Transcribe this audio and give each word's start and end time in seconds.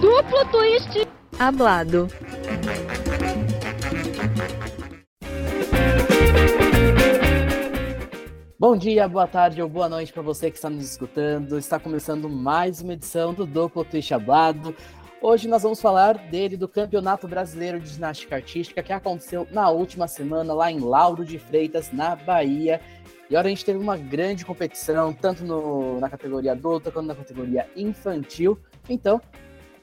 Duplo 0.00 0.44
twist 0.50 1.08
Hablado. 1.38 2.08
Bom 8.60 8.76
dia, 8.76 9.06
boa 9.06 9.26
tarde 9.26 9.62
ou 9.62 9.68
boa 9.68 9.88
noite 9.88 10.12
para 10.12 10.20
você 10.20 10.50
que 10.50 10.56
está 10.56 10.68
nos 10.68 10.84
escutando. 10.84 11.56
Está 11.56 11.78
começando 11.78 12.28
mais 12.28 12.80
uma 12.80 12.94
edição 12.94 13.32
do 13.32 13.46
Duplo 13.46 13.84
Twist 13.84 14.12
Hablado. 14.12 14.74
Hoje 15.22 15.48
nós 15.48 15.62
vamos 15.62 15.80
falar 15.80 16.18
dele, 16.28 16.56
do 16.56 16.68
Campeonato 16.68 17.26
Brasileiro 17.26 17.80
de 17.80 17.88
Ginástica 17.88 18.36
Artística, 18.36 18.82
que 18.82 18.92
aconteceu 18.92 19.46
na 19.50 19.70
última 19.70 20.06
semana 20.06 20.52
lá 20.52 20.70
em 20.70 20.80
Lauro 20.80 21.24
de 21.24 21.38
Freitas, 21.38 21.92
na 21.92 22.14
Bahia. 22.14 22.80
E 23.30 23.36
olha, 23.36 23.46
a 23.46 23.48
gente 23.50 23.64
teve 23.64 23.78
uma 23.78 23.96
grande 23.96 24.44
competição, 24.44 25.12
tanto 25.12 25.44
no, 25.44 26.00
na 26.00 26.08
categoria 26.08 26.52
adulta 26.52 26.90
quanto 26.90 27.06
na 27.06 27.14
categoria 27.14 27.68
infantil. 27.76 28.58
Então, 28.88 29.20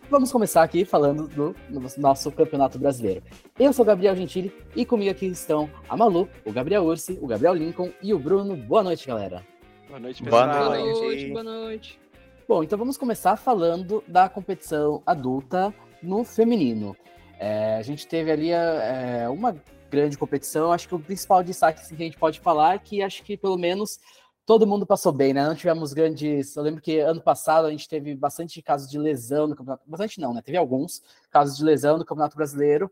vamos 0.09 0.31
começar 0.31 0.63
aqui 0.63 0.83
falando 0.83 1.27
do, 1.27 1.55
do 1.69 1.79
nosso 1.99 2.31
Campeonato 2.31 2.79
Brasileiro. 2.79 3.21
Eu 3.59 3.71
sou 3.71 3.83
o 3.83 3.85
Gabriel 3.85 4.15
Gentili 4.15 4.51
e 4.75 4.83
comigo 4.83 5.11
aqui 5.11 5.27
estão 5.27 5.69
a 5.87 5.95
Malu, 5.95 6.27
o 6.43 6.51
Gabriel 6.51 6.83
Ursi, 6.83 7.19
o 7.21 7.27
Gabriel 7.27 7.53
Lincoln 7.53 7.91
e 8.01 8.15
o 8.15 8.19
Bruno. 8.19 8.55
Boa 8.55 8.81
noite, 8.81 9.07
galera. 9.07 9.43
Boa 9.87 9.99
noite, 9.99 10.23
Boa 10.23 10.47
pessoal. 10.47 10.69
noite. 10.69 10.89
Boa 10.89 11.03
noite, 11.03 11.27
boa 11.29 11.43
noite. 11.43 11.99
Bom, 12.47 12.63
então 12.63 12.79
vamos 12.79 12.97
começar 12.97 13.35
falando 13.37 14.03
da 14.07 14.27
competição 14.27 15.03
adulta 15.05 15.71
no 16.01 16.23
feminino. 16.23 16.97
É, 17.39 17.75
a 17.75 17.81
gente 17.83 18.07
teve 18.07 18.31
ali 18.31 18.49
é, 18.51 19.27
uma 19.29 19.55
grande 19.89 20.17
competição. 20.17 20.71
Acho 20.71 20.87
que 20.87 20.95
o 20.95 20.99
principal 20.99 21.43
destaque 21.43 21.87
que 21.87 21.93
a 21.93 22.05
gente 22.05 22.17
pode 22.17 22.39
falar 22.39 22.75
é 22.75 22.79
que 22.79 23.01
acho 23.01 23.23
que 23.23 23.37
pelo 23.37 23.57
menos 23.57 23.99
todo 24.45 24.67
mundo 24.67 24.85
passou 24.85 25.11
bem, 25.11 25.33
né? 25.33 25.45
Não 25.45 25.55
tivemos 25.55 25.93
grandes. 25.93 26.55
Eu 26.55 26.63
lembro 26.63 26.81
que 26.81 26.99
ano 26.99 27.21
passado 27.21 27.65
a 27.65 27.71
gente 27.71 27.89
teve 27.89 28.15
bastante 28.15 28.61
casos 28.61 28.89
de 28.89 28.97
lesão 28.97 29.47
no 29.47 29.55
campeonato. 29.55 29.83
Bastante 29.87 30.19
não, 30.19 30.33
né? 30.33 30.41
Teve 30.41 30.57
alguns 30.57 31.01
casos 31.31 31.57
de 31.57 31.63
lesão 31.63 31.97
no 31.97 32.05
Campeonato 32.05 32.37
Brasileiro. 32.37 32.91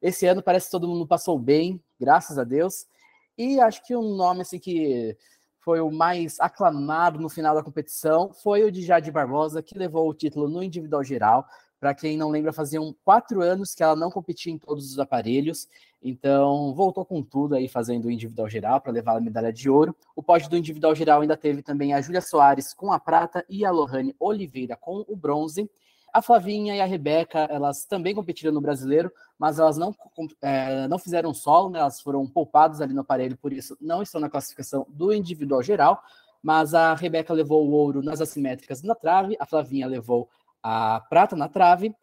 Esse 0.00 0.26
ano 0.26 0.42
parece 0.42 0.66
que 0.66 0.72
todo 0.72 0.88
mundo 0.88 1.06
passou 1.06 1.38
bem, 1.38 1.82
graças 2.00 2.38
a 2.38 2.44
Deus. 2.44 2.86
E 3.36 3.60
acho 3.60 3.84
que 3.84 3.96
um 3.96 4.16
nome 4.16 4.42
assim 4.42 4.58
que 4.58 5.16
foi 5.60 5.80
o 5.80 5.90
mais 5.90 6.38
aclamado 6.40 7.18
no 7.18 7.28
final 7.28 7.54
da 7.54 7.62
competição 7.62 8.32
foi 8.32 8.64
o 8.64 8.70
de 8.70 8.82
Jade 8.82 9.10
Barbosa, 9.10 9.62
que 9.62 9.78
levou 9.78 10.08
o 10.08 10.14
título 10.14 10.48
no 10.48 10.62
individual 10.62 11.02
geral. 11.02 11.46
Para 11.84 11.92
quem 11.92 12.16
não 12.16 12.30
lembra, 12.30 12.50
faziam 12.50 12.96
quatro 13.04 13.42
anos 13.42 13.74
que 13.74 13.82
ela 13.82 13.94
não 13.94 14.10
competia 14.10 14.50
em 14.50 14.56
todos 14.56 14.90
os 14.90 14.98
aparelhos, 14.98 15.68
então 16.02 16.72
voltou 16.72 17.04
com 17.04 17.22
tudo 17.22 17.54
aí 17.54 17.68
fazendo 17.68 18.06
o 18.06 18.10
individual 18.10 18.48
geral 18.48 18.80
para 18.80 18.90
levar 18.90 19.18
a 19.18 19.20
medalha 19.20 19.52
de 19.52 19.68
ouro. 19.68 19.94
O 20.16 20.22
pódio 20.22 20.48
do 20.48 20.56
individual 20.56 20.94
geral 20.94 21.20
ainda 21.20 21.36
teve 21.36 21.60
também 21.60 21.92
a 21.92 22.00
Júlia 22.00 22.22
Soares 22.22 22.72
com 22.72 22.90
a 22.90 22.98
prata 22.98 23.44
e 23.50 23.66
a 23.66 23.70
Lohane 23.70 24.16
Oliveira 24.18 24.76
com 24.76 25.04
o 25.06 25.14
bronze. 25.14 25.70
A 26.10 26.22
Flavinha 26.22 26.74
e 26.74 26.80
a 26.80 26.86
Rebeca, 26.86 27.40
elas 27.50 27.84
também 27.84 28.14
competiram 28.14 28.54
no 28.54 28.62
brasileiro, 28.62 29.12
mas 29.38 29.58
elas 29.58 29.76
não, 29.76 29.94
é, 30.40 30.88
não 30.88 30.98
fizeram 30.98 31.34
solo, 31.34 31.68
né? 31.68 31.80
elas 31.80 32.00
foram 32.00 32.26
poupadas 32.26 32.80
ali 32.80 32.94
no 32.94 33.02
aparelho, 33.02 33.36
por 33.36 33.52
isso 33.52 33.76
não 33.78 34.00
estão 34.00 34.22
na 34.22 34.30
classificação 34.30 34.86
do 34.88 35.12
individual 35.12 35.62
geral. 35.62 36.02
Mas 36.42 36.72
a 36.72 36.94
Rebeca 36.94 37.34
levou 37.34 37.66
o 37.66 37.72
ouro 37.72 38.02
nas 38.02 38.22
assimétricas 38.22 38.82
na 38.82 38.94
trave, 38.94 39.36
a 39.38 39.44
Flavinha 39.46 39.86
levou 39.86 40.30
a 40.64 40.98
prata 41.10 41.36
na 41.36 41.48
trave. 41.48 41.94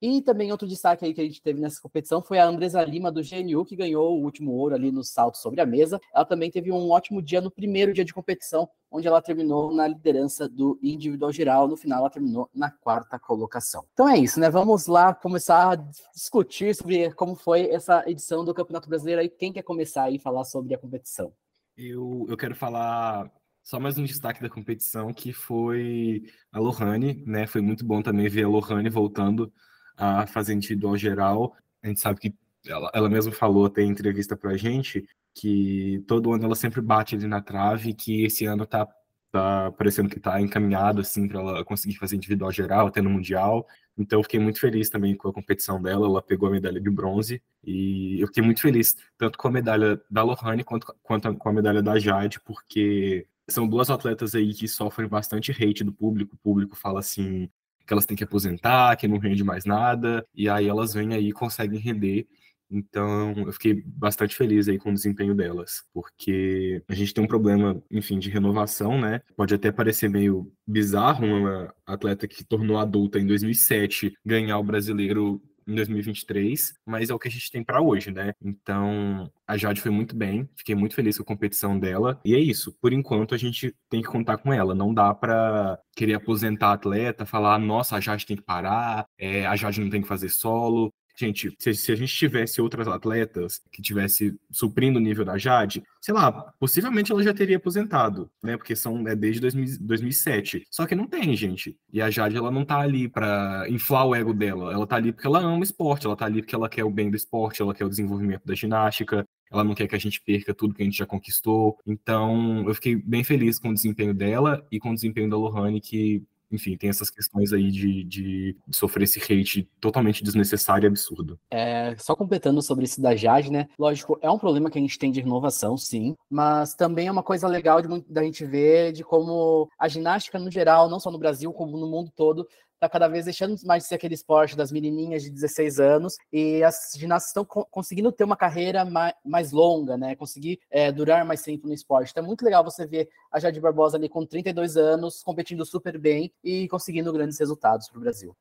E 0.00 0.22
também 0.22 0.52
outro 0.52 0.68
destaque 0.68 1.04
aí 1.04 1.12
que 1.12 1.20
a 1.20 1.24
gente 1.24 1.42
teve 1.42 1.60
nessa 1.60 1.80
competição 1.80 2.22
foi 2.22 2.38
a 2.38 2.46
Andresa 2.46 2.84
Lima 2.84 3.10
do 3.10 3.20
GNU, 3.20 3.64
que 3.64 3.74
ganhou 3.74 4.16
o 4.16 4.22
último 4.22 4.52
ouro 4.52 4.74
ali 4.74 4.92
no 4.92 5.02
salto 5.02 5.38
sobre 5.38 5.60
a 5.60 5.66
mesa. 5.66 6.00
Ela 6.14 6.24
também 6.24 6.52
teve 6.52 6.70
um 6.70 6.90
ótimo 6.90 7.20
dia 7.20 7.40
no 7.40 7.50
primeiro 7.50 7.92
dia 7.92 8.04
de 8.04 8.14
competição, 8.14 8.68
onde 8.92 9.08
ela 9.08 9.20
terminou 9.20 9.74
na 9.74 9.88
liderança 9.88 10.48
do 10.48 10.78
individual 10.80 11.32
geral. 11.32 11.66
No 11.66 11.76
final, 11.76 11.98
ela 11.98 12.10
terminou 12.10 12.48
na 12.54 12.70
quarta 12.70 13.18
colocação. 13.18 13.84
Então 13.92 14.08
é 14.08 14.16
isso, 14.16 14.38
né? 14.38 14.48
Vamos 14.48 14.86
lá 14.86 15.12
começar 15.12 15.72
a 15.72 15.74
discutir 16.14 16.76
sobre 16.76 17.12
como 17.14 17.34
foi 17.34 17.68
essa 17.68 18.04
edição 18.08 18.44
do 18.44 18.54
Campeonato 18.54 18.88
Brasileiro. 18.88 19.20
Aí 19.20 19.28
quem 19.28 19.52
quer 19.52 19.62
começar 19.62 20.04
aí 20.04 20.20
falar 20.20 20.44
sobre 20.44 20.74
a 20.74 20.78
competição? 20.78 21.32
Eu, 21.76 22.24
eu 22.28 22.36
quero 22.36 22.54
falar 22.54 23.28
só 23.68 23.78
mais 23.78 23.98
um 23.98 24.04
destaque 24.04 24.40
da 24.40 24.48
competição, 24.48 25.12
que 25.12 25.30
foi 25.30 26.22
a 26.50 26.58
Lohane, 26.58 27.22
né? 27.26 27.46
Foi 27.46 27.60
muito 27.60 27.84
bom 27.84 28.00
também 28.00 28.26
ver 28.26 28.44
a 28.44 28.48
Lohane 28.48 28.88
voltando 28.88 29.52
a 29.94 30.26
fazer 30.26 30.54
individual 30.54 30.96
geral. 30.96 31.54
A 31.82 31.88
gente 31.88 32.00
sabe 32.00 32.18
que 32.18 32.34
ela, 32.66 32.90
ela 32.94 33.10
mesma 33.10 33.30
falou 33.30 33.66
até 33.66 33.82
em 33.82 33.90
entrevista 33.90 34.34
pra 34.34 34.56
gente 34.56 35.06
que 35.34 36.02
todo 36.08 36.32
ano 36.32 36.46
ela 36.46 36.54
sempre 36.54 36.80
bate 36.80 37.14
ali 37.14 37.26
na 37.26 37.42
trave, 37.42 37.92
que 37.92 38.24
esse 38.24 38.46
ano 38.46 38.64
tá, 38.64 38.88
tá 39.30 39.70
parecendo 39.72 40.08
que 40.08 40.18
tá 40.18 40.40
encaminhado 40.40 41.02
assim 41.02 41.28
para 41.28 41.38
ela 41.38 41.62
conseguir 41.62 41.98
fazer 41.98 42.16
individual 42.16 42.50
geral 42.50 42.86
até 42.86 43.02
no 43.02 43.10
mundial. 43.10 43.66
Então 43.98 44.18
eu 44.18 44.22
fiquei 44.22 44.40
muito 44.40 44.60
feliz 44.60 44.88
também 44.88 45.14
com 45.14 45.28
a 45.28 45.32
competição 45.32 45.80
dela, 45.82 46.06
ela 46.06 46.22
pegou 46.22 46.48
a 46.48 46.52
medalha 46.52 46.80
de 46.80 46.88
bronze 46.88 47.42
e 47.62 48.18
eu 48.18 48.28
fiquei 48.28 48.42
muito 48.42 48.62
feliz 48.62 48.96
tanto 49.18 49.36
com 49.36 49.46
a 49.48 49.50
medalha 49.50 50.00
da 50.10 50.22
Lohane 50.22 50.64
quanto, 50.64 50.96
quanto 51.02 51.34
com 51.36 51.48
a 51.50 51.52
medalha 51.52 51.82
da 51.82 51.98
Jade, 51.98 52.40
porque 52.40 53.26
são 53.48 53.66
duas 53.66 53.90
atletas 53.90 54.34
aí 54.34 54.52
que 54.52 54.68
sofrem 54.68 55.08
bastante 55.08 55.52
hate 55.52 55.84
do 55.84 55.92
público. 55.92 56.34
O 56.34 56.38
público 56.38 56.76
fala 56.76 57.00
assim 57.00 57.48
que 57.86 57.92
elas 57.94 58.04
têm 58.04 58.16
que 58.16 58.24
aposentar, 58.24 58.96
que 58.96 59.08
não 59.08 59.16
rende 59.18 59.42
mais 59.42 59.64
nada, 59.64 60.26
e 60.34 60.48
aí 60.48 60.68
elas 60.68 60.92
vêm 60.92 61.14
aí 61.14 61.28
e 61.28 61.32
conseguem 61.32 61.80
render. 61.80 62.26
Então, 62.70 63.32
eu 63.46 63.52
fiquei 63.52 63.82
bastante 63.86 64.36
feliz 64.36 64.68
aí 64.68 64.78
com 64.78 64.90
o 64.90 64.94
desempenho 64.94 65.34
delas, 65.34 65.84
porque 65.92 66.82
a 66.86 66.94
gente 66.94 67.14
tem 67.14 67.24
um 67.24 67.26
problema, 67.26 67.82
enfim, 67.90 68.18
de 68.18 68.28
renovação, 68.28 69.00
né? 69.00 69.22
Pode 69.34 69.54
até 69.54 69.72
parecer 69.72 70.10
meio 70.10 70.52
bizarro 70.66 71.24
uma 71.24 71.74
atleta 71.86 72.28
que 72.28 72.44
tornou 72.44 72.76
adulta 72.76 73.18
em 73.18 73.26
2007 73.26 74.12
ganhar 74.24 74.58
o 74.58 74.64
brasileiro 74.64 75.40
em 75.68 75.74
2023, 75.74 76.74
mas 76.86 77.10
é 77.10 77.14
o 77.14 77.18
que 77.18 77.28
a 77.28 77.30
gente 77.30 77.50
tem 77.50 77.62
para 77.62 77.82
hoje, 77.82 78.10
né? 78.10 78.32
Então, 78.42 79.30
a 79.46 79.56
Jade 79.56 79.80
foi 79.80 79.90
muito 79.90 80.16
bem, 80.16 80.48
fiquei 80.56 80.74
muito 80.74 80.94
feliz 80.94 81.16
com 81.18 81.22
a 81.22 81.26
competição 81.26 81.78
dela, 81.78 82.18
e 82.24 82.34
é 82.34 82.38
isso. 82.38 82.72
Por 82.80 82.92
enquanto, 82.92 83.34
a 83.34 83.38
gente 83.38 83.74
tem 83.90 84.00
que 84.00 84.08
contar 84.08 84.38
com 84.38 84.52
ela. 84.52 84.74
Não 84.74 84.94
dá 84.94 85.14
para 85.14 85.78
querer 85.94 86.14
aposentar 86.14 86.68
a 86.68 86.72
atleta, 86.72 87.26
falar, 87.26 87.58
nossa, 87.58 87.96
a 87.96 88.00
Jade 88.00 88.24
tem 88.26 88.36
que 88.36 88.42
parar, 88.42 89.06
é, 89.18 89.46
a 89.46 89.54
Jade 89.56 89.80
não 89.80 89.90
tem 89.90 90.00
que 90.00 90.08
fazer 90.08 90.30
solo. 90.30 90.92
Gente, 91.18 91.52
se, 91.58 91.74
se, 91.74 91.90
a 91.90 91.96
gente 91.96 92.14
tivesse 92.14 92.60
outras 92.60 92.86
atletas 92.86 93.60
que 93.72 93.82
tivesse 93.82 94.38
suprindo 94.52 95.00
o 95.00 95.02
nível 95.02 95.24
da 95.24 95.36
Jade, 95.36 95.82
sei 96.00 96.14
lá, 96.14 96.30
possivelmente 96.60 97.10
ela 97.10 97.24
já 97.24 97.34
teria 97.34 97.56
aposentado, 97.56 98.30
né? 98.40 98.56
Porque 98.56 98.76
são 98.76 99.06
é 99.08 99.16
desde 99.16 99.40
2000, 99.40 99.78
2007. 99.80 100.64
Só 100.70 100.86
que 100.86 100.94
não 100.94 101.08
tem, 101.08 101.34
gente. 101.34 101.76
E 101.92 102.00
a 102.00 102.08
Jade, 102.08 102.36
ela 102.36 102.52
não 102.52 102.64
tá 102.64 102.78
ali 102.78 103.08
para 103.08 103.66
inflar 103.68 104.06
o 104.06 104.14
ego 104.14 104.32
dela. 104.32 104.72
Ela 104.72 104.86
tá 104.86 104.94
ali 104.94 105.12
porque 105.12 105.26
ela 105.26 105.40
ama 105.40 105.64
esporte, 105.64 106.06
ela 106.06 106.14
tá 106.14 106.24
ali 106.24 106.40
porque 106.40 106.54
ela 106.54 106.68
quer 106.68 106.84
o 106.84 106.90
bem 106.90 107.10
do 107.10 107.16
esporte, 107.16 107.60
ela 107.60 107.74
quer 107.74 107.84
o 107.84 107.88
desenvolvimento 107.88 108.46
da 108.46 108.54
ginástica, 108.54 109.26
ela 109.50 109.64
não 109.64 109.74
quer 109.74 109.88
que 109.88 109.96
a 109.96 109.98
gente 109.98 110.20
perca 110.20 110.54
tudo 110.54 110.72
que 110.72 110.82
a 110.82 110.84
gente 110.84 110.98
já 110.98 111.06
conquistou. 111.06 111.76
Então, 111.84 112.64
eu 112.68 112.74
fiquei 112.74 112.94
bem 112.94 113.24
feliz 113.24 113.58
com 113.58 113.70
o 113.70 113.74
desempenho 113.74 114.14
dela 114.14 114.64
e 114.70 114.78
com 114.78 114.92
o 114.92 114.94
desempenho 114.94 115.28
da 115.28 115.36
Lohane, 115.36 115.80
que 115.80 116.22
enfim, 116.50 116.76
tem 116.76 116.90
essas 116.90 117.10
questões 117.10 117.52
aí 117.52 117.70
de, 117.70 118.04
de, 118.04 118.56
sofrer 118.70 119.04
esse 119.04 119.20
hate 119.20 119.68
totalmente 119.80 120.22
desnecessário 120.22 120.86
e 120.86 120.88
absurdo. 120.88 121.38
É, 121.50 121.94
só 121.98 122.14
completando 122.14 122.62
sobre 122.62 122.84
isso 122.84 123.00
da 123.00 123.14
Jade, 123.14 123.50
né? 123.50 123.68
Lógico, 123.78 124.18
é 124.22 124.30
um 124.30 124.38
problema 124.38 124.70
que 124.70 124.78
a 124.78 124.80
gente 124.80 124.98
tem 124.98 125.10
de 125.10 125.20
renovação, 125.20 125.76
sim, 125.76 126.14
mas 126.30 126.74
também 126.74 127.08
é 127.08 127.12
uma 127.12 127.22
coisa 127.22 127.46
legal 127.46 127.82
de, 127.82 127.88
da 128.08 128.22
gente 128.22 128.44
ver 128.44 128.92
de 128.92 129.04
como 129.04 129.68
a 129.78 129.88
ginástica 129.88 130.38
no 130.38 130.50
geral, 130.50 130.88
não 130.88 131.00
só 131.00 131.10
no 131.10 131.18
Brasil, 131.18 131.52
como 131.52 131.76
no 131.76 131.88
mundo 131.88 132.10
todo, 132.16 132.46
está 132.78 132.88
cada 132.88 133.08
vez 133.08 133.24
deixando 133.24 133.56
mais 133.64 133.82
de 133.82 133.88
ser 133.88 133.96
aquele 133.96 134.14
esporte 134.14 134.56
das 134.56 134.70
menininhas 134.70 135.22
de 135.22 135.30
16 135.30 135.80
anos 135.80 136.16
e 136.32 136.62
as 136.62 136.92
ginastas 136.96 137.30
estão 137.30 137.44
co 137.44 137.64
conseguindo 137.66 138.12
ter 138.12 138.24
uma 138.24 138.36
carreira 138.36 138.84
mais, 138.84 139.14
mais 139.24 139.52
longa, 139.52 139.96
né? 139.96 140.14
Conseguir 140.14 140.60
é, 140.70 140.90
durar 140.92 141.24
mais 141.24 141.42
tempo 141.42 141.66
no 141.66 141.74
esporte. 141.74 142.10
Então 142.10 142.22
é 142.22 142.26
muito 142.26 142.44
legal 142.44 142.64
você 142.64 142.86
ver 142.86 143.08
a 143.32 143.40
Jade 143.40 143.60
Barbosa 143.60 143.96
ali 143.96 144.08
com 144.08 144.24
32 144.24 144.76
anos, 144.76 145.22
competindo 145.22 145.64
super 145.66 145.98
bem 145.98 146.32
e 146.42 146.68
conseguindo 146.68 147.12
grandes 147.12 147.38
resultados 147.38 147.88
para 147.88 147.98
o 147.98 148.00
Brasil. 148.00 148.36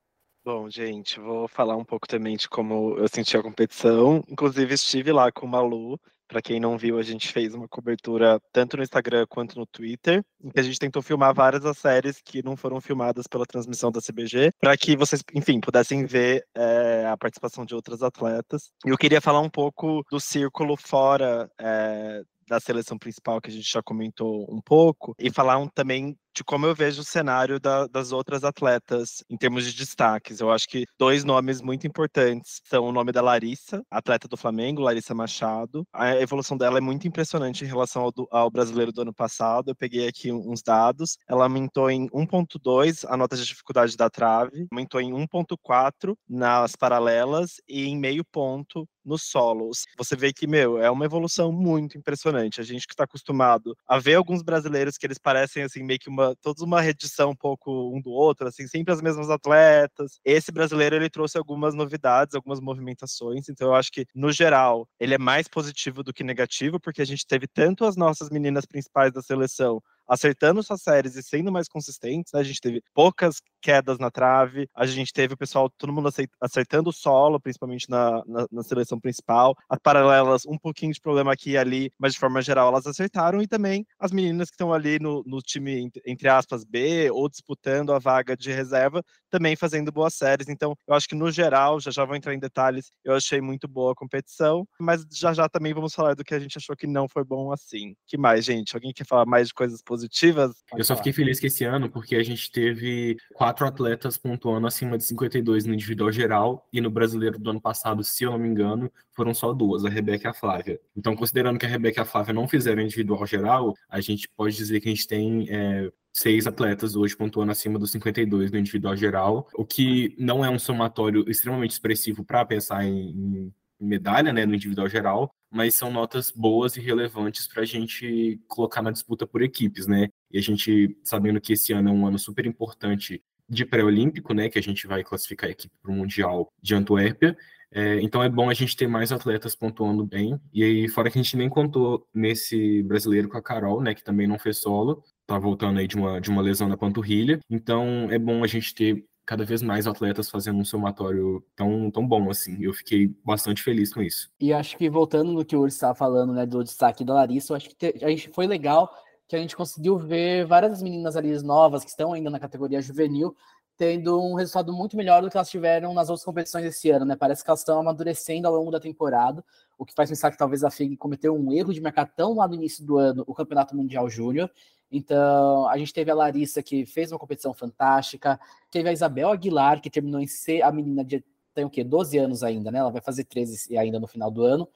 Bom, 0.45 0.69
gente, 0.69 1.19
vou 1.19 1.47
falar 1.47 1.75
um 1.75 1.83
pouco 1.83 2.07
também 2.07 2.37
de 2.37 2.47
como 2.47 2.97
eu 2.97 3.07
senti 3.09 3.35
a 3.35 3.43
competição. 3.43 4.23
Inclusive, 4.29 4.75
estive 4.75 5.11
lá 5.11 5.29
com 5.29 5.45
o 5.45 5.49
Malu. 5.49 5.99
Para 6.27 6.41
quem 6.41 6.59
não 6.59 6.77
viu, 6.77 6.99
a 6.99 7.03
gente 7.03 7.31
fez 7.31 7.53
uma 7.53 7.67
cobertura 7.67 8.39
tanto 8.51 8.77
no 8.77 8.83
Instagram 8.83 9.25
quanto 9.29 9.57
no 9.57 9.65
Twitter, 9.65 10.23
em 10.43 10.49
que 10.49 10.59
a 10.59 10.63
gente 10.63 10.79
tentou 10.79 11.01
filmar 11.01 11.33
várias 11.33 11.63
das 11.63 11.77
séries 11.77 12.21
que 12.21 12.43
não 12.43 12.57
foram 12.57 12.81
filmadas 12.81 13.27
pela 13.27 13.45
transmissão 13.45 13.91
da 13.91 14.01
CBG, 14.01 14.51
para 14.59 14.75
que 14.77 14.95
vocês, 14.95 15.23
enfim, 15.33 15.59
pudessem 15.59 16.05
ver 16.05 16.45
é, 16.55 17.07
a 17.07 17.17
participação 17.17 17.65
de 17.65 17.73
outras 17.73 18.03
atletas. 18.03 18.71
E 18.85 18.89
eu 18.89 18.97
queria 18.97 19.21
falar 19.21 19.39
um 19.39 19.49
pouco 19.49 20.03
do 20.11 20.19
círculo 20.19 20.75
fora 20.75 21.49
é, 21.59 22.21
da 22.47 22.59
seleção 22.59 22.97
principal, 22.97 23.41
que 23.41 23.49
a 23.49 23.53
gente 23.53 23.69
já 23.69 23.81
comentou 23.83 24.47
um 24.49 24.61
pouco, 24.61 25.13
e 25.19 25.31
falar 25.31 25.57
um, 25.57 25.67
também 25.67 26.17
de 26.37 26.43
como 26.43 26.67
eu 26.67 26.75
vejo 26.75 27.01
o 27.01 27.03
cenário 27.03 27.59
da, 27.59 27.87
das 27.87 28.11
outras 28.11 28.43
atletas 28.43 29.23
em 29.27 29.35
termos 29.35 29.65
de 29.65 29.73
destaques. 29.73 30.39
Eu 30.39 30.51
acho 30.51 30.67
que 30.67 30.85
dois 30.97 31.23
nomes 31.23 31.61
muito 31.61 31.87
importantes 31.87 32.61
são 32.63 32.85
o 32.85 32.91
nome 32.91 33.11
da 33.11 33.21
Larissa, 33.23 33.81
atleta 33.89 34.27
do 34.27 34.37
Flamengo, 34.37 34.81
Larissa 34.83 35.15
Machado. 35.15 35.83
A 35.91 36.15
evolução 36.17 36.55
dela 36.55 36.77
é 36.77 36.81
muito 36.81 37.07
impressionante 37.07 37.63
em 37.63 37.67
relação 37.67 38.03
ao, 38.03 38.11
do, 38.11 38.27
ao 38.29 38.51
brasileiro 38.51 38.91
do 38.91 39.01
ano 39.01 39.13
passado. 39.13 39.69
Eu 39.69 39.75
peguei 39.75 40.07
aqui 40.07 40.31
uns 40.31 40.61
dados. 40.61 41.17
Ela 41.27 41.45
aumentou 41.45 41.89
em 41.89 42.07
1.2 42.09 43.03
a 43.09 43.17
nota 43.17 43.35
de 43.35 43.43
dificuldade 43.43 43.97
da 43.97 44.07
trave, 44.07 44.67
aumentou 44.71 45.01
em 45.01 45.11
1.4 45.11 46.15
nas 46.29 46.75
paralelas 46.75 47.55
e 47.67 47.85
em 47.87 47.97
meio 47.97 48.23
ponto 48.23 48.87
nos 49.07 49.23
solos. 49.23 49.85
Você 49.97 50.15
vê 50.15 50.33
que, 50.33 50.45
meu, 50.45 50.77
é 50.77 50.91
uma 50.91 51.05
evolução 51.05 51.51
muito 51.51 51.97
impressionante. 51.97 52.59
A 52.59 52.63
gente 52.63 52.85
que 52.85 52.93
está 52.93 53.05
acostumado 53.05 53.75
a 53.87 53.97
ver 53.97 54.15
alguns 54.15 54.43
brasileiros 54.43 54.97
que 54.97 55.05
eles 55.05 55.17
parecem, 55.17 55.63
assim, 55.63 55.81
meio 55.81 55.97
que 55.97 56.09
uma, 56.09 56.26
todos 56.41 56.61
uma 56.61 56.81
redição 56.81 57.31
um 57.31 57.35
pouco 57.35 57.91
um 57.95 58.01
do 58.01 58.11
outro, 58.11 58.47
assim, 58.47 58.67
sempre 58.67 58.93
as 58.93 59.01
mesmas 59.01 59.29
atletas. 59.29 60.19
Esse 60.23 60.51
brasileiro, 60.51 60.95
ele 60.95 61.09
trouxe 61.09 61.37
algumas 61.37 61.73
novidades, 61.73 62.35
algumas 62.35 62.59
movimentações, 62.59 63.49
então 63.49 63.67
eu 63.69 63.75
acho 63.75 63.91
que, 63.91 64.05
no 64.15 64.31
geral, 64.31 64.87
ele 64.99 65.13
é 65.13 65.17
mais 65.17 65.47
positivo 65.47 66.03
do 66.03 66.13
que 66.13 66.23
negativo, 66.23 66.79
porque 66.79 67.01
a 67.01 67.05
gente 67.05 67.25
teve 67.25 67.47
tanto 67.47 67.85
as 67.85 67.95
nossas 67.95 68.29
meninas 68.29 68.65
principais 68.65 69.11
da 69.11 69.21
seleção 69.21 69.81
acertando 70.07 70.63
suas 70.63 70.81
séries 70.81 71.15
e 71.15 71.23
sendo 71.23 71.51
mais 71.51 71.67
consistentes. 71.67 72.31
Né? 72.33 72.39
A 72.39 72.43
gente 72.43 72.61
teve 72.61 72.81
poucas 72.93 73.41
quedas 73.61 73.97
na 73.97 74.09
trave, 74.09 74.69
a 74.73 74.85
gente 74.85 75.11
teve 75.11 75.33
o 75.33 75.37
pessoal, 75.37 75.69
todo 75.69 75.91
mundo 75.91 76.09
acertando 76.39 76.89
o 76.89 76.93
solo, 76.93 77.39
principalmente 77.39 77.89
na, 77.89 78.23
na, 78.25 78.47
na, 78.51 78.63
seleção 78.63 78.99
principal. 78.99 79.55
As 79.69 79.79
paralelas, 79.79 80.45
um 80.45 80.57
pouquinho 80.57 80.93
de 80.93 81.01
problema 81.01 81.33
aqui 81.33 81.51
e 81.51 81.57
ali, 81.57 81.91
mas 81.99 82.13
de 82.13 82.19
forma 82.19 82.41
geral 82.41 82.69
elas 82.69 82.87
acertaram. 82.87 83.41
E 83.41 83.47
também 83.47 83.85
as 83.99 84.11
meninas 84.11 84.49
que 84.49 84.53
estão 84.53 84.71
ali 84.71 84.99
no, 84.99 85.23
no 85.25 85.41
time, 85.41 85.91
entre 86.05 86.29
aspas, 86.29 86.63
B, 86.63 87.09
ou 87.11 87.27
disputando 87.27 87.91
a 87.91 87.99
vaga 87.99 88.37
de 88.37 88.51
reserva, 88.51 89.03
também 89.29 89.55
fazendo 89.55 89.91
boas 89.91 90.13
séries. 90.13 90.47
Então, 90.47 90.75
eu 90.87 90.93
acho 90.93 91.07
que 91.07 91.15
no 91.15 91.29
geral, 91.31 91.79
já 91.79 91.91
já 91.91 92.05
vou 92.05 92.15
entrar 92.15 92.33
em 92.33 92.39
detalhes, 92.39 92.91
eu 93.03 93.15
achei 93.15 93.41
muito 93.41 93.67
boa 93.67 93.91
a 93.91 93.95
competição, 93.95 94.65
mas 94.79 95.05
já 95.11 95.33
já 95.33 95.49
também 95.49 95.73
vamos 95.73 95.93
falar 95.93 96.15
do 96.15 96.23
que 96.23 96.33
a 96.33 96.39
gente 96.39 96.57
achou 96.57 96.75
que 96.75 96.87
não 96.87 97.09
foi 97.09 97.23
bom 97.23 97.51
assim. 97.51 97.95
que 98.05 98.17
mais, 98.17 98.45
gente? 98.45 98.75
Alguém 98.75 98.93
quer 98.93 99.05
falar 99.05 99.25
mais 99.25 99.47
de 99.47 99.53
coisas 99.53 99.81
positivas? 99.81 99.96
Positivas. 99.97 100.55
Eu 100.75 100.83
só 100.83 100.95
fiquei 100.95 101.11
feliz 101.11 101.39
que 101.39 101.47
esse 101.47 101.63
ano, 101.63 101.89
porque 101.89 102.15
a 102.15 102.23
gente 102.23 102.51
teve 102.51 103.17
quatro 103.33 103.65
atletas 103.65 104.17
pontuando 104.17 104.67
acima 104.67 104.97
de 104.97 105.03
52 105.03 105.65
no 105.65 105.73
individual 105.73 106.11
geral, 106.11 106.67
e 106.71 106.79
no 106.79 106.89
brasileiro 106.89 107.39
do 107.39 107.49
ano 107.49 107.61
passado, 107.61 108.03
se 108.03 108.23
eu 108.23 108.31
não 108.31 108.39
me 108.39 108.47
engano, 108.47 108.91
foram 109.13 109.33
só 109.33 109.51
duas, 109.51 109.83
a 109.83 109.89
Rebeca 109.89 110.27
e 110.27 110.31
a 110.31 110.33
Flávia. 110.33 110.79
Então, 110.95 111.15
considerando 111.15 111.59
que 111.59 111.65
a 111.65 111.69
Rebeca 111.69 112.01
e 112.01 112.03
a 112.03 112.05
Flávia 112.05 112.33
não 112.33 112.47
fizeram 112.47 112.81
individual 112.81 113.25
geral, 113.25 113.73
a 113.89 113.99
gente 113.99 114.29
pode 114.29 114.55
dizer 114.55 114.79
que 114.79 114.87
a 114.87 114.91
gente 114.91 115.07
tem 115.07 115.47
é, 115.49 115.91
seis 116.13 116.47
atletas 116.47 116.95
hoje 116.95 117.15
pontuando 117.15 117.51
acima 117.51 117.77
dos 117.77 117.91
52 117.91 118.51
no 118.51 118.57
individual 118.57 118.95
geral, 118.95 119.47
o 119.55 119.65
que 119.65 120.15
não 120.17 120.43
é 120.43 120.49
um 120.49 120.59
somatório 120.59 121.29
extremamente 121.29 121.71
expressivo 121.71 122.23
para 122.23 122.45
pensar 122.45 122.85
em, 122.85 123.51
em 123.79 123.87
medalha, 123.87 124.33
né, 124.33 124.45
no 124.45 124.55
individual 124.55 124.89
geral, 124.89 125.31
mas 125.51 125.75
são 125.75 125.91
notas 125.91 126.31
boas 126.31 126.75
e 126.75 126.81
relevantes 126.81 127.47
para 127.47 127.63
a 127.63 127.65
gente 127.65 128.39
colocar 128.47 128.81
na 128.81 128.91
disputa 128.91 129.25
por 129.25 129.41
equipes, 129.41 129.87
né? 129.87 130.09
E 130.31 130.37
a 130.37 130.41
gente, 130.41 130.97
sabendo 131.03 131.41
que 131.41 131.53
esse 131.53 131.73
ano 131.73 131.89
é 131.89 131.91
um 131.91 132.05
ano 132.05 132.19
super 132.19 132.45
importante 132.45 133.23
de 133.49 133.65
pré-olímpico, 133.65 134.33
né, 134.33 134.49
que 134.49 134.59
a 134.59 134.61
gente 134.61 134.85
vai 134.87 135.03
classificar 135.03 135.47
a 135.47 135.51
equipe 135.51 135.73
para 135.81 135.91
o 135.91 135.95
Mundial 135.95 136.51
de 136.61 136.75
Antuérpia, 136.75 137.37
é, 137.71 137.99
então 138.01 138.23
é 138.23 138.29
bom 138.29 138.49
a 138.49 138.53
gente 138.53 138.75
ter 138.75 138.87
mais 138.87 139.11
atletas 139.11 139.55
pontuando 139.55 140.05
bem. 140.05 140.39
E 140.53 140.63
aí, 140.63 140.87
fora 140.87 141.11
que 141.11 141.19
a 141.19 141.21
gente 141.21 141.35
nem 141.35 141.49
contou 141.49 142.07
nesse 142.13 142.81
brasileiro 142.83 143.27
com 143.29 143.37
a 143.37 143.41
Carol, 143.41 143.81
né, 143.81 143.93
que 143.93 144.03
também 144.03 144.27
não 144.27 144.39
fez 144.39 144.57
solo, 144.57 145.03
tá 145.25 145.37
voltando 145.37 145.79
aí 145.79 145.87
de 145.87 145.95
uma, 145.95 146.21
de 146.21 146.29
uma 146.29 146.41
lesão 146.41 146.67
na 146.67 146.77
panturrilha. 146.77 147.39
Então 147.49 148.09
é 148.09 148.17
bom 148.17 148.43
a 148.43 148.47
gente 148.47 148.73
ter 148.73 149.05
cada 149.27 149.43
vez 149.43 149.61
mais 149.61 149.85
atletas 149.85 150.29
fazendo 150.29 150.57
um 150.57 150.63
somatório 150.63 151.43
tão, 151.53 151.91
tão 151.91 152.07
bom, 152.07 152.31
assim. 152.31 152.63
Eu 152.63 152.73
fiquei 152.73 153.13
bastante 153.25 153.61
feliz 153.61 153.93
com 153.93 154.01
isso. 154.01 154.31
E 154.39 154.53
acho 154.53 154.77
que 154.77 154.89
voltando 154.89 155.33
no 155.33 155.43
que 155.43 155.53
o 155.53 155.59
Urs 155.59 155.73
estava 155.73 155.93
falando, 155.93 156.33
né, 156.33 156.45
do 156.45 156.63
destaque 156.63 157.03
da 157.03 157.13
Larissa, 157.13 157.51
eu 157.51 157.57
acho 157.57 157.67
que 157.67 157.75
te, 157.75 158.05
a 158.05 158.07
gente 158.07 158.29
foi 158.29 158.47
legal 158.47 158.89
que 159.27 159.35
a 159.35 159.39
gente 159.39 159.57
conseguiu 159.57 159.97
ver 159.97 160.45
várias 160.45 160.81
meninas 160.81 161.17
ali 161.17 161.29
novas 161.43 161.83
que 161.83 161.89
estão 161.89 162.13
ainda 162.13 162.29
na 162.29 162.39
categoria 162.39 162.81
juvenil 162.81 163.35
tendo 163.77 164.19
um 164.19 164.33
resultado 164.33 164.73
muito 164.73 164.97
melhor 164.97 165.21
do 165.21 165.29
que 165.29 165.37
elas 165.37 165.49
tiveram 165.49 165.93
nas 165.93 166.09
outras 166.09 166.25
competições 166.25 166.65
esse 166.65 166.89
ano, 166.89 167.05
né? 167.05 167.15
Parece 167.15 167.43
que 167.43 167.49
elas 167.49 167.59
estão 167.59 167.79
amadurecendo 167.79 168.47
ao 168.47 168.55
longo 168.55 168.71
da 168.71 168.79
temporada, 168.79 169.43
o 169.77 169.85
que 169.85 169.93
faz 169.93 170.09
pensar 170.09 170.31
que 170.31 170.37
talvez 170.37 170.63
a 170.63 170.71
FIG 170.71 170.97
cometeu 170.97 171.35
um 171.35 171.53
erro 171.53 171.71
de 171.71 171.79
marcar 171.79 172.07
tão 172.07 172.35
lá 172.35 172.47
no 172.47 172.55
início 172.55 172.83
do 172.83 172.97
ano 172.97 173.23
o 173.27 173.35
Campeonato 173.35 173.75
Mundial 173.75 174.09
Júnior. 174.09 174.49
Então, 174.91 175.67
a 175.69 175.77
gente 175.77 175.93
teve 175.93 176.09
a 176.09 176.15
Larissa, 176.15 176.63
que 176.63 176.85
fez 176.85 177.11
uma 177.11 177.19
competição 177.19 177.53
fantástica, 177.53 178.39
teve 178.71 178.89
a 178.89 178.93
Isabel 178.93 179.29
Aguilar, 179.29 179.81
que 179.81 179.89
terminou 179.89 180.19
em 180.19 180.27
ser 180.27 180.63
a 180.63 180.71
menina 180.71 181.03
de 181.03 181.23
tem 181.53 181.65
o 181.65 181.69
quê? 181.71 181.83
12 181.83 182.17
anos 182.19 182.43
ainda, 182.43 182.71
né? 182.71 182.77
Ela 182.77 182.91
vai 182.91 183.01
fazer 183.01 183.23
13 183.23 183.75
ainda 183.77 183.99
no 183.99 184.05
final 184.05 184.29
do 184.29 184.43
ano. 184.43 184.69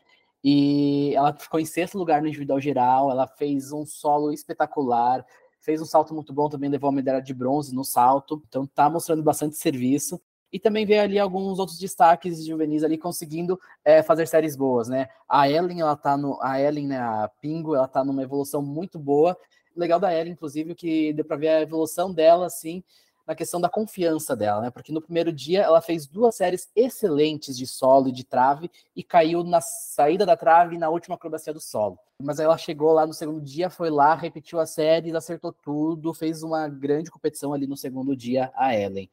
E 0.44 1.13
ela 1.15 1.31
ficou 1.31 1.59
em 1.59 1.65
sexto 1.65 1.95
lugar 1.95 2.21
no 2.21 2.27
individual 2.27 2.59
geral, 2.59 3.12
ela 3.12 3.27
fez 3.27 3.71
um 3.71 3.86
solo 3.86 4.33
espetacular, 4.33 5.24
fez 5.61 5.81
um 5.81 5.85
salto 5.85 6.13
muito 6.13 6.33
bom 6.33 6.49
também, 6.49 6.69
levou 6.69 6.89
a 6.89 6.93
medalha 6.93 7.21
de 7.21 7.33
bronze 7.33 7.73
no 7.73 7.83
salto, 7.83 8.43
então 8.47 8.65
tá 8.65 8.89
mostrando 8.89 9.23
bastante 9.23 9.55
serviço. 9.55 10.19
E 10.51 10.59
também 10.59 10.85
veio 10.85 11.01
ali 11.01 11.17
alguns 11.17 11.59
outros 11.59 11.77
destaques 11.77 12.43
de 12.43 12.49
juvenis 12.49 12.83
ali 12.83 12.97
conseguindo 12.97 13.57
é, 13.85 14.03
fazer 14.03 14.27
séries 14.27 14.55
boas, 14.57 14.89
né? 14.89 15.07
A 15.29 15.49
Ellen, 15.49 15.79
ela 15.79 15.95
tá 15.95 16.17
no. 16.17 16.37
A 16.41 16.59
Ellen, 16.59 16.87
né? 16.87 16.99
A 16.99 17.31
Pingo, 17.39 17.73
ela 17.73 17.87
tá 17.87 18.03
numa 18.03 18.21
evolução 18.21 18.61
muito 18.61 18.99
boa. 18.99 19.37
Legal 19.73 19.97
da 19.97 20.13
Ellen, 20.13 20.33
inclusive, 20.33 20.75
que 20.75 21.13
deu 21.13 21.23
para 21.23 21.37
ver 21.37 21.47
a 21.47 21.61
evolução 21.61 22.13
dela, 22.13 22.47
assim, 22.47 22.83
na 23.31 23.35
questão 23.35 23.61
da 23.61 23.69
confiança 23.69 24.35
dela, 24.35 24.61
né? 24.61 24.69
Porque 24.69 24.91
no 24.91 25.01
primeiro 25.01 25.31
dia 25.31 25.61
ela 25.61 25.81
fez 25.81 26.05
duas 26.05 26.35
séries 26.35 26.69
excelentes 26.75 27.57
de 27.57 27.65
solo 27.65 28.09
e 28.09 28.11
de 28.11 28.25
trave 28.25 28.69
e 28.93 29.01
caiu 29.01 29.41
na 29.41 29.61
saída 29.61 30.25
da 30.25 30.35
trave 30.35 30.75
e 30.75 30.77
na 30.77 30.89
última 30.89 31.15
acrobacia 31.15 31.53
do 31.53 31.61
solo. 31.61 31.97
Mas 32.21 32.39
ela 32.39 32.57
chegou 32.57 32.91
lá 32.91 33.07
no 33.07 33.13
segundo 33.13 33.39
dia, 33.39 33.69
foi 33.69 33.89
lá, 33.89 34.15
repetiu 34.15 34.59
a 34.59 34.65
série, 34.65 35.15
acertou 35.15 35.53
tudo, 35.53 36.13
fez 36.13 36.43
uma 36.43 36.67
grande 36.67 37.09
competição 37.09 37.53
ali 37.53 37.65
no 37.65 37.77
segundo 37.77 38.17
dia, 38.17 38.51
a 38.53 38.75
Ellen. 38.75 39.09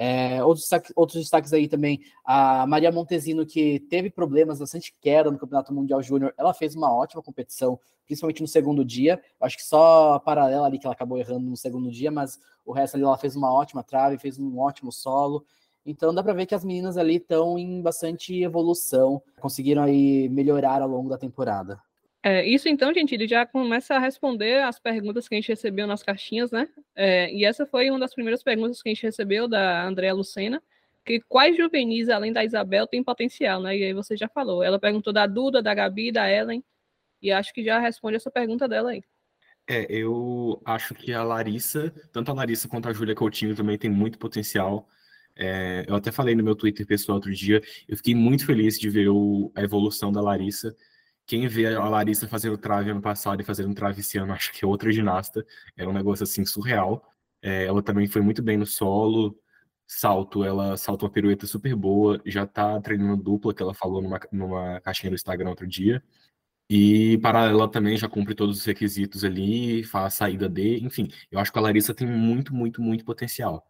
É, 0.00 0.44
outros, 0.44 0.60
destaques, 0.60 0.92
outros 0.94 1.20
destaques 1.20 1.52
aí 1.52 1.66
também, 1.66 2.00
a 2.24 2.64
Maria 2.68 2.92
Montesino, 2.92 3.44
que 3.44 3.80
teve 3.90 4.08
problemas, 4.08 4.60
bastante 4.60 4.94
queda 5.00 5.28
no 5.28 5.36
Campeonato 5.36 5.74
Mundial 5.74 6.00
Júnior, 6.00 6.32
ela 6.38 6.54
fez 6.54 6.76
uma 6.76 6.94
ótima 6.94 7.20
competição, 7.20 7.80
principalmente 8.06 8.40
no 8.40 8.46
segundo 8.46 8.84
dia. 8.84 9.20
Acho 9.40 9.56
que 9.56 9.64
só 9.64 10.14
a 10.14 10.20
paralela 10.20 10.66
ali 10.66 10.78
que 10.78 10.86
ela 10.86 10.94
acabou 10.94 11.18
errando 11.18 11.50
no 11.50 11.56
segundo 11.56 11.90
dia, 11.90 12.12
mas 12.12 12.38
o 12.64 12.72
resto 12.72 12.94
ali 12.94 13.02
ela 13.02 13.18
fez 13.18 13.34
uma 13.34 13.52
ótima 13.52 13.82
trave, 13.82 14.18
fez 14.18 14.38
um 14.38 14.60
ótimo 14.60 14.92
solo. 14.92 15.44
Então 15.84 16.14
dá 16.14 16.22
para 16.22 16.32
ver 16.32 16.46
que 16.46 16.54
as 16.54 16.64
meninas 16.64 16.96
ali 16.96 17.16
estão 17.16 17.58
em 17.58 17.82
bastante 17.82 18.40
evolução, 18.40 19.20
conseguiram 19.40 19.82
aí 19.82 20.28
melhorar 20.28 20.80
ao 20.80 20.88
longo 20.88 21.08
da 21.08 21.18
temporada. 21.18 21.76
É, 22.22 22.46
isso 22.46 22.68
então, 22.68 22.92
gente, 22.92 23.14
ele 23.14 23.26
já 23.26 23.46
começa 23.46 23.94
a 23.94 23.98
responder 23.98 24.62
as 24.62 24.78
perguntas 24.78 25.28
que 25.28 25.34
a 25.34 25.38
gente 25.38 25.48
recebeu 25.48 25.86
nas 25.86 26.02
caixinhas, 26.02 26.50
né? 26.50 26.68
É, 27.00 27.32
e 27.32 27.44
essa 27.44 27.64
foi 27.64 27.88
uma 27.90 28.00
das 28.00 28.12
primeiras 28.12 28.42
perguntas 28.42 28.82
que 28.82 28.88
a 28.88 28.92
gente 28.92 29.04
recebeu 29.04 29.46
da 29.46 29.86
Andréa 29.86 30.12
Lucena, 30.12 30.60
que 31.06 31.20
quais 31.28 31.56
juvenis, 31.56 32.08
além 32.08 32.32
da 32.32 32.44
Isabel, 32.44 32.88
tem 32.88 33.04
potencial, 33.04 33.62
né? 33.62 33.78
E 33.78 33.84
aí 33.84 33.92
você 33.92 34.16
já 34.16 34.28
falou. 34.28 34.64
Ela 34.64 34.80
perguntou 34.80 35.12
da 35.12 35.24
Duda, 35.24 35.62
da 35.62 35.72
Gabi, 35.72 36.10
da 36.10 36.28
Ellen, 36.28 36.62
e 37.22 37.30
acho 37.30 37.54
que 37.54 37.62
já 37.62 37.78
responde 37.78 38.16
essa 38.16 38.32
pergunta 38.32 38.66
dela 38.66 38.90
aí. 38.90 39.02
É, 39.68 39.86
eu 39.88 40.60
acho 40.64 40.92
que 40.92 41.12
a 41.12 41.22
Larissa, 41.22 41.94
tanto 42.12 42.32
a 42.32 42.34
Larissa 42.34 42.66
quanto 42.66 42.88
a 42.88 42.92
Júlia 42.92 43.14
Coutinho 43.14 43.54
também 43.54 43.78
tem 43.78 43.88
muito 43.88 44.18
potencial. 44.18 44.88
É, 45.36 45.84
eu 45.86 45.94
até 45.94 46.10
falei 46.10 46.34
no 46.34 46.42
meu 46.42 46.56
Twitter 46.56 46.84
pessoal 46.84 47.14
outro 47.18 47.32
dia, 47.32 47.62
eu 47.86 47.96
fiquei 47.96 48.14
muito 48.16 48.44
feliz 48.44 48.76
de 48.76 48.90
ver 48.90 49.08
o, 49.08 49.52
a 49.54 49.62
evolução 49.62 50.10
da 50.10 50.20
Larissa 50.20 50.74
quem 51.28 51.46
vê 51.46 51.66
a 51.66 51.88
Larissa 51.88 52.26
fazendo 52.26 52.56
trave 52.58 52.90
ano 52.90 53.02
passado 53.02 53.40
e 53.42 53.44
fazendo 53.44 53.74
trave 53.74 54.00
esse 54.00 54.18
ano, 54.18 54.32
acho 54.34 54.52
que 54.52 54.64
é 54.64 54.68
outra 54.68 54.90
ginasta. 54.90 55.46
É 55.76 55.86
um 55.86 55.92
negócio 55.92 56.24
assim 56.24 56.44
surreal. 56.44 57.04
É, 57.42 57.66
ela 57.66 57.82
também 57.82 58.08
foi 58.08 58.22
muito 58.22 58.42
bem 58.42 58.56
no 58.56 58.66
solo, 58.66 59.38
salto, 59.86 60.44
ela 60.44 60.76
salta 60.76 61.04
uma 61.04 61.12
pirueta 61.12 61.46
super 61.46 61.74
boa, 61.76 62.20
já 62.26 62.46
tá 62.46 62.80
treinando 62.80 63.22
dupla, 63.22 63.54
que 63.54 63.62
ela 63.62 63.74
falou 63.74 64.02
numa, 64.02 64.18
numa 64.32 64.80
caixinha 64.80 65.10
do 65.10 65.14
Instagram 65.16 65.50
outro 65.50 65.66
dia. 65.66 66.02
E 66.70 67.18
paralela 67.18 67.70
também 67.70 67.96
já 67.96 68.08
cumpre 68.08 68.34
todos 68.34 68.58
os 68.58 68.64
requisitos 68.64 69.24
ali, 69.24 69.84
faz 69.84 70.06
a 70.06 70.10
saída 70.10 70.48
D, 70.48 70.78
enfim, 70.80 71.08
eu 71.30 71.38
acho 71.38 71.52
que 71.52 71.58
a 71.58 71.62
Larissa 71.62 71.94
tem 71.94 72.06
muito, 72.06 72.54
muito, 72.54 72.82
muito 72.82 73.04
potencial. 73.04 73.66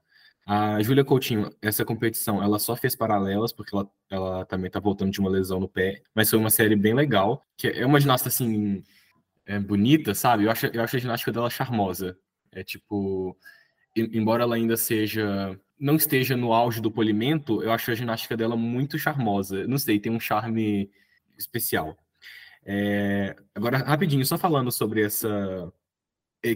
A 0.51 0.83
Júlia 0.83 1.05
Coutinho, 1.05 1.51
essa 1.61 1.85
competição, 1.85 2.43
ela 2.43 2.59
só 2.59 2.75
fez 2.75 2.97
paralelas, 2.97 3.53
porque 3.53 3.77
ela, 3.77 3.87
ela 4.09 4.47
também 4.47 4.71
tá 4.71 4.81
voltando 4.81 5.13
de 5.13 5.21
uma 5.21 5.29
lesão 5.29 5.61
no 5.61 5.69
pé, 5.69 6.01
mas 6.15 6.31
foi 6.31 6.39
uma 6.39 6.49
série 6.49 6.75
bem 6.75 6.95
legal, 6.95 7.47
que 7.55 7.69
é 7.69 7.85
uma 7.85 8.01
ginasta, 8.01 8.31
assim, 8.31 8.83
é, 9.45 9.59
bonita, 9.59 10.15
sabe? 10.15 10.45
Eu 10.45 10.51
acho, 10.51 10.65
eu 10.69 10.83
acho 10.83 10.97
a 10.97 11.01
ginástica 11.01 11.31
dela 11.33 11.51
charmosa. 11.51 12.19
É 12.51 12.65
tipo, 12.65 13.37
embora 13.95 14.45
ela 14.45 14.57
ainda 14.57 14.75
seja, 14.75 15.61
não 15.79 15.97
esteja 15.97 16.35
no 16.35 16.55
auge 16.55 16.81
do 16.81 16.91
polimento, 16.91 17.63
eu 17.63 17.71
acho 17.71 17.91
a 17.91 17.95
ginástica 17.95 18.35
dela 18.35 18.57
muito 18.57 18.99
charmosa. 18.99 19.67
Não 19.67 19.77
sei, 19.77 20.01
tem 20.01 20.11
um 20.11 20.19
charme 20.19 20.91
especial. 21.37 21.95
É, 22.65 23.37
agora, 23.55 23.77
rapidinho, 23.79 24.25
só 24.25 24.39
falando 24.39 24.73
sobre 24.73 25.03
essa 25.03 25.71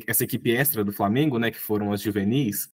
essa 0.07 0.25
equipe 0.25 0.51
extra 0.51 0.83
do 0.83 0.93
Flamengo, 0.93 1.39
né, 1.39 1.51
que 1.51 1.59
foram 1.59 1.93
as 1.93 2.01
juvenis, 2.01 2.73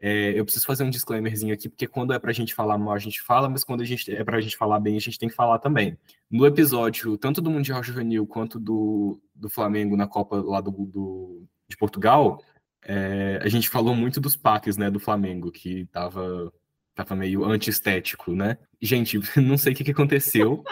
é, 0.00 0.38
eu 0.38 0.44
preciso 0.44 0.64
fazer 0.64 0.82
um 0.82 0.90
disclaimerzinho 0.90 1.52
aqui, 1.52 1.68
porque 1.68 1.86
quando 1.86 2.14
é 2.14 2.18
pra 2.18 2.32
gente 2.32 2.54
falar 2.54 2.78
mal, 2.78 2.94
a 2.94 2.98
gente 2.98 3.20
fala, 3.20 3.50
mas 3.50 3.62
quando 3.62 3.82
a 3.82 3.84
gente, 3.84 4.10
é 4.10 4.24
pra 4.24 4.40
gente 4.40 4.56
falar 4.56 4.80
bem, 4.80 4.96
a 4.96 5.00
gente 5.00 5.18
tem 5.18 5.28
que 5.28 5.34
falar 5.34 5.58
também. 5.58 5.98
No 6.30 6.46
episódio, 6.46 7.18
tanto 7.18 7.42
do 7.42 7.50
Mundial 7.50 7.82
Juvenil 7.82 8.26
quanto 8.26 8.58
do, 8.58 9.20
do 9.34 9.50
Flamengo 9.50 9.96
na 9.96 10.06
Copa 10.06 10.36
lá 10.40 10.60
do, 10.62 10.70
do 10.70 11.44
de 11.68 11.76
Portugal, 11.76 12.42
é, 12.82 13.38
a 13.42 13.48
gente 13.48 13.68
falou 13.68 13.94
muito 13.94 14.20
dos 14.20 14.36
paques, 14.36 14.76
né, 14.78 14.90
do 14.90 14.98
Flamengo, 14.98 15.52
que 15.52 15.84
tava, 15.86 16.50
tava 16.94 17.14
meio 17.14 17.44
anti-estético, 17.44 18.34
né? 18.34 18.56
Gente, 18.80 19.20
não 19.36 19.58
sei 19.58 19.74
o 19.74 19.76
que, 19.76 19.84
que 19.84 19.90
aconteceu. 19.90 20.64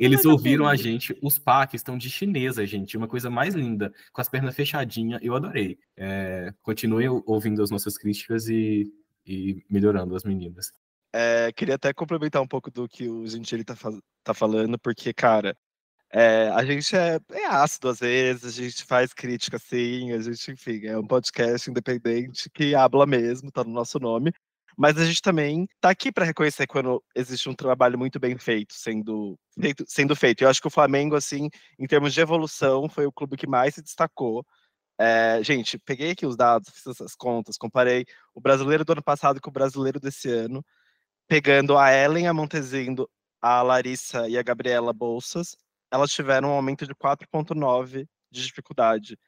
Eles 0.00 0.24
ouviram 0.24 0.66
a 0.66 0.76
gente, 0.76 1.16
os 1.22 1.38
packs 1.38 1.80
estão 1.80 1.96
de 1.96 2.10
chinesa, 2.10 2.66
gente, 2.66 2.96
uma 2.96 3.08
coisa 3.08 3.30
mais 3.30 3.54
linda, 3.54 3.92
com 4.12 4.20
as 4.20 4.28
pernas 4.28 4.54
fechadinhas, 4.54 5.20
eu 5.22 5.34
adorei. 5.34 5.78
É, 5.96 6.52
continuem 6.62 7.08
ouvindo 7.26 7.62
as 7.62 7.70
nossas 7.70 7.96
críticas 7.96 8.48
e, 8.48 8.92
e 9.26 9.64
melhorando 9.68 10.14
as 10.16 10.24
meninas. 10.24 10.72
É, 11.12 11.52
queria 11.52 11.76
até 11.76 11.92
complementar 11.92 12.42
um 12.42 12.48
pouco 12.48 12.70
do 12.70 12.88
que 12.88 13.08
o 13.08 13.26
Gentili 13.26 13.62
tá, 13.62 13.76
tá 14.24 14.34
falando, 14.34 14.78
porque, 14.78 15.12
cara, 15.12 15.56
é, 16.16 16.48
a 16.50 16.64
gente 16.64 16.94
é, 16.96 17.18
é, 17.32 17.46
ácido 17.46 17.88
às 17.88 17.98
vezes, 17.98 18.44
a 18.44 18.62
gente 18.62 18.84
faz 18.84 19.12
crítica 19.12 19.56
assim, 19.56 20.12
a 20.12 20.20
gente, 20.20 20.52
enfim, 20.52 20.86
é 20.86 20.96
um 20.96 21.06
podcast 21.06 21.68
independente 21.68 22.48
que 22.50 22.74
habla 22.74 23.04
mesmo, 23.04 23.50
tá 23.50 23.64
no 23.64 23.70
nosso 23.70 23.98
nome. 23.98 24.32
Mas 24.76 24.98
a 24.98 25.04
gente 25.04 25.22
também 25.22 25.64
está 25.76 25.90
aqui 25.90 26.10
para 26.12 26.24
reconhecer 26.24 26.66
quando 26.66 27.02
existe 27.14 27.48
um 27.48 27.54
trabalho 27.54 27.98
muito 27.98 28.18
bem 28.18 28.36
feito 28.38 28.74
sendo, 28.74 29.38
feito 29.60 29.84
sendo 29.86 30.16
feito. 30.16 30.42
Eu 30.42 30.48
acho 30.48 30.60
que 30.60 30.66
o 30.66 30.70
Flamengo, 30.70 31.16
assim, 31.16 31.48
em 31.78 31.86
termos 31.86 32.12
de 32.12 32.20
evolução, 32.20 32.88
foi 32.88 33.06
o 33.06 33.12
clube 33.12 33.36
que 33.36 33.46
mais 33.46 33.74
se 33.74 33.82
destacou. 33.82 34.44
É, 34.98 35.40
gente, 35.42 35.78
peguei 35.78 36.12
aqui 36.12 36.26
os 36.26 36.36
dados, 36.36 36.70
fiz 36.70 36.86
essas 36.86 37.14
contas, 37.16 37.56
comparei 37.58 38.04
o 38.34 38.40
brasileiro 38.40 38.84
do 38.84 38.92
ano 38.92 39.02
passado 39.02 39.40
com 39.40 39.50
o 39.50 39.52
brasileiro 39.52 40.00
desse 40.00 40.30
ano, 40.30 40.64
pegando 41.28 41.78
a 41.78 41.92
Ellen, 41.92 42.28
a 42.28 42.34
a 43.42 43.62
Larissa 43.62 44.28
e 44.28 44.38
a 44.38 44.42
Gabriela 44.42 44.92
Bolsas, 44.92 45.56
elas 45.92 46.10
tiveram 46.10 46.48
um 46.48 46.52
aumento 46.52 46.86
de 46.86 46.94
4,9 46.94 48.08
de 48.30 48.42
dificuldade. 48.42 49.18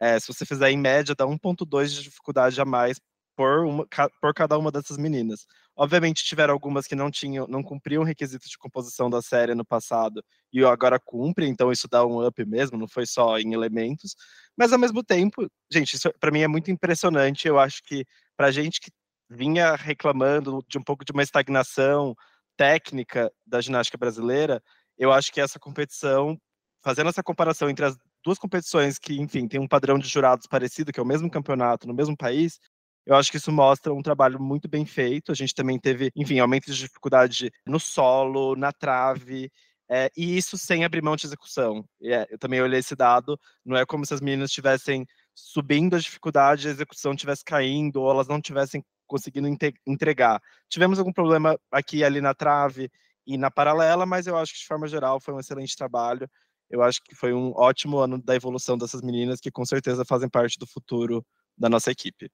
É, 0.00 0.18
se 0.20 0.28
você 0.28 0.44
fizer 0.44 0.70
em 0.70 0.76
média, 0.76 1.14
dá 1.14 1.24
1,2 1.26 1.88
de 1.88 2.02
dificuldade 2.02 2.60
a 2.60 2.64
mais 2.64 3.00
por, 3.36 3.64
uma, 3.64 3.86
por 4.20 4.34
cada 4.34 4.58
uma 4.58 4.70
dessas 4.70 4.96
meninas. 4.96 5.46
Obviamente 5.76 6.24
tiveram 6.24 6.52
algumas 6.52 6.86
que 6.86 6.94
não 6.94 7.10
tinham, 7.10 7.46
não 7.46 7.62
cumpriam 7.62 8.04
requisitos 8.04 8.50
de 8.50 8.58
composição 8.58 9.08
da 9.08 9.22
série 9.22 9.54
no 9.54 9.64
passado 9.64 10.22
e 10.52 10.64
agora 10.64 11.00
cumprem, 11.00 11.50
então 11.50 11.72
isso 11.72 11.88
dá 11.88 12.04
um 12.04 12.26
up 12.26 12.44
mesmo, 12.44 12.78
não 12.78 12.86
foi 12.86 13.06
só 13.06 13.38
em 13.38 13.54
elementos. 13.54 14.14
Mas 14.56 14.72
ao 14.72 14.78
mesmo 14.78 15.02
tempo, 15.02 15.46
gente, 15.72 15.96
isso 15.96 16.12
para 16.20 16.30
mim 16.30 16.40
é 16.40 16.48
muito 16.48 16.70
impressionante. 16.70 17.48
Eu 17.48 17.58
acho 17.58 17.82
que 17.84 18.04
para 18.36 18.50
gente 18.50 18.80
que 18.80 18.90
vinha 19.30 19.74
reclamando 19.74 20.62
de 20.68 20.78
um 20.78 20.82
pouco 20.82 21.04
de 21.04 21.12
uma 21.12 21.22
estagnação 21.22 22.14
técnica 22.56 23.32
da 23.46 23.60
ginástica 23.60 23.96
brasileira, 23.96 24.62
eu 24.98 25.10
acho 25.10 25.32
que 25.32 25.40
essa 25.40 25.58
competição, 25.58 26.38
fazendo 26.82 27.08
essa 27.08 27.22
comparação 27.22 27.70
entre 27.70 27.84
as 27.86 27.96
duas 28.24 28.38
competições 28.38 28.98
que, 28.98 29.20
enfim, 29.20 29.48
tem 29.48 29.60
um 29.60 29.66
padrão 29.66 29.98
de 29.98 30.08
jurados 30.08 30.46
parecido, 30.46 30.92
que 30.92 31.00
é 31.00 31.02
o 31.02 31.06
mesmo 31.06 31.30
campeonato 31.30 31.86
no 31.86 31.94
mesmo 31.94 32.16
país, 32.16 32.60
eu 33.06 33.16
acho 33.16 33.30
que 33.30 33.36
isso 33.36 33.52
mostra 33.52 33.92
um 33.92 34.02
trabalho 34.02 34.40
muito 34.40 34.68
bem 34.68 34.86
feito. 34.86 35.32
A 35.32 35.34
gente 35.34 35.54
também 35.54 35.78
teve, 35.78 36.10
enfim, 36.16 36.38
aumento 36.38 36.66
de 36.66 36.78
dificuldade 36.78 37.50
no 37.66 37.80
solo, 37.80 38.54
na 38.56 38.72
trave, 38.72 39.50
é, 39.90 40.10
e 40.16 40.38
isso 40.38 40.56
sem 40.56 40.84
abrir 40.84 41.02
mão 41.02 41.16
de 41.16 41.26
execução. 41.26 41.84
É, 42.02 42.26
eu 42.30 42.38
também 42.38 42.62
olhei 42.62 42.80
esse 42.80 42.96
dado, 42.96 43.38
não 43.64 43.76
é 43.76 43.84
como 43.84 44.06
se 44.06 44.14
as 44.14 44.20
meninas 44.22 44.50
estivessem 44.50 45.06
subindo 45.34 45.96
a 45.96 45.98
dificuldade, 45.98 46.68
a 46.68 46.70
execução 46.70 47.12
estivesse 47.12 47.44
caindo, 47.44 48.00
ou 48.00 48.10
elas 48.10 48.28
não 48.28 48.36
estivessem 48.36 48.82
conseguindo 49.06 49.48
entregar. 49.86 50.40
Tivemos 50.68 50.98
algum 50.98 51.12
problema 51.12 51.58
aqui 51.70 51.98
e 51.98 52.04
ali 52.04 52.20
na 52.22 52.34
trave 52.34 52.90
e 53.26 53.36
na 53.36 53.50
paralela, 53.50 54.06
mas 54.06 54.26
eu 54.26 54.36
acho 54.36 54.54
que 54.54 54.60
de 54.60 54.66
forma 54.66 54.88
geral 54.88 55.20
foi 55.20 55.34
um 55.34 55.40
excelente 55.40 55.76
trabalho. 55.76 56.28
Eu 56.70 56.82
acho 56.82 57.00
que 57.04 57.14
foi 57.14 57.34
um 57.34 57.52
ótimo 57.54 57.98
ano 57.98 58.20
da 58.22 58.34
evolução 58.34 58.78
dessas 58.78 59.02
meninas 59.02 59.40
que 59.40 59.50
com 59.50 59.64
certeza 59.66 60.04
fazem 60.06 60.28
parte 60.28 60.58
do 60.58 60.66
futuro 60.66 61.24
da 61.56 61.68
nossa 61.68 61.90
equipe. 61.90 62.30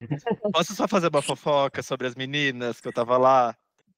Posso 0.52 0.74
só 0.74 0.88
fazer 0.88 1.08
uma 1.08 1.22
fofoca 1.22 1.82
sobre 1.82 2.06
as 2.06 2.14
meninas 2.14 2.80
que 2.80 2.88
eu 2.88 2.92
tava 2.92 3.18
lá? 3.18 3.56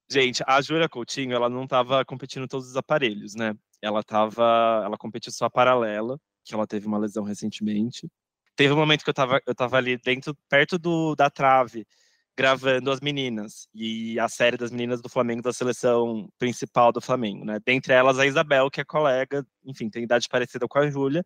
Gente, 0.09 0.43
a 0.45 0.61
Júlia 0.61 0.89
Coutinho, 0.89 1.33
ela 1.33 1.49
não 1.49 1.65
tava 1.65 2.03
competindo 2.05 2.47
todos 2.47 2.67
os 2.67 2.75
aparelhos, 2.75 3.35
né? 3.35 3.53
Ela 3.81 4.03
tava, 4.03 4.81
ela 4.85 4.97
competiu 4.97 5.31
só 5.31 5.45
a 5.45 5.49
paralela, 5.49 6.19
que 6.43 6.53
ela 6.53 6.67
teve 6.67 6.87
uma 6.87 6.97
lesão 6.97 7.23
recentemente. 7.23 8.07
Teve 8.55 8.73
um 8.73 8.77
momento 8.77 9.03
que 9.03 9.09
eu 9.09 9.13
tava, 9.13 9.39
eu 9.47 9.55
tava 9.55 9.77
ali 9.77 9.97
dentro, 9.97 10.37
perto 10.49 10.77
do, 10.77 11.15
da 11.15 11.29
trave, 11.29 11.85
gravando 12.37 12.91
as 12.91 12.99
meninas 12.99 13.67
e 13.73 14.19
a 14.19 14.27
série 14.27 14.57
das 14.57 14.71
meninas 14.71 15.01
do 15.01 15.09
Flamengo 15.09 15.41
da 15.41 15.53
seleção 15.53 16.27
principal 16.37 16.91
do 16.91 17.01
Flamengo, 17.01 17.45
né? 17.45 17.59
Dentre 17.65 17.93
elas 17.93 18.19
a 18.19 18.25
Isabel, 18.25 18.69
que 18.69 18.81
é 18.81 18.85
colega, 18.85 19.45
enfim, 19.65 19.89
tem 19.89 20.03
idade 20.03 20.27
parecida 20.27 20.67
com 20.67 20.79
a 20.79 20.89
Júlia, 20.89 21.23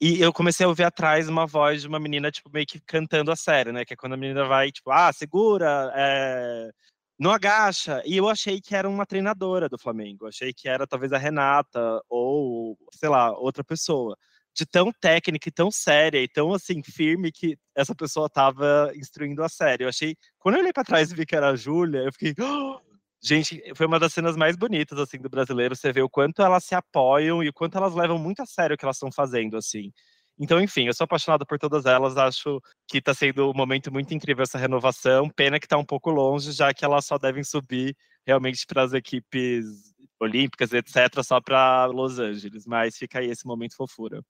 e 0.00 0.20
eu 0.20 0.32
comecei 0.32 0.66
a 0.66 0.68
ouvir 0.68 0.84
atrás 0.84 1.28
uma 1.28 1.46
voz 1.46 1.82
de 1.82 1.88
uma 1.88 1.98
menina, 1.98 2.30
tipo, 2.30 2.50
meio 2.52 2.66
que 2.66 2.80
cantando 2.80 3.30
a 3.30 3.36
série, 3.36 3.72
né? 3.72 3.84
Que 3.84 3.94
é 3.94 3.96
quando 3.96 4.12
a 4.12 4.16
menina 4.16 4.44
vai, 4.44 4.70
tipo, 4.70 4.90
ah, 4.90 5.10
segura, 5.12 5.90
é... 5.96 6.70
não 7.18 7.30
agacha. 7.30 8.02
E 8.04 8.16
eu 8.16 8.28
achei 8.28 8.60
que 8.60 8.74
era 8.76 8.88
uma 8.88 9.06
treinadora 9.06 9.68
do 9.68 9.78
Flamengo. 9.78 10.26
Achei 10.26 10.52
que 10.52 10.68
era 10.68 10.86
talvez 10.86 11.12
a 11.12 11.18
Renata 11.18 12.00
ou, 12.10 12.76
sei 12.92 13.08
lá, 13.08 13.32
outra 13.38 13.64
pessoa. 13.64 14.16
De 14.54 14.66
tão 14.66 14.92
técnica 14.92 15.48
e 15.48 15.52
tão 15.52 15.70
séria 15.70 16.22
e 16.22 16.28
tão, 16.28 16.52
assim, 16.52 16.82
firme 16.82 17.32
que 17.32 17.58
essa 17.74 17.94
pessoa 17.94 18.28
tava 18.28 18.92
instruindo 18.96 19.42
a 19.42 19.48
série. 19.48 19.84
Eu 19.84 19.88
achei... 19.88 20.16
Quando 20.38 20.56
eu 20.56 20.60
olhei 20.60 20.72
pra 20.72 20.84
trás 20.84 21.10
e 21.10 21.14
vi 21.14 21.26
que 21.26 21.36
era 21.36 21.50
a 21.50 21.56
Júlia, 21.56 22.00
eu 22.00 22.12
fiquei... 22.12 22.34
Oh! 22.42 22.80
Gente, 23.22 23.60
foi 23.74 23.86
uma 23.86 23.98
das 23.98 24.12
cenas 24.12 24.36
mais 24.36 24.56
bonitas, 24.56 24.98
assim, 24.98 25.18
do 25.18 25.28
brasileiro. 25.28 25.74
Você 25.74 25.92
vê 25.92 26.02
o 26.02 26.08
quanto 26.08 26.42
elas 26.42 26.64
se 26.64 26.74
apoiam 26.74 27.42
e 27.42 27.48
o 27.48 27.52
quanto 27.52 27.76
elas 27.76 27.94
levam 27.94 28.18
muito 28.18 28.40
a 28.42 28.46
sério 28.46 28.74
o 28.74 28.78
que 28.78 28.84
elas 28.84 28.96
estão 28.96 29.10
fazendo, 29.10 29.56
assim. 29.56 29.90
Então, 30.38 30.60
enfim, 30.60 30.86
eu 30.86 30.94
sou 30.94 31.04
apaixonado 31.04 31.46
por 31.46 31.58
todas 31.58 31.86
elas. 31.86 32.16
Acho 32.16 32.60
que 32.86 32.98
está 32.98 33.14
sendo 33.14 33.50
um 33.50 33.54
momento 33.54 33.90
muito 33.92 34.12
incrível 34.14 34.42
essa 34.42 34.58
renovação. 34.58 35.28
Pena 35.30 35.58
que 35.58 35.66
está 35.66 35.78
um 35.78 35.84
pouco 35.84 36.10
longe, 36.10 36.52
já 36.52 36.72
que 36.74 36.84
elas 36.84 37.06
só 37.06 37.18
devem 37.18 37.42
subir 37.42 37.96
realmente 38.26 38.64
para 38.66 38.82
as 38.82 38.92
equipes 38.92 39.64
olímpicas, 40.20 40.72
etc., 40.72 41.22
só 41.24 41.40
para 41.40 41.86
Los 41.86 42.18
Angeles. 42.18 42.66
Mas 42.66 42.96
fica 42.96 43.18
aí 43.18 43.30
esse 43.30 43.46
momento 43.46 43.74
fofura. 43.76 44.20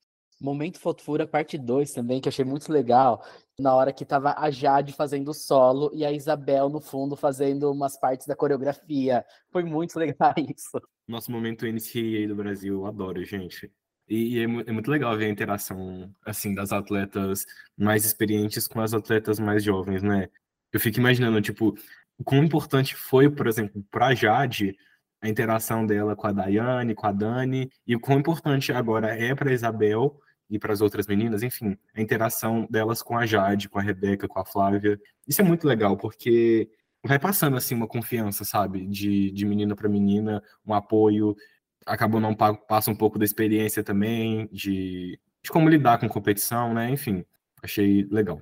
Momento 0.40 0.78
Fofura, 0.78 1.26
parte 1.26 1.56
2 1.56 1.92
também, 1.92 2.20
que 2.20 2.28
achei 2.28 2.44
muito 2.44 2.70
legal. 2.70 3.24
Na 3.58 3.74
hora 3.74 3.92
que 3.92 4.04
tava 4.04 4.34
a 4.36 4.50
Jade 4.50 4.92
fazendo 4.92 5.32
solo 5.32 5.90
e 5.94 6.04
a 6.04 6.12
Isabel 6.12 6.68
no 6.68 6.80
fundo 6.80 7.16
fazendo 7.16 7.70
umas 7.72 7.98
partes 7.98 8.26
da 8.26 8.36
coreografia. 8.36 9.24
Foi 9.50 9.64
muito 9.64 9.96
legal 9.98 10.34
isso. 10.36 10.80
Nosso 11.08 11.30
momento 11.32 11.66
NCAA 11.66 12.28
do 12.28 12.36
Brasil, 12.36 12.74
eu 12.74 12.86
adoro, 12.86 13.24
gente. 13.24 13.72
E, 14.08 14.38
é, 14.38 14.42
é, 14.42 14.72
muito 14.72 14.90
legal 14.90 15.16
ver 15.16 15.24
a 15.26 15.30
interação, 15.30 16.12
assim, 16.24 16.54
das 16.54 16.70
atletas 16.70 17.44
mais 17.76 18.04
experientes 18.04 18.68
com 18.68 18.80
as 18.80 18.94
atletas 18.94 19.40
mais 19.40 19.64
jovens, 19.64 20.02
né? 20.02 20.28
Eu 20.72 20.78
fico 20.78 20.98
imaginando, 20.98 21.40
tipo, 21.40 21.74
o 22.18 22.24
quão 22.24 22.44
importante 22.44 22.94
foi, 22.94 23.30
por 23.30 23.46
exemplo, 23.46 23.84
para 23.90 24.14
Jade 24.14 24.76
a 25.20 25.28
interação 25.28 25.86
dela 25.86 26.14
com 26.14 26.26
a 26.26 26.32
Daiane, 26.32 26.94
com 26.94 27.06
a 27.06 27.12
Dani, 27.12 27.70
e 27.86 27.96
o 27.96 28.00
quão 28.00 28.18
importante 28.18 28.72
agora 28.72 29.08
é 29.16 29.34
para 29.34 29.52
Isabel 29.52 30.20
e 30.48 30.58
para 30.58 30.72
as 30.72 30.80
outras 30.80 31.06
meninas, 31.06 31.42
enfim, 31.42 31.76
a 31.94 32.00
interação 32.00 32.66
delas 32.70 33.02
com 33.02 33.16
a 33.16 33.26
Jade, 33.26 33.68
com 33.68 33.78
a 33.78 33.82
Rebeca, 33.82 34.28
com 34.28 34.38
a 34.38 34.44
Flávia. 34.44 35.00
Isso 35.26 35.40
é 35.40 35.44
muito 35.44 35.66
legal, 35.66 35.96
porque 35.96 36.70
vai 37.04 37.18
passando 37.18 37.56
assim 37.56 37.74
uma 37.74 37.88
confiança, 37.88 38.44
sabe? 38.44 38.86
De, 38.86 39.30
de 39.32 39.44
menina 39.44 39.74
para 39.74 39.88
menina, 39.88 40.42
um 40.64 40.72
apoio. 40.72 41.36
Acabou 41.84 42.20
não 42.20 42.34
passa 42.34 42.90
um 42.90 42.96
pouco 42.96 43.18
da 43.18 43.24
experiência 43.24 43.82
também, 43.82 44.48
de, 44.52 45.18
de 45.42 45.50
como 45.50 45.68
lidar 45.68 45.98
com 45.98 46.08
competição, 46.08 46.72
né? 46.72 46.90
Enfim, 46.90 47.24
achei 47.62 48.06
legal. 48.10 48.40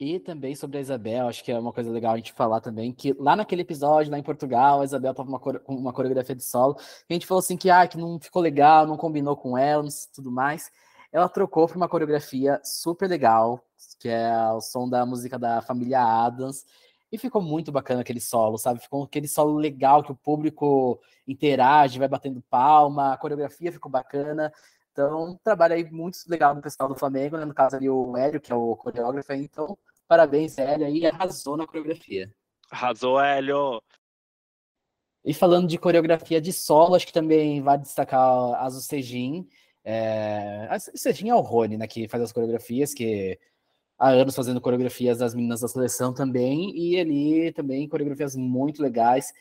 E 0.00 0.20
também 0.20 0.54
sobre 0.54 0.78
a 0.78 0.80
Isabel, 0.80 1.26
acho 1.26 1.42
que 1.42 1.50
é 1.50 1.58
uma 1.58 1.72
coisa 1.72 1.90
legal 1.90 2.14
a 2.14 2.16
gente 2.16 2.32
falar 2.32 2.60
também, 2.60 2.92
que 2.92 3.12
lá 3.18 3.34
naquele 3.34 3.62
episódio, 3.62 4.12
lá 4.12 4.18
em 4.18 4.22
Portugal, 4.22 4.80
a 4.80 4.84
Isabel 4.84 5.12
tava 5.12 5.38
com 5.40 5.74
uma, 5.74 5.92
coreografia 5.92 6.36
de 6.36 6.44
solo, 6.44 6.76
a 6.78 7.12
gente 7.12 7.26
falou 7.26 7.40
assim 7.40 7.56
que, 7.56 7.68
ah, 7.68 7.84
que 7.84 7.98
não 7.98 8.20
ficou 8.20 8.40
legal, 8.40 8.86
não 8.86 8.96
combinou 8.96 9.36
com 9.36 9.58
ela, 9.58 9.82
tudo 10.14 10.30
mais 10.30 10.70
ela 11.12 11.28
trocou 11.28 11.66
para 11.66 11.76
uma 11.76 11.88
coreografia 11.88 12.60
super 12.62 13.08
legal, 13.08 13.64
que 13.98 14.08
é 14.08 14.30
o 14.52 14.60
som 14.60 14.88
da 14.88 15.06
música 15.06 15.38
da 15.38 15.62
família 15.62 16.00
Adams. 16.00 16.64
E 17.10 17.16
ficou 17.16 17.40
muito 17.40 17.72
bacana 17.72 18.02
aquele 18.02 18.20
solo, 18.20 18.58
sabe? 18.58 18.80
Ficou 18.80 19.04
aquele 19.04 19.26
solo 19.26 19.56
legal 19.56 20.02
que 20.02 20.12
o 20.12 20.16
público 20.16 21.00
interage, 21.26 21.98
vai 21.98 22.08
batendo 22.08 22.42
palma, 22.50 23.14
a 23.14 23.16
coreografia 23.16 23.72
ficou 23.72 23.90
bacana. 23.90 24.52
Então, 24.92 25.30
um 25.30 25.36
trabalho 25.36 25.74
aí 25.74 25.90
muito 25.90 26.18
legal 26.28 26.54
do 26.54 26.60
pessoal 26.60 26.88
do 26.88 26.98
Flamengo, 26.98 27.38
né? 27.38 27.44
No 27.44 27.54
caso 27.54 27.76
ali 27.76 27.88
o 27.88 28.16
Hélio, 28.16 28.40
que 28.40 28.52
é 28.52 28.54
o 28.54 28.76
coreógrafo. 28.76 29.32
Então, 29.32 29.78
parabéns, 30.06 30.58
Hélio, 30.58 30.86
aí 30.86 31.06
arrasou 31.06 31.56
na 31.56 31.66
coreografia. 31.66 32.30
Arrasou, 32.70 33.18
Hélio! 33.18 33.80
E 35.24 35.32
falando 35.32 35.66
de 35.66 35.78
coreografia 35.78 36.40
de 36.40 36.52
solo, 36.52 36.94
acho 36.94 37.06
que 37.06 37.12
também 37.12 37.62
vai 37.62 37.78
destacar 37.78 38.20
a 38.20 38.64
Azu 38.64 38.80
Sejin, 38.80 39.48
é, 39.90 40.78
Serginho 40.94 41.32
é 41.32 41.34
o 41.34 41.40
Rony, 41.40 41.78
né, 41.78 41.86
que 41.86 42.06
faz 42.08 42.22
as 42.22 42.30
coreografias, 42.30 42.92
que 42.92 43.38
há 43.98 44.10
anos 44.10 44.36
fazendo 44.36 44.60
coreografias 44.60 45.16
das 45.18 45.34
meninas 45.34 45.62
da 45.62 45.68
seleção 45.68 46.12
também, 46.12 46.76
e 46.76 47.00
ali 47.00 47.52
também 47.52 47.88
coreografias 47.88 48.36
muito 48.36 48.82
legais. 48.82 49.32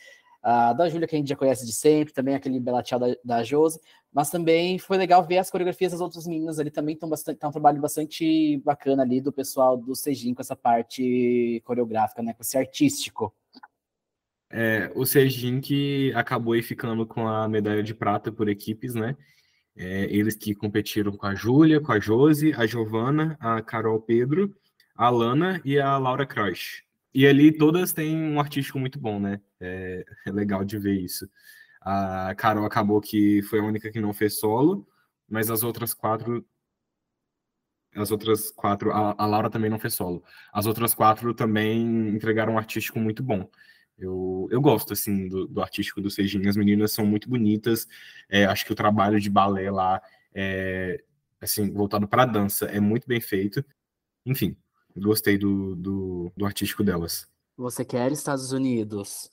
A 0.42 0.72
da 0.72 0.88
Júlia, 0.88 1.06
que 1.06 1.16
a 1.18 1.20
gente 1.20 1.27
já 1.27 1.36
conhece 1.36 1.66
de 1.66 1.74
sempre, 1.74 2.13
também 2.13 2.34
aquele 2.34 2.62
Bela 2.62 2.82
Tchau 2.82 2.98
da, 2.98 3.08
da 3.25 3.44
Josi, 3.44 3.77
mas 4.13 4.30
também 4.30 4.80
foi 4.80 4.98
legal 4.98 5.22
ver 5.27 5.39
as 5.39 5.51
coreografias 5.51 5.92
das 5.92 6.00
outras 6.00 6.25
meninas 6.25 6.60
ali 6.60 6.72
também, 6.72 6.94
estão 6.94 7.10
bastante, 7.10 7.39
tá 7.39 7.50
um 7.50 7.51
trabalho 7.51 7.82
bastante 7.82 8.56
bacana 8.63 9.04
ali 9.04 9.20
do 9.20 9.34
pessoal 9.34 9.75
do 9.75 9.94
Sejin 9.96 10.34
com 10.34 10.42
essa 10.42 10.56
parte 10.56 11.62
coreográfica, 11.66 12.24
né, 12.24 12.34
com 12.34 12.42
esse 12.42 12.58
artístico. 12.58 13.36
É, 14.50 14.89
o 14.96 15.06
Sejin 15.06 15.60
que 15.60 16.13
acabou 16.16 16.54
aí 16.54 16.63
ficando 16.63 17.06
com 17.06 17.27
a 17.27 17.50
medalha 17.50 17.84
de 17.84 17.94
prata 17.94 18.32
por 18.32 18.48
equipes, 18.48 18.96
né? 18.96 19.18
É, 19.77 20.05
eles 20.05 20.36
que 20.36 20.55
competiram 20.55 21.12
com 21.12 21.27
a 21.27 21.36
Júlia, 21.36 21.79
com 21.79 21.91
a 21.91 22.00
Josi, 22.00 22.51
a 22.53 22.65
Giovana, 22.65 23.38
a 23.39 23.62
Carol 23.62 24.01
Pedro, 24.01 24.55
a 24.96 25.10
Lana 25.10 25.62
e 25.63 25.79
a 25.79 25.98
Laura 25.98 26.25
Crush. 26.25 26.84
E 27.13 27.27
ali 27.27 27.51
todas 27.51 27.93
têm 27.93 28.15
um 28.15 28.39
artístico 28.39 28.79
muito 28.79 29.00
bom, 29.00 29.19
né? 29.19 29.39
É, 29.60 30.03
é, 30.25 30.31
legal 30.31 30.65
de 30.65 30.77
ver 30.77 31.00
isso. 31.00 31.29
A 31.81 32.34
Carol 32.36 32.65
acabou 32.65 33.00
que 33.00 33.41
foi 33.43 33.60
a 33.60 33.63
única 33.63 33.91
que 33.91 34.00
não 34.00 34.13
fez 34.13 34.39
solo, 34.39 34.88
mas 35.29 35.50
as 35.50 35.63
outras 35.63 35.93
quatro. 35.93 36.46
As 37.96 38.12
outras 38.12 38.51
quatro. 38.51 38.91
A, 38.91 39.15
a 39.17 39.25
Laura 39.25 39.50
também 39.50 39.69
não 39.69 39.79
fez 39.79 39.93
solo. 39.93 40.24
As 40.51 40.65
outras 40.65 40.93
quatro 40.93 41.34
também 41.34 42.10
entregaram 42.10 42.53
um 42.53 42.57
artístico 42.57 43.00
muito 43.00 43.24
bom. 43.24 43.50
Eu, 43.98 44.48
eu 44.51 44.62
gosto, 44.62 44.94
assim, 44.94 45.27
do, 45.27 45.48
do 45.48 45.62
artístico 45.62 46.00
do 46.01 46.10
Sejinho. 46.10 46.48
As 46.48 46.56
meninas 46.56 46.92
são 46.92 47.06
muito 47.06 47.27
bonitas. 47.30 47.88
É, 48.30 48.46
acho 48.46 48.66
que 48.66 48.72
o 48.72 48.75
trabalho 48.75 49.20
de 49.20 49.30
balé 49.30 49.72
lá, 49.72 50.01
é, 50.34 51.04
assim, 51.42 51.72
voltado 51.72 52.08
para 52.08 52.24
a 52.24 52.25
dança, 52.27 52.66
é 52.66 52.80
muito 52.80 53.08
bem 53.08 53.20
feito. 53.20 53.66
Enfim, 54.25 54.56
gostei 54.96 55.38
do, 55.38 55.75
do, 55.75 56.32
do 56.38 56.46
artístico 56.46 56.84
delas. 56.84 57.27
Você 57.58 57.84
quer 57.84 58.12
Estados 58.12 58.51
Unidos? 58.51 59.32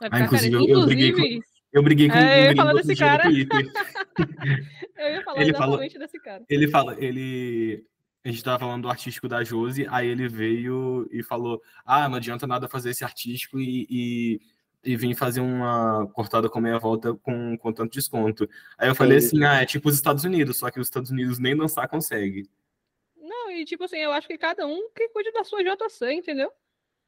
É, 0.00 0.08
Ah, 0.10 0.20
inclusive, 0.20 0.54
eu, 0.54 0.60
inclusive, 0.62 1.08
eu 1.08 1.14
briguei 1.16 1.38
com, 1.40 1.46
eu 1.72 1.82
briguei 1.82 2.08
com 2.08 2.14
É, 2.16 2.46
eu 2.46 2.50
ia 2.50 2.56
falar 2.56 2.72
desse 2.74 2.94
cara. 2.96 3.24
Eu 4.96 5.12
ia 5.12 5.22
falar 5.22 5.42
Ele 5.42 5.52
falou- 5.54 5.74
exatamente 5.82 5.98
desse 5.98 6.18
cara. 6.20 6.44
Ele 6.48 6.68
fala, 6.68 6.96
ele. 6.98 7.84
A 8.26 8.28
gente 8.28 8.42
tava 8.42 8.58
falando 8.58 8.82
do 8.82 8.88
artístico 8.88 9.28
da 9.28 9.44
Josi, 9.44 9.86
aí 9.88 10.08
ele 10.08 10.26
veio 10.28 11.08
e 11.12 11.22
falou: 11.22 11.62
Ah, 11.84 12.08
não 12.08 12.16
adianta 12.16 12.44
nada 12.44 12.68
fazer 12.68 12.90
esse 12.90 13.04
artístico 13.04 13.60
e, 13.60 13.86
e, 13.88 14.40
e 14.82 14.96
vir 14.96 15.14
fazer 15.14 15.40
uma 15.40 16.08
cortada 16.08 16.48
com 16.50 16.58
meia 16.58 16.76
volta 16.76 17.14
com, 17.14 17.56
com 17.56 17.72
tanto 17.72 17.92
desconto. 17.92 18.48
Aí 18.76 18.88
eu 18.88 18.96
falei 18.96 19.20
Sim. 19.20 19.26
assim: 19.28 19.44
Ah, 19.44 19.62
é 19.62 19.64
tipo 19.64 19.88
os 19.88 19.94
Estados 19.94 20.24
Unidos, 20.24 20.58
só 20.58 20.72
que 20.72 20.80
os 20.80 20.88
Estados 20.88 21.12
Unidos 21.12 21.38
nem 21.38 21.56
dançar 21.56 21.86
consegue. 21.88 22.50
Não, 23.16 23.52
e 23.52 23.64
tipo 23.64 23.84
assim, 23.84 23.98
eu 23.98 24.10
acho 24.10 24.26
que 24.26 24.36
cada 24.36 24.66
um 24.66 24.90
que 24.92 25.08
cuide 25.10 25.30
da 25.30 25.44
sua 25.44 25.62
JC, 25.62 26.12
entendeu? 26.12 26.50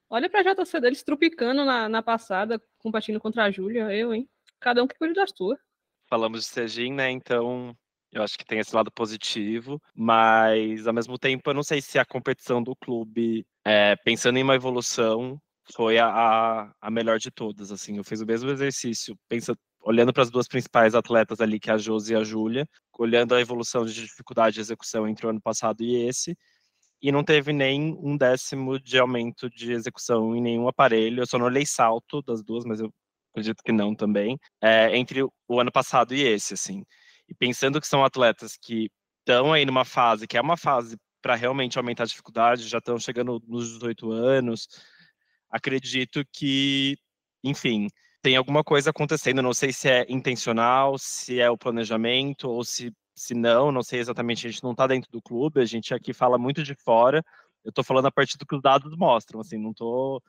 Olha 0.08 0.30
pra 0.30 0.44
JC 0.44 0.80
deles 0.80 1.02
trupicando 1.02 1.64
na, 1.64 1.88
na 1.88 2.00
passada, 2.00 2.62
competindo 2.78 3.18
contra 3.18 3.42
a 3.42 3.50
Júlia, 3.50 3.92
eu, 3.92 4.14
hein? 4.14 4.28
Cada 4.60 4.84
um 4.84 4.87
que 4.87 4.96
cuide 4.96 5.14
da 5.14 5.26
sua. 5.26 5.58
Falamos 6.06 6.42
de 6.42 6.46
Sejin, 6.46 6.92
né? 6.92 7.10
Então, 7.10 7.76
eu 8.12 8.23
acho 8.23 8.38
que 8.38 8.45
tem 8.45 8.59
esse 8.59 8.75
lado 8.75 8.91
positivo, 8.91 9.81
mas 9.95 10.87
ao 10.87 10.95
mesmo 10.95 11.19
tempo, 11.19 11.50
eu 11.50 11.55
não 11.55 11.62
sei 11.62 11.81
se 11.81 11.99
a 11.99 12.05
competição 12.05 12.62
do 12.62 12.75
clube, 12.77 13.45
é, 13.65 13.97
pensando 13.97 14.38
em 14.38 14.43
uma 14.43 14.55
evolução, 14.55 15.41
foi 15.75 15.99
a, 15.99 16.73
a, 16.81 16.91
melhor 16.91 17.19
de 17.19 17.31
todas. 17.31 17.71
Assim, 17.71 17.97
eu 17.99 18.05
fiz 18.05 18.21
o 18.21 18.27
mesmo 18.27 18.50
exercício, 18.50 19.17
pensa, 19.29 19.55
olhando 19.83 20.12
para 20.12 20.23
as 20.23 20.31
duas 20.31 20.49
principais 20.49 20.95
atletas 20.95 21.41
ali, 21.41 21.61
que 21.61 21.71
é 21.71 21.75
a 21.75 21.79
Josi 21.79 22.12
e 22.15 22.17
a 22.17 22.25
Júlia, 22.25 22.67
olhando 22.99 23.35
a 23.35 23.41
evolução 23.41 23.85
de 23.85 23.95
dificuldade 23.95 24.55
de 24.55 24.61
execução 24.61 25.07
entre 25.07 25.27
o 25.27 25.31
ano 25.31 25.41
passado 25.41 25.83
e 25.83 25.95
esse, 26.07 26.37
e 27.00 27.12
não 27.12 27.23
teve 27.23 27.53
nem 27.53 27.97
um 28.03 28.17
décimo 28.17 28.81
de 28.81 28.99
aumento 28.99 29.49
de 29.50 29.73
execução 29.73 30.35
em 30.35 30.41
nenhum 30.41 30.69
aparelho. 30.69 31.23
Eu 31.23 31.27
só 31.27 31.38
não 31.38 31.47
olhei 31.47 31.65
salto 31.65 32.23
das 32.23 32.43
duas, 32.43 32.65
mas 32.65 32.81
eu 32.81 32.93
acredito 33.33 33.62
que 33.62 33.73
não 33.73 33.95
também, 33.95 34.38
é, 34.61 34.97
entre 34.97 35.23
o 35.23 35.61
ano 35.61 35.71
passado 35.71 36.15
e 36.15 36.23
esse, 36.23 36.55
assim. 36.55 36.85
E 37.28 37.35
pensando 37.35 37.80
que 37.80 37.87
são 37.87 38.04
atletas 38.04 38.56
que 38.56 38.90
estão 39.20 39.52
aí 39.52 39.64
numa 39.66 39.85
fase, 39.85 40.26
que 40.26 40.37
é 40.37 40.40
uma 40.40 40.56
fase 40.56 40.97
para 41.20 41.35
realmente 41.35 41.76
aumentar 41.76 42.04
a 42.04 42.06
dificuldade, 42.06 42.68
já 42.68 42.78
estão 42.78 42.99
chegando 42.99 43.42
nos 43.47 43.75
18 43.75 44.11
anos, 44.12 44.68
acredito 45.50 46.24
que, 46.33 46.96
enfim, 47.42 47.88
tem 48.22 48.37
alguma 48.37 48.64
coisa 48.64 48.90
acontecendo, 48.90 49.42
não 49.42 49.53
sei 49.53 49.72
se 49.72 49.88
é 49.88 50.07
intencional, 50.09 50.96
se 50.98 51.40
é 51.40 51.50
o 51.50 51.59
planejamento, 51.59 52.48
ou 52.48 52.64
se, 52.64 52.92
se 53.14 53.35
não, 53.35 53.70
não 53.70 53.83
sei 53.83 54.00
exatamente, 54.00 54.46
a 54.46 54.50
gente 54.50 54.62
não 54.62 54.72
está 54.72 54.87
dentro 54.87 55.11
do 55.11 55.20
clube, 55.20 55.61
a 55.61 55.64
gente 55.66 55.92
aqui 55.92 56.12
fala 56.12 56.38
muito 56.38 56.62
de 56.62 56.74
fora, 56.74 57.24
eu 57.64 57.70
estou 57.70 57.85
falando 57.85 58.07
a 58.07 58.12
partir 58.12 58.38
do 58.38 58.46
que 58.46 58.55
os 58.55 58.62
dados 58.62 58.96
mostram, 58.96 59.40
assim, 59.40 59.59
não 59.59 59.72
estou 59.72 60.22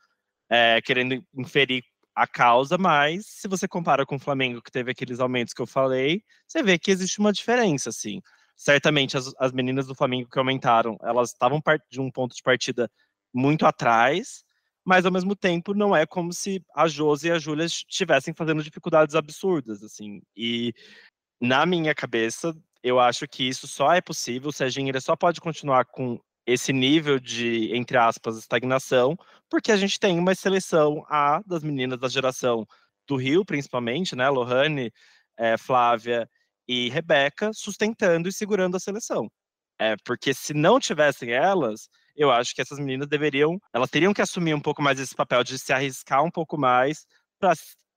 querendo 0.84 1.24
inferir 1.36 1.84
a 2.20 2.28
causa, 2.28 2.78
mas 2.78 3.26
se 3.28 3.48
você 3.48 3.66
compara 3.66 4.06
com 4.06 4.18
o 4.18 4.20
Flamengo, 4.20 4.62
que 4.62 4.72
teve 4.72 4.92
aqueles 4.92 5.22
aumentos 5.22 5.54
que 5.54 5.62
eu 5.62 5.66
falei, 5.66 6.22
você 6.46 6.62
vê 6.62 6.78
que 6.78 6.92
existe 6.92 7.20
uma 7.20 7.32
diferença, 7.32 7.90
assim. 7.90 8.22
Certamente 8.58 9.16
as, 9.18 9.32
as 9.40 9.54
meninas 9.54 9.88
do 9.88 9.96
Flamengo 9.96 10.30
que 10.30 10.38
aumentaram, 10.38 10.98
elas 11.02 11.30
estavam 11.30 11.62
de 11.90 12.02
um 12.02 12.12
ponto 12.12 12.36
de 12.36 12.44
partida 12.44 12.92
muito 13.34 13.66
atrás, 13.66 14.44
mas 14.84 15.06
ao 15.06 15.14
mesmo 15.14 15.34
tempo 15.34 15.74
não 15.74 15.96
é 15.96 16.06
como 16.06 16.34
se 16.34 16.62
a 16.76 16.90
Josi 16.90 17.30
e 17.30 17.32
a 17.32 17.40
Júlia 17.40 17.64
estivessem 17.64 18.34
fazendo 18.34 18.62
dificuldades 18.62 19.16
absurdas, 19.16 19.82
assim. 19.82 20.22
E 20.36 20.74
na 21.40 21.66
minha 21.66 21.96
cabeça, 21.96 22.54
eu 22.84 23.00
acho 23.00 23.26
que 23.30 23.48
isso 23.48 23.66
só 23.66 23.94
é 23.94 24.02
possível, 24.02 24.50
o 24.50 24.54
Serginho 24.54 24.90
ele 24.90 25.00
só 25.00 25.16
pode 25.16 25.40
continuar 25.40 25.86
com 25.86 26.20
esse 26.52 26.74
nível 26.74 27.20
de, 27.20 27.76
entre 27.76 27.98
aspas, 27.98 28.38
estagnação, 28.38 29.18
porque 29.50 29.72
a 29.72 29.78
gente 29.78 30.00
tem 30.00 30.18
uma 30.18 30.36
seleção 30.36 31.06
A 31.10 31.42
das 31.46 31.64
meninas 31.64 32.00
da 32.00 32.08
geração 32.10 32.66
do 33.08 33.16
Rio, 33.16 33.46
principalmente, 33.46 34.16
né? 34.16 34.30
Lohane, 34.30 34.92
eh, 35.38 35.58
Flávia 35.58 36.30
e 36.68 36.90
Rebeca, 36.90 37.52
sustentando 37.54 38.30
e 38.30 38.34
segurando 38.34 38.78
a 38.78 38.80
seleção. 38.80 39.30
É, 39.80 39.96
porque 40.04 40.34
se 40.34 40.54
não 40.54 40.80
tivessem 40.80 41.32
elas, 41.32 41.90
eu 42.16 42.30
acho 42.32 42.54
que 42.54 42.62
essas 42.62 42.80
meninas 42.80 43.08
deveriam, 43.08 43.58
elas 43.74 43.90
teriam 43.90 44.14
que 44.14 44.22
assumir 44.22 44.54
um 44.54 44.60
pouco 44.62 44.82
mais 44.82 45.00
esse 45.00 45.16
papel 45.16 45.44
de 45.44 45.58
se 45.58 45.72
arriscar 45.72 46.24
um 46.24 46.30
pouco 46.30 46.58
mais 46.58 47.06
para 47.40 47.54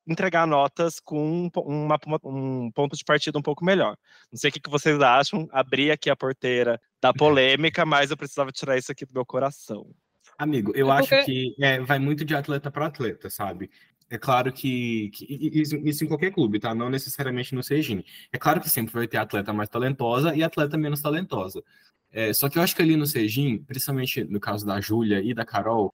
entregar 0.06 0.46
notas 0.46 0.98
com 1.00 1.46
um, 1.46 1.50
uma- 1.64 1.98
um 2.24 2.70
ponto 2.72 2.96
de 2.96 3.04
partida 3.04 3.38
um 3.38 3.42
pouco 3.42 3.64
melhor. 3.64 3.96
Não 4.30 4.38
sei 4.38 4.50
o 4.50 4.52
que, 4.52 4.60
vocês 4.70 5.00
acham, 5.00 5.48
abri 5.52 5.90
aqui 5.90 6.10
a 6.10 6.16
porteira 6.16 6.80
da 7.00 7.12
polêmica, 7.80 7.84
mas 7.86 8.10
eu 8.10 8.16
precisava 8.16 8.50
tirar 8.52 8.76
isso 8.76 8.90
aqui 8.90 9.04
do 9.06 9.14
meu 9.14 9.24
coração. 9.24 9.90
Amigo, 10.38 10.72
eu 10.74 10.90
É 10.90 10.98
acho 10.98 11.24
que 11.24 11.54
é, 11.60 11.80
vai 11.80 11.98
muito 11.98 12.24
de 12.24 12.34
atleta 12.34 12.70
para 12.70 12.86
atleta, 12.86 13.30
sabe? 13.30 13.70
É 14.10 14.18
claro 14.18 14.52
que, 14.52 15.08
que 15.10 15.24
isso, 15.54 15.76
isso 15.76 16.04
em 16.04 16.08
qualquer 16.08 16.32
clube, 16.32 16.58
tá? 16.58 16.74
Não 16.74 16.90
necessariamente 16.90 17.54
no 17.54 17.62
Sejin. 17.62 18.04
É 18.30 18.38
claro 18.38 18.60
que 18.60 18.68
sempre 18.68 18.92
vai 18.92 19.06
ter 19.08 19.16
atleta 19.16 19.52
mais 19.52 19.68
talentosa 19.70 20.34
e 20.34 20.42
atleta 20.42 20.76
menos 20.76 21.00
talentosa. 21.00 21.62
É, 22.10 22.30
só 22.32 22.48
que 22.48 22.58
eu 22.58 22.62
acho 22.62 22.76
que 22.76 22.82
ali 22.82 22.94
no 22.96 23.06
Sejin, 23.06 23.58
principalmente 23.64 24.22
no 24.24 24.38
caso 24.38 24.66
da 24.66 24.80
Júlia 24.80 25.22
e 25.22 25.32
da 25.32 25.46
Carol, 25.46 25.86
o 25.86 25.92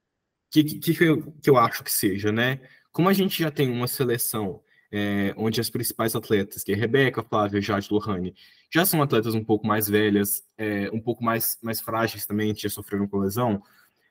que, 0.51 0.65
que, 0.65 0.95
que, 0.95 1.05
eu, 1.05 1.33
que 1.41 1.49
eu 1.51 1.57
acho 1.59 1.85
que 1.85 1.93
seja, 1.93 2.33
né? 2.33 2.61
Como 2.99 3.09
a 3.09 3.13
gente 3.13 3.41
já 3.41 3.49
tem 3.49 3.71
uma 3.71 3.87
seleção 3.87 4.61
é, 4.91 5.33
onde 5.37 5.61
as 5.61 5.71
principais 5.71 6.17
atletas, 6.17 6.65
que 6.65 6.73
é 6.73 6.75
Rebeca, 6.75 7.23
Flávia, 7.23 7.61
Jade, 7.61 7.87
Lohane, 7.93 8.35
já 8.75 8.85
são 8.85 9.01
atletas 9.01 9.37
um 9.37 9.45
pouco 9.45 9.65
mais 9.65 9.89
velhas, 9.89 10.43
é, 10.57 10.91
um 10.93 11.01
pouco 11.01 11.23
mais, 11.23 11.57
mais 11.63 11.81
frágeis 11.81 12.27
também, 12.27 12.53
que 12.53 12.63
já 12.63 12.69
sofreram 12.69 13.07
com 13.07 13.19
lesão, 13.19 13.63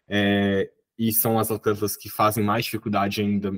é, 0.08 0.72
e 0.98 1.12
são 1.12 1.38
as 1.38 1.52
atletas 1.52 1.98
que 1.98 2.08
fazem 2.08 2.46
mais 2.46 2.64
dificuldade 2.64 3.20
ainda, 3.20 3.52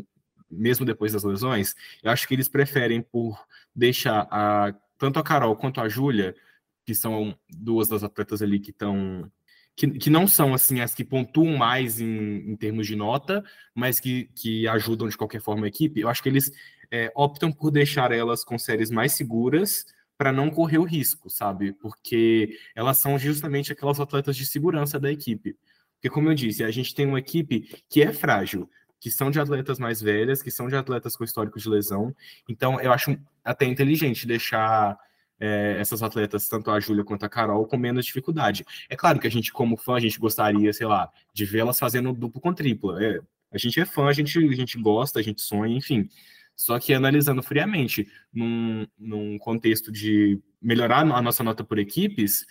mesmo 0.50 0.84
depois 0.84 1.14
das 1.14 1.24
lesões, 1.24 1.76
eu 2.02 2.10
acho 2.10 2.28
que 2.28 2.34
eles 2.34 2.50
preferem 2.50 3.00
por 3.00 3.40
deixar 3.76 4.28
a, 4.32 4.74
tanto 4.98 5.20
a 5.20 5.24
Carol 5.24 5.56
quanto 5.56 5.80
a 5.80 5.88
Júlia, 5.88 6.36
que 6.84 6.96
são 6.96 7.38
duas 7.48 7.88
das 7.88 8.04
atletas 8.04 8.42
ali 8.42 8.60
que 8.60 8.72
estão. 8.72 9.32
Que, 9.80 9.88
que 9.92 10.10
não 10.10 10.28
são 10.28 10.54
assim 10.54 10.82
as 10.82 10.94
que 10.94 11.06
pontuam 11.06 11.56
mais 11.56 12.02
em, 12.02 12.52
em 12.52 12.56
termos 12.58 12.86
de 12.86 12.98
nota, 12.98 13.42
mas 13.74 13.98
que, 13.98 14.26
que 14.36 14.68
ajudam 14.68 15.08
de 15.08 15.16
qualquer 15.16 15.40
forma 15.40 15.66
a 15.66 15.70
equipe, 15.70 16.02
eu 16.02 16.10
acho 16.10 16.22
que 16.22 16.28
eles 16.28 16.52
é, 16.92 17.10
optam 17.16 17.50
por 17.50 17.72
deixar 17.72 18.12
elas 18.12 18.44
com 18.44 18.60
séries 18.60 18.92
mais 18.92 19.14
seguras 19.14 19.86
para 20.18 20.34
não 20.34 20.50
correr 20.50 20.80
o 20.80 20.84
risco, 20.84 21.30
sabe? 21.30 21.72
Porque 21.72 22.58
elas 22.76 22.98
são 22.98 23.18
justamente 23.18 23.72
aquelas 23.72 24.02
atletas 24.02 24.36
de 24.36 24.46
segurança 24.46 25.00
da 25.00 25.10
equipe. 25.10 25.56
Porque, 25.94 26.10
como 26.10 26.30
eu 26.30 26.36
disse, 26.36 26.62
a 26.62 26.72
gente 26.72 26.94
tem 26.94 27.06
uma 27.06 27.20
equipe 27.20 27.74
que 27.90 28.02
é 28.02 28.12
frágil, 28.12 28.70
que 29.00 29.10
são 29.10 29.32
de 29.32 29.40
atletas 29.40 29.80
mais 29.80 30.02
velhas, 30.02 30.42
que 30.42 30.52
são 30.52 30.68
de 30.68 30.76
atletas 30.76 31.16
com 31.16 31.24
histórico 31.24 31.58
de 31.58 31.70
lesão. 31.70 32.14
Então, 32.50 32.82
eu 32.82 32.92
acho 32.92 33.18
até 33.46 33.66
inteligente 33.66 34.28
deixar 34.28 34.98
é, 35.40 35.78
essas 35.80 36.04
atletas, 36.04 36.48
tanto 36.48 36.70
a 36.70 36.80
Júlia 36.80 37.04
quanto 37.04 37.24
a 37.24 37.30
Carol, 37.30 37.66
com 37.66 37.78
menos 37.78 38.06
dificuldade. 38.06 38.66
É 38.90 38.96
claro 38.96 39.20
que 39.20 39.28
a 39.28 39.32
gente, 39.32 39.52
como 39.52 39.78
fã, 39.78 39.96
a 39.96 40.00
gente 40.00 40.20
gostaria, 40.20 40.72
sei 40.74 40.86
lá, 40.86 41.10
de 41.34 41.46
vê-las 41.46 41.80
fazendo 41.80 42.14
duplo 42.14 42.42
com 42.42 42.54
tripla. 42.54 43.04
É, 43.04 43.20
a 43.52 43.58
gente 43.58 43.80
é 43.80 43.86
fã, 43.86 44.08
a 44.08 44.14
gente, 44.14 44.38
a 44.38 44.56
gente 44.56 44.78
gosta, 44.80 45.20
a 45.20 45.24
gente 45.24 45.42
sonha, 45.42 45.76
enfim. 45.76 46.10
Só 46.56 46.78
que 46.78 46.94
analisando 46.94 47.42
friamente, 47.42 48.08
num, 48.34 48.86
num 48.98 49.38
contexto 49.40 49.92
de 49.92 50.42
melhorar 50.62 51.00
a 51.00 51.22
nossa 51.22 51.44
nota 51.44 51.64
por 51.64 51.80
equipes, 51.80 52.46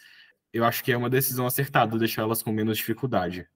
eu 0.52 0.64
acho 0.64 0.82
que 0.82 0.90
é 0.90 0.96
uma 0.96 1.10
decisão 1.10 1.46
acertada 1.46 1.98
deixar 1.98 2.22
elas 2.22 2.42
com 2.42 2.50
menos 2.50 2.78
dificuldade. 2.78 3.46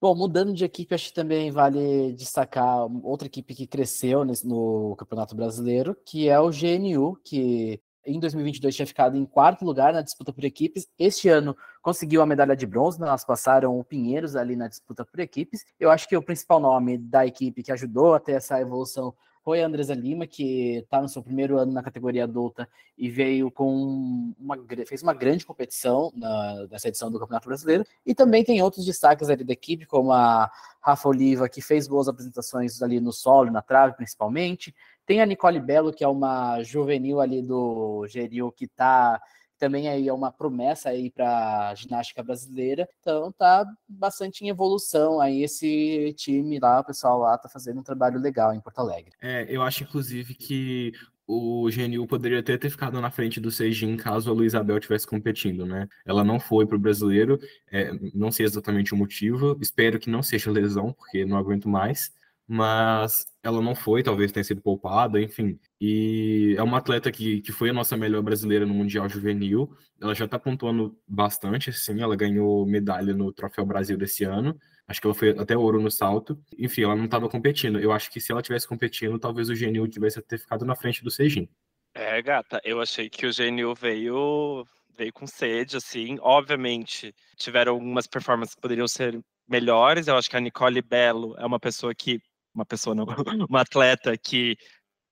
Bom, 0.00 0.14
mudando 0.14 0.52
de 0.52 0.64
equipe, 0.64 0.94
acho 0.94 1.08
que 1.08 1.14
também 1.14 1.50
vale 1.50 2.12
destacar 2.12 2.86
outra 3.02 3.26
equipe 3.26 3.54
que 3.54 3.66
cresceu 3.66 4.24
no 4.44 4.94
Campeonato 4.96 5.34
Brasileiro, 5.34 5.96
que 6.04 6.28
é 6.28 6.38
o 6.38 6.50
GNU, 6.50 7.16
que 7.24 7.80
em 8.06 8.20
2022 8.20 8.74
tinha 8.74 8.86
ficado 8.86 9.16
em 9.16 9.24
quarto 9.24 9.64
lugar 9.64 9.92
na 9.92 10.00
disputa 10.00 10.32
por 10.32 10.44
equipes. 10.44 10.88
Este 10.98 11.28
ano 11.28 11.56
conseguiu 11.82 12.22
a 12.22 12.26
medalha 12.26 12.56
de 12.56 12.66
bronze, 12.66 13.00
nós 13.00 13.24
passaram 13.24 13.78
o 13.78 13.84
Pinheiros 13.84 14.36
ali 14.36 14.56
na 14.56 14.68
disputa 14.68 15.04
por 15.04 15.18
equipes. 15.20 15.64
Eu 15.78 15.90
acho 15.90 16.08
que 16.08 16.16
o 16.16 16.22
principal 16.22 16.60
nome 16.60 16.96
da 16.96 17.26
equipe 17.26 17.62
que 17.62 17.72
ajudou 17.72 18.14
a 18.14 18.20
ter 18.20 18.32
essa 18.32 18.60
evolução 18.60 19.14
foi 19.46 19.62
a 19.62 19.66
Andresa 19.68 19.94
Lima, 19.94 20.26
que 20.26 20.78
está 20.78 21.00
no 21.00 21.08
seu 21.08 21.22
primeiro 21.22 21.56
ano 21.56 21.72
na 21.72 21.80
categoria 21.80 22.24
adulta 22.24 22.68
e 22.98 23.08
veio 23.08 23.48
com 23.48 24.34
uma, 24.36 24.58
fez 24.84 25.04
uma 25.04 25.14
grande 25.14 25.46
competição 25.46 26.12
na, 26.16 26.66
nessa 26.68 26.88
edição 26.88 27.12
do 27.12 27.20
Campeonato 27.20 27.46
Brasileiro. 27.46 27.84
E 28.04 28.12
também 28.12 28.42
tem 28.42 28.60
outros 28.60 28.84
destaques 28.84 29.28
ali 29.28 29.44
da 29.44 29.52
equipe, 29.52 29.86
como 29.86 30.10
a 30.10 30.50
Rafa 30.80 31.08
Oliva, 31.08 31.48
que 31.48 31.60
fez 31.60 31.86
boas 31.86 32.08
apresentações 32.08 32.82
ali 32.82 32.98
no 32.98 33.12
solo, 33.12 33.52
na 33.52 33.62
trave 33.62 33.94
principalmente. 33.94 34.74
Tem 35.06 35.22
a 35.22 35.26
Nicole 35.26 35.60
Belo, 35.60 35.92
que 35.92 36.02
é 36.02 36.08
uma 36.08 36.62
juvenil 36.62 37.20
ali 37.20 37.40
do 37.40 38.06
Geril, 38.08 38.50
que 38.50 38.64
está 38.64 39.20
também 39.58 39.88
aí 39.88 40.08
é 40.08 40.12
uma 40.12 40.30
promessa 40.30 40.90
aí 40.90 41.10
para 41.10 41.74
ginástica 41.74 42.22
brasileira. 42.22 42.88
Então 43.00 43.32
tá 43.32 43.64
bastante 43.88 44.44
em 44.44 44.48
evolução 44.48 45.20
aí 45.20 45.42
esse 45.42 46.14
time 46.16 46.58
lá, 46.58 46.80
o 46.80 46.84
pessoal 46.84 47.18
lá 47.18 47.38
tá 47.38 47.48
fazendo 47.48 47.80
um 47.80 47.84
trabalho 47.84 48.20
legal 48.20 48.52
em 48.52 48.60
Porto 48.60 48.80
Alegre. 48.80 49.12
É, 49.20 49.46
eu 49.48 49.62
acho 49.62 49.84
inclusive 49.84 50.34
que 50.34 50.92
o 51.26 51.68
GNU 51.70 52.06
poderia 52.06 52.38
até 52.38 52.56
ter 52.56 52.70
ficado 52.70 53.00
na 53.00 53.10
frente 53.10 53.40
do 53.40 53.50
Sejin 53.50 53.96
caso 53.96 54.30
a 54.30 54.34
Luísa 54.34 54.60
Abel 54.60 54.78
tivesse 54.78 55.06
competindo, 55.06 55.66
né? 55.66 55.88
Ela 56.04 56.22
não 56.22 56.38
foi 56.38 56.66
para 56.66 56.76
o 56.76 56.80
brasileiro, 56.80 57.38
é, 57.70 57.90
não 58.14 58.30
sei 58.30 58.46
exatamente 58.46 58.94
o 58.94 58.96
motivo, 58.96 59.56
espero 59.60 59.98
que 59.98 60.08
não 60.08 60.22
seja 60.22 60.52
lesão, 60.52 60.92
porque 60.92 61.24
não 61.24 61.36
aguento 61.36 61.68
mais 61.68 62.12
mas 62.48 63.26
ela 63.42 63.60
não 63.60 63.74
foi, 63.74 64.02
talvez 64.02 64.30
tenha 64.30 64.44
sido 64.44 64.60
poupada, 64.60 65.20
enfim. 65.20 65.58
E 65.80 66.54
é 66.56 66.62
uma 66.62 66.78
atleta 66.78 67.10
que, 67.10 67.40
que 67.40 67.52
foi 67.52 67.70
a 67.70 67.72
nossa 67.72 67.96
melhor 67.96 68.22
brasileira 68.22 68.64
no 68.64 68.74
Mundial 68.74 69.08
Juvenil. 69.08 69.76
Ela 70.00 70.14
já 70.14 70.26
está 70.26 70.38
pontuando 70.38 70.96
bastante, 71.08 71.70
assim, 71.70 72.00
ela 72.00 72.14
ganhou 72.14 72.64
medalha 72.66 73.14
no 73.14 73.32
Troféu 73.32 73.66
Brasil 73.66 73.98
desse 73.98 74.24
ano. 74.24 74.56
Acho 74.86 75.00
que 75.00 75.06
ela 75.06 75.14
foi 75.14 75.30
até 75.30 75.56
ouro 75.56 75.80
no 75.80 75.90
salto. 75.90 76.38
Enfim, 76.56 76.82
ela 76.84 76.94
não 76.94 77.06
estava 77.06 77.28
competindo. 77.28 77.80
Eu 77.80 77.90
acho 77.90 78.10
que 78.10 78.20
se 78.20 78.30
ela 78.30 78.42
tivesse 78.42 78.68
competindo, 78.68 79.18
talvez 79.18 79.48
o 79.48 79.54
Genil 79.54 79.88
tivesse 79.88 80.22
ter 80.22 80.38
ficado 80.38 80.64
na 80.64 80.76
frente 80.76 81.02
do 81.02 81.10
Sejin. 81.10 81.48
É, 81.92 82.22
gata, 82.22 82.60
eu 82.62 82.80
achei 82.80 83.08
que 83.10 83.26
o 83.26 83.32
Genil 83.32 83.74
veio 83.74 84.64
veio 84.96 85.12
com 85.12 85.26
sede, 85.26 85.76
assim. 85.76 86.16
Obviamente, 86.20 87.14
tiveram 87.36 87.72
algumas 87.72 88.06
performances 88.06 88.54
que 88.54 88.60
poderiam 88.60 88.88
ser 88.88 89.20
melhores. 89.48 90.06
Eu 90.06 90.16
acho 90.16 90.30
que 90.30 90.36
a 90.36 90.40
Nicole 90.40 90.80
Belo 90.82 91.34
é 91.38 91.44
uma 91.44 91.60
pessoa 91.60 91.94
que 91.94 92.20
uma 92.56 92.66
pessoa 92.66 92.94
não, 92.94 93.04
uma 93.50 93.60
atleta 93.60 94.16
que 94.18 94.56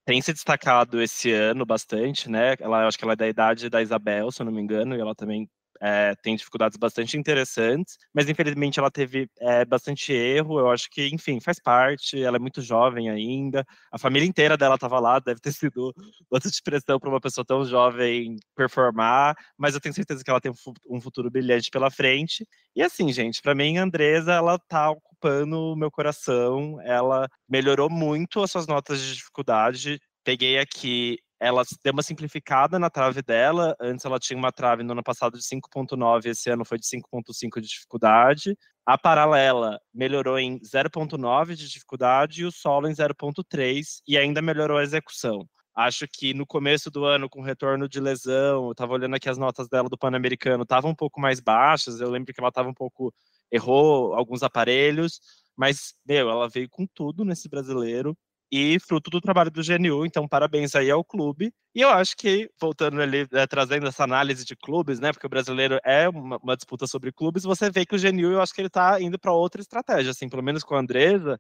tem 0.07 0.20
se 0.22 0.33
destacado 0.33 1.00
esse 1.02 1.33
ano 1.33 1.66
bastante, 1.66 2.28
né? 2.30 2.54
Ela, 2.61 2.87
acho 2.87 2.98
que 2.98 3.04
ela 3.04 3.14
é 3.14 3.16
da 3.16 3.28
idade 3.28 3.70
da 3.70 3.83
Isabel, 3.83 4.30
se 4.33 4.42
eu 4.42 4.46
não 4.46 4.52
me 4.52 4.62
engano, 4.62 4.96
e 4.96 5.00
ela 5.00 5.14
também 5.14 5.48
é, 5.85 6.14
tem 6.23 6.35
dificuldades 6.35 6.79
bastante 6.79 7.18
interessantes, 7.18 7.99
mas 8.14 8.27
infelizmente 8.27 8.79
ela 8.79 8.90
teve 8.90 9.29
é, 9.38 9.66
bastante 9.66 10.14
erro. 10.14 10.59
Eu 10.59 10.70
acho 10.70 10.88
que, 10.88 11.09
enfim, 11.09 11.40
faz 11.40 11.61
parte. 11.61 12.23
Ela 12.23 12.38
é 12.38 12.40
muito 12.40 12.62
jovem 12.62 13.11
ainda. 13.11 13.66
A 13.92 13.99
família 13.99 14.27
inteira 14.27 14.57
dela 14.57 14.77
estava 14.77 14.99
lá, 14.99 15.18
deve 15.18 15.40
ter 15.40 15.53
sido 15.70 15.94
bastante 16.31 16.62
pressão 16.62 16.99
para 16.99 17.11
uma 17.11 17.20
pessoa 17.20 17.44
tão 17.44 17.66
jovem 17.66 18.37
performar, 18.57 19.37
mas 19.59 19.75
eu 19.75 19.81
tenho 19.81 19.94
certeza 19.94 20.25
que 20.25 20.31
ela 20.31 20.40
tem 20.40 20.51
um 20.88 21.01
futuro 21.03 21.31
brilhante 21.31 21.68
pela 21.70 21.90
frente. 21.90 22.47
E 22.75 22.83
assim, 22.83 23.12
gente, 23.12 23.42
para 23.42 23.55
mim, 23.55 23.77
a 23.77 23.83
Andresa, 23.83 24.33
ela 24.33 24.59
tá 24.59 24.90
ocupando 24.90 25.73
o 25.73 25.77
meu 25.77 25.90
coração. 25.90 26.81
Ela 26.81 27.29
melhorou 27.47 27.90
muito 27.90 28.42
as 28.42 28.51
suas 28.51 28.66
notas 28.66 29.03
de 29.03 29.16
dificuldade. 29.16 30.01
Peguei 30.25 30.59
aqui 30.59 31.18
ela 31.44 31.62
deu 31.83 31.92
uma 31.92 32.02
simplificada 32.02 32.78
na 32.78 32.88
trave 32.88 33.20
dela. 33.20 33.76
Antes 33.78 34.04
ela 34.04 34.18
tinha 34.18 34.38
uma 34.38 34.50
trave 34.50 34.83
no 34.83 34.92
ano 34.92 35.02
passado 35.02 35.37
de 35.37 35.44
5.9, 35.44 36.26
esse 36.26 36.48
ano 36.50 36.64
foi 36.64 36.78
de 36.78 36.87
5.5 36.87 37.61
de 37.61 37.68
dificuldade. 37.68 38.57
A 38.87 38.96
paralela 38.96 39.78
melhorou 39.92 40.38
em 40.38 40.59
0.9 40.61 41.54
de 41.54 41.68
dificuldade 41.68 42.42
e 42.42 42.44
o 42.46 42.50
solo 42.50 42.88
em 42.88 42.92
0.3 42.92 44.00
e 44.09 44.16
ainda 44.16 44.40
melhorou 44.40 44.78
a 44.78 44.83
execução. 44.83 45.46
Acho 45.76 46.07
que 46.11 46.33
no 46.33 46.46
começo 46.46 46.90
do 46.90 47.04
ano, 47.04 47.28
com 47.28 47.42
retorno 47.42 47.88
de 47.88 48.00
lesão, 48.00 48.66
eu 48.66 48.72
estava 48.72 48.94
olhando 48.94 49.16
aqui 49.16 49.28
as 49.28 49.37
notas 49.37 49.68
dela 49.68 49.88
do 49.88 49.98
Pan-Americano, 49.98 50.62
estavam 50.62 50.92
um 50.92 50.94
pouco 50.94 51.20
mais 51.20 51.40
baixas. 51.40 52.00
Eu 52.00 52.09
lembro 52.11 52.33
que 52.33 52.40
ela 52.40 52.48
estava 52.48 52.68
um 52.68 52.74
pouco. 52.74 53.12
errou 53.52 54.14
alguns 54.14 54.42
aparelhos, 54.42 55.20
mas, 55.57 55.94
meu, 56.07 56.30
ela 56.30 56.48
veio 56.48 56.68
com 56.70 56.87
tudo 56.87 57.24
nesse 57.24 57.48
brasileiro 57.48 58.16
e 58.57 58.79
fruto 58.79 59.11
do 59.11 59.21
trabalho 59.21 59.51
do 59.51 59.62
GNU, 59.64 60.07
então 60.07 60.29
parabéns 60.29 60.77
aí 60.77 60.88
ao 60.88 61.05
clube. 61.05 61.53
E 61.75 61.81
eu 61.81 61.88
acho 61.88 62.17
que, 62.17 62.49
voltando 62.61 63.03
ali, 63.03 63.27
é, 63.33 63.49
trazendo 63.49 63.88
essa 63.88 64.05
análise 64.05 64.45
de 64.45 64.55
clubes, 64.55 65.01
né, 65.01 65.12
porque 65.12 65.27
o 65.27 65.31
brasileiro 65.31 65.81
é 65.85 66.09
uma, 66.09 66.37
uma 66.37 66.57
disputa 66.57 66.87
sobre 66.87 67.11
clubes, 67.11 67.43
você 67.43 67.69
vê 67.69 67.85
que 67.85 67.97
o 67.97 67.99
GNU, 67.99 68.31
eu 68.31 68.40
acho 68.40 68.55
que 68.55 68.61
ele 68.61 68.69
está 68.69 69.01
indo 69.01 69.19
para 69.19 69.33
outra 69.33 69.61
estratégia, 69.61 70.12
assim, 70.12 70.29
pelo 70.29 70.40
menos 70.40 70.62
com 70.62 70.77
a 70.77 70.79
Andresa, 70.79 71.37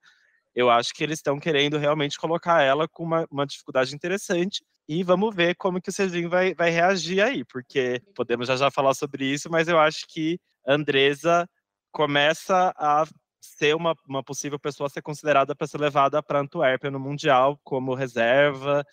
eu 0.56 0.68
acho 0.68 0.92
que 0.92 1.04
eles 1.04 1.20
estão 1.20 1.38
querendo 1.38 1.78
realmente 1.78 2.18
colocar 2.18 2.62
ela 2.62 2.88
com 2.88 3.04
uma, 3.04 3.26
uma, 3.30 3.46
dificuldade 3.46 3.94
interessante. 3.94 4.64
E 4.88 5.02
vamos 5.02 5.34
ver 5.34 5.54
como 5.56 5.80
que 5.80 5.90
o 5.90 5.92
Serginho 5.92 6.28
vai, 6.28 6.54
vai 6.54 6.70
reagir 6.70 7.20
aí, 7.20 7.44
porque 7.44 8.00
podemos 8.14 8.48
já 8.48 8.56
já 8.56 8.70
falar 8.70 8.94
sobre 8.94 9.24
isso, 9.24 9.48
mas 9.50 9.68
eu 9.68 9.78
acho 9.78 10.04
que 10.08 10.38
a 10.66 10.74
Andresa 10.74 11.48
começa 11.92 12.72
a 12.76 13.04
ser 13.44 13.74
uma, 13.74 13.94
uma 14.08 14.22
possível 14.22 14.58
pessoa 14.58 14.88
ser 14.88 15.02
considerada 15.02 15.54
para 15.54 15.66
ser 15.66 15.78
levada 15.78 16.22
para 16.22 16.40
Antuérpia 16.40 16.90
no 16.90 16.98
Mundial 16.98 17.58
como 17.62 17.94
reserva. 17.94 18.84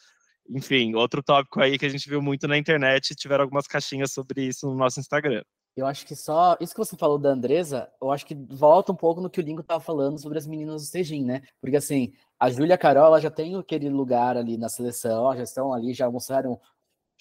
Enfim, 0.50 0.96
outro 0.96 1.24
tópico 1.24 1.62
aí 1.62 1.78
que 1.78 1.86
a 1.86 1.90
gente 1.90 2.10
viu 2.10 2.22
muito 2.22 2.48
na 2.48 2.58
internet, 2.58 3.16
tiveram 3.16 3.44
algumas 3.44 3.68
caixinhas 3.68 4.12
sobre 4.12 4.44
isso 4.44 4.68
no 4.68 4.76
nosso 4.76 5.00
Instagram. 5.00 5.44
Eu 5.76 5.86
acho 5.86 6.06
que 6.06 6.16
só. 6.16 6.58
Isso 6.60 6.74
que 6.74 6.80
você 6.80 6.98
falou 6.98 7.18
da 7.18 7.30
Andresa, 7.30 7.90
eu 8.02 8.12
acho 8.12 8.26
que 8.26 8.36
volta 8.36 8.92
um 8.92 8.96
pouco 8.96 9.22
no 9.22 9.30
que 9.30 9.40
o 9.40 9.44
Lingo 9.44 9.62
estava 9.62 9.80
falando 9.80 10.20
sobre 10.20 10.38
as 10.38 10.46
meninas 10.46 10.82
do 10.82 10.88
Sejin, 10.88 11.24
né? 11.24 11.42
Porque 11.62 11.78
assim, 11.78 12.12
a 12.38 12.50
Júlia 12.50 12.78
Carol 12.78 13.18
já 13.22 13.32
tem 13.32 13.56
aquele 13.56 13.90
lugar 13.90 14.36
ali 14.36 14.58
na 14.58 14.68
seleção, 14.68 15.34
já 15.36 15.44
estão 15.44 15.74
ali, 15.74 15.94
já 15.94 16.10
mostraram 16.12 16.60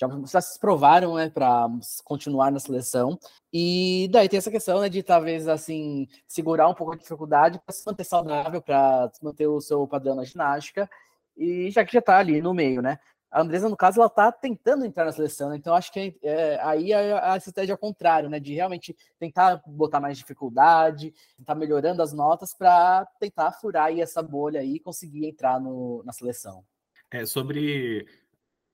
já, 0.00 0.08
já 0.26 0.40
se 0.40 0.58
provaram 0.58 1.14
né, 1.14 1.28
para 1.28 1.68
continuar 2.04 2.50
na 2.50 2.58
seleção. 2.58 3.18
E 3.52 4.08
daí 4.10 4.28
tem 4.28 4.38
essa 4.38 4.50
questão 4.50 4.80
né, 4.80 4.88
de 4.88 5.02
talvez 5.02 5.46
assim 5.46 6.08
segurar 6.26 6.68
um 6.68 6.74
pouco 6.74 6.94
a 6.94 6.96
dificuldade 6.96 7.60
para 7.64 7.74
se 7.74 7.84
manter 7.86 8.04
saudável, 8.04 8.62
para 8.62 9.10
manter 9.22 9.46
o 9.46 9.60
seu 9.60 9.86
padrão 9.86 10.14
na 10.14 10.24
ginástica, 10.24 10.88
e 11.36 11.70
já 11.70 11.84
que 11.84 11.92
já 11.92 11.98
está 11.98 12.18
ali 12.18 12.40
no 12.40 12.54
meio, 12.54 12.80
né? 12.80 12.98
A 13.30 13.42
Andresa, 13.42 13.68
no 13.68 13.76
caso, 13.76 14.00
ela 14.00 14.08
está 14.08 14.32
tentando 14.32 14.84
entrar 14.84 15.04
na 15.04 15.12
seleção, 15.12 15.50
né? 15.50 15.56
então 15.56 15.72
acho 15.72 15.92
que 15.92 16.18
é, 16.20 16.58
aí 16.62 16.92
a, 16.92 17.34
a 17.34 17.36
estratégia 17.36 17.72
é 17.72 17.74
ao 17.74 17.78
contrário, 17.78 18.28
né? 18.28 18.40
De 18.40 18.52
realmente 18.54 18.96
tentar 19.20 19.62
botar 19.64 20.00
mais 20.00 20.18
dificuldade, 20.18 21.14
tentar 21.36 21.54
melhorando 21.54 22.02
as 22.02 22.12
notas 22.12 22.52
para 22.52 23.06
tentar 23.20 23.52
furar 23.52 23.86
aí 23.86 24.00
essa 24.00 24.20
bolha 24.20 24.60
aí 24.60 24.74
e 24.74 24.80
conseguir 24.80 25.26
entrar 25.26 25.60
no, 25.60 26.02
na 26.04 26.12
seleção. 26.12 26.64
É, 27.12 27.24
sobre 27.24 28.06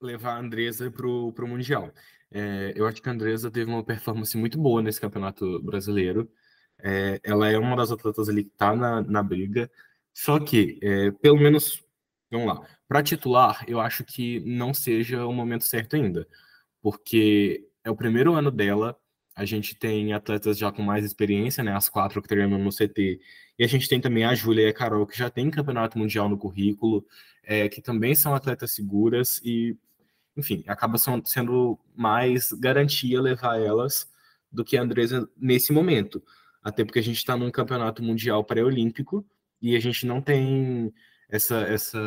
levar 0.07 0.35
a 0.37 0.39
Andresa 0.41 0.91
para 0.91 1.07
o 1.07 1.49
Mundial. 1.49 1.93
É, 2.31 2.73
eu 2.77 2.87
acho 2.87 3.01
que 3.03 3.09
a 3.09 3.13
Andresa 3.13 3.51
teve 3.51 3.71
uma 3.71 3.85
performance 3.85 4.37
muito 4.37 4.59
boa 4.59 4.83
nesse 4.83 5.01
campeonato 5.01 5.63
brasileiro. 5.63 6.31
É, 6.79 7.21
ela 7.23 7.49
é 7.49 7.59
uma 7.59 7.77
das 7.77 7.91
atletas 7.91 8.29
ali 8.29 8.45
que 8.45 8.51
está 8.53 8.75
na, 8.75 9.03
na 9.03 9.23
briga. 9.23 9.71
Só 10.15 10.39
que, 10.41 10.79
é, 10.83 11.11
pelo 11.13 11.39
menos, 11.39 11.83
vamos 12.31 12.47
lá, 12.49 12.67
para 12.89 13.03
titular, 13.03 13.65
eu 13.69 13.81
acho 13.81 14.05
que 14.05 14.41
não 14.41 14.73
seja 14.75 15.27
o 15.27 15.33
momento 15.33 15.65
certo 15.65 15.97
ainda. 15.97 16.27
Porque 16.83 17.69
é 17.85 17.91
o 17.91 17.97
primeiro 17.97 18.35
ano 18.35 18.51
dela, 18.51 18.99
a 19.35 19.45
gente 19.45 19.75
tem 19.77 20.13
atletas 20.13 20.59
já 20.59 20.73
com 20.73 20.83
mais 20.83 21.05
experiência, 21.05 21.63
né? 21.63 21.73
As 21.73 21.89
quatro 21.89 22.23
que 22.23 22.29
treinam 22.29 22.59
no 22.59 22.71
CT. 22.71 23.21
E 23.59 23.65
a 23.65 23.67
gente 23.67 23.89
tem 23.89 24.01
também 24.01 24.25
a 24.25 24.35
Júlia 24.35 24.67
e 24.67 24.69
a 24.69 24.73
Carol, 24.75 25.07
que 25.07 25.19
já 25.19 25.29
tem 25.31 25.51
campeonato 25.51 25.99
mundial 25.99 26.29
no 26.29 26.39
currículo, 26.39 27.07
é, 27.43 27.69
que 27.69 27.83
também 27.83 28.15
são 28.15 28.35
atletas 28.35 28.73
seguras. 28.73 29.41
E 29.45 29.77
enfim, 30.37 30.63
acaba 30.67 30.99
sendo 31.25 31.79
mais 31.95 32.53
garantia 32.53 33.21
levar 33.21 33.61
elas 33.61 34.09
do 34.53 34.65
que 34.65 34.77
a 34.77 34.83
Andresa 34.83 35.29
nesse 35.37 35.73
momento. 35.73 36.23
Até 36.63 36.85
porque 36.85 36.99
a 36.99 37.03
gente 37.03 37.17
está 37.17 37.37
num 37.37 37.51
campeonato 37.51 38.03
mundial 38.03 38.45
pré-olímpico 38.45 39.25
e 39.63 39.77
a 39.77 39.81
gente 39.81 40.07
não 40.07 40.21
tem 40.21 40.93
essa, 41.29 41.61
essa. 41.61 41.99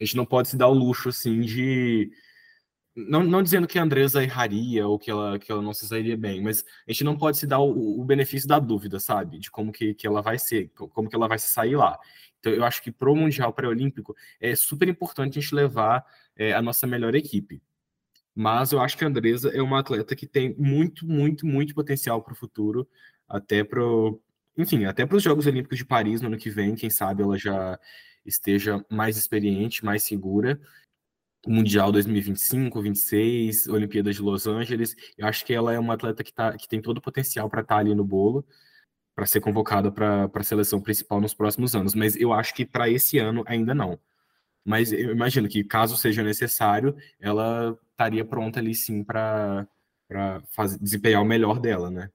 A 0.00 0.04
gente 0.04 0.16
não 0.16 0.26
pode 0.26 0.48
se 0.48 0.56
dar 0.56 0.68
o 0.68 0.74
luxo 0.74 1.08
assim 1.08 1.40
de. 1.40 2.10
Não, 2.96 3.22
não 3.22 3.42
dizendo 3.42 3.66
que 3.66 3.78
a 3.78 3.82
Andresa 3.82 4.22
erraria 4.22 4.88
ou 4.88 4.98
que 4.98 5.10
ela, 5.10 5.38
que 5.38 5.52
ela 5.52 5.60
não 5.60 5.74
se 5.74 5.86
sairia 5.86 6.16
bem, 6.16 6.42
mas 6.42 6.64
a 6.88 6.92
gente 6.92 7.04
não 7.04 7.16
pode 7.16 7.36
se 7.36 7.46
dar 7.46 7.60
o, 7.60 8.00
o 8.00 8.04
benefício 8.04 8.48
da 8.48 8.58
dúvida, 8.58 8.98
sabe? 8.98 9.38
De 9.38 9.50
como 9.50 9.70
que, 9.70 9.94
que 9.94 10.06
ela 10.06 10.22
vai 10.22 10.38
ser, 10.38 10.70
como 10.74 11.08
que 11.08 11.14
ela 11.14 11.28
vai 11.28 11.38
se 11.38 11.48
sair 11.48 11.76
lá. 11.76 11.98
Então, 12.40 12.52
eu 12.52 12.64
acho 12.64 12.82
que 12.82 12.90
para 12.90 13.10
o 13.10 13.16
Mundial 13.16 13.52
Pré-Olímpico 13.52 14.16
é 14.40 14.54
super 14.56 14.88
importante 14.88 15.38
a 15.38 15.42
gente 15.42 15.54
levar 15.54 16.04
é, 16.34 16.54
a 16.54 16.62
nossa 16.62 16.86
melhor 16.86 17.14
equipe. 17.14 17.62
Mas 18.34 18.72
eu 18.72 18.80
acho 18.80 18.96
que 18.96 19.04
a 19.04 19.08
Andresa 19.08 19.50
é 19.50 19.62
uma 19.62 19.80
atleta 19.80 20.16
que 20.16 20.26
tem 20.26 20.54
muito, 20.58 21.06
muito, 21.06 21.46
muito 21.46 21.74
potencial 21.74 22.22
para 22.22 22.32
o 22.32 22.36
futuro, 22.36 22.88
até 23.28 23.64
para 23.64 23.80
enfim, 24.56 24.86
até 24.86 25.04
para 25.04 25.16
os 25.16 25.22
Jogos 25.22 25.46
Olímpicos 25.46 25.76
de 25.76 25.84
Paris 25.84 26.20
no 26.20 26.28
ano 26.28 26.38
que 26.38 26.48
vem, 26.48 26.74
quem 26.74 26.88
sabe 26.88 27.22
ela 27.22 27.36
já 27.36 27.78
esteja 28.24 28.84
mais 28.90 29.16
experiente, 29.16 29.84
mais 29.84 30.02
segura. 30.02 30.58
Mundial 31.46 31.92
2025, 31.92 32.80
26, 32.80 33.68
Olimpíadas 33.68 34.16
de 34.16 34.22
Los 34.22 34.46
Angeles. 34.46 34.96
Eu 35.16 35.26
acho 35.26 35.44
que 35.44 35.54
ela 35.54 35.72
é 35.72 35.78
uma 35.78 35.94
atleta 35.94 36.24
que, 36.24 36.32
tá, 36.32 36.56
que 36.56 36.68
tem 36.68 36.80
todo 36.80 36.98
o 36.98 37.02
potencial 37.02 37.48
para 37.48 37.62
estar 37.62 37.76
tá 37.76 37.80
ali 37.80 37.94
no 37.94 38.04
bolo, 38.04 38.46
para 39.14 39.26
ser 39.26 39.40
convocada 39.40 39.90
para 39.90 40.30
a 40.32 40.42
seleção 40.42 40.80
principal 40.80 41.20
nos 41.20 41.34
próximos 41.34 41.74
anos. 41.74 41.94
Mas 41.94 42.16
eu 42.16 42.32
acho 42.32 42.54
que 42.54 42.66
para 42.66 42.88
esse 42.88 43.18
ano 43.18 43.44
ainda 43.46 43.74
não. 43.74 43.98
Mas 44.64 44.92
eu 44.92 45.12
imagino 45.12 45.48
que, 45.48 45.62
caso 45.62 45.96
seja 45.96 46.22
necessário, 46.22 46.96
ela 47.20 47.78
estaria 47.92 48.24
pronta 48.24 48.58
ali 48.58 48.74
sim 48.74 49.04
para 49.04 49.66
desempenhar 50.80 51.22
o 51.22 51.24
melhor 51.24 51.60
dela, 51.60 51.90
né? 51.90 52.10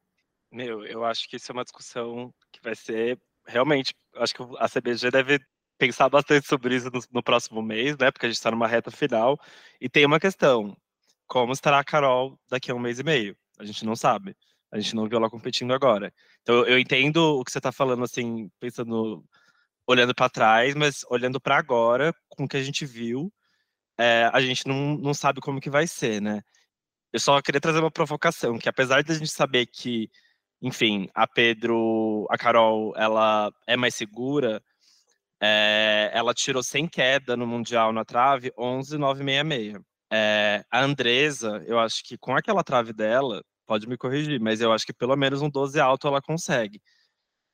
Meu, 0.52 0.86
eu 0.86 1.06
acho 1.06 1.30
que 1.30 1.38
isso 1.38 1.50
é 1.50 1.54
uma 1.54 1.64
discussão 1.64 2.34
que 2.52 2.62
vai 2.62 2.76
ser 2.76 3.18
realmente. 3.48 3.96
Acho 4.16 4.36
que 4.36 4.44
a 4.60 4.68
CBG 4.68 5.10
deve 5.10 5.40
pensar 5.82 6.10
bastante 6.10 6.48
sobre 6.48 6.76
isso 6.76 6.92
no, 6.92 7.02
no 7.12 7.24
próximo 7.24 7.60
mês, 7.64 7.98
né? 7.98 8.12
Porque 8.12 8.28
a 8.28 8.30
gente 8.30 8.38
está 8.38 8.52
numa 8.52 8.68
reta 8.68 8.92
final. 8.92 9.40
E 9.80 9.90
tem 9.90 10.06
uma 10.06 10.20
questão: 10.20 10.78
como 11.28 11.54
estará 11.54 11.80
a 11.80 11.84
Carol 11.84 12.40
daqui 12.50 12.70
a 12.70 12.76
um 12.76 12.80
mês 12.80 13.00
e 13.00 13.04
meio? 13.04 13.36
A 13.60 13.66
gente 13.66 13.84
não 13.84 13.96
sabe. 13.96 14.36
A 14.72 14.80
gente 14.80 14.96
não 14.96 15.08
viu 15.08 15.18
ela 15.18 15.30
competindo 15.30 15.74
agora. 15.74 16.14
Então 16.42 16.66
eu 16.66 16.78
entendo 16.80 17.40
o 17.40 17.44
que 17.44 17.52
você 17.52 17.58
está 17.58 17.72
falando, 17.72 18.04
assim, 18.04 18.50
pensando, 18.60 19.26
olhando 19.88 20.14
para 20.14 20.30
trás, 20.30 20.76
mas 20.76 21.04
olhando 21.10 21.42
para 21.42 21.58
agora, 21.58 22.14
com 22.30 22.46
o 22.46 22.48
que 22.48 22.58
a 22.58 22.64
gente 22.64 22.86
viu, 22.86 23.34
é, 24.00 24.30
a 24.34 24.42
gente 24.42 24.68
não, 24.68 24.98
não 24.98 25.14
sabe 25.14 25.42
como 25.42 25.60
que 25.60 25.70
vai 25.70 25.88
ser, 25.88 26.22
né? 26.22 26.42
Eu 27.14 27.20
só 27.20 27.42
queria 27.42 27.62
trazer 27.62 27.80
uma 27.80 27.92
provocação, 27.92 28.58
que 28.60 28.70
apesar 28.70 29.04
de 29.04 29.12
a 29.12 29.16
gente 29.16 29.32
saber 29.32 29.66
que 29.68 30.10
enfim, 30.62 31.10
a 31.16 31.28
Pedro, 31.28 32.28
a 32.30 32.38
Carol, 32.38 32.94
ela 32.96 33.52
é 33.68 33.76
mais 33.76 33.96
segura. 33.96 34.62
É, 35.42 36.12
ela 36.14 36.34
tirou 36.34 36.62
sem 36.62 36.88
queda 36.88 37.36
no 37.36 37.48
Mundial 37.48 37.92
na 37.92 38.06
trave 38.06 38.54
11,966. 38.58 39.82
É, 40.14 40.64
a 40.70 40.84
Andresa, 40.84 41.64
eu 41.66 41.80
acho 41.80 42.04
que 42.04 42.18
com 42.18 42.36
aquela 42.36 42.64
trave 42.64 42.94
dela, 42.94 43.42
pode 43.66 43.88
me 43.88 43.98
corrigir, 43.98 44.40
mas 44.40 44.62
eu 44.62 44.72
acho 44.72 44.86
que 44.86 44.94
pelo 44.94 45.16
menos 45.16 45.42
um 45.42 45.50
12 45.50 45.80
alto 45.80 46.08
ela 46.08 46.22
consegue. 46.22 46.82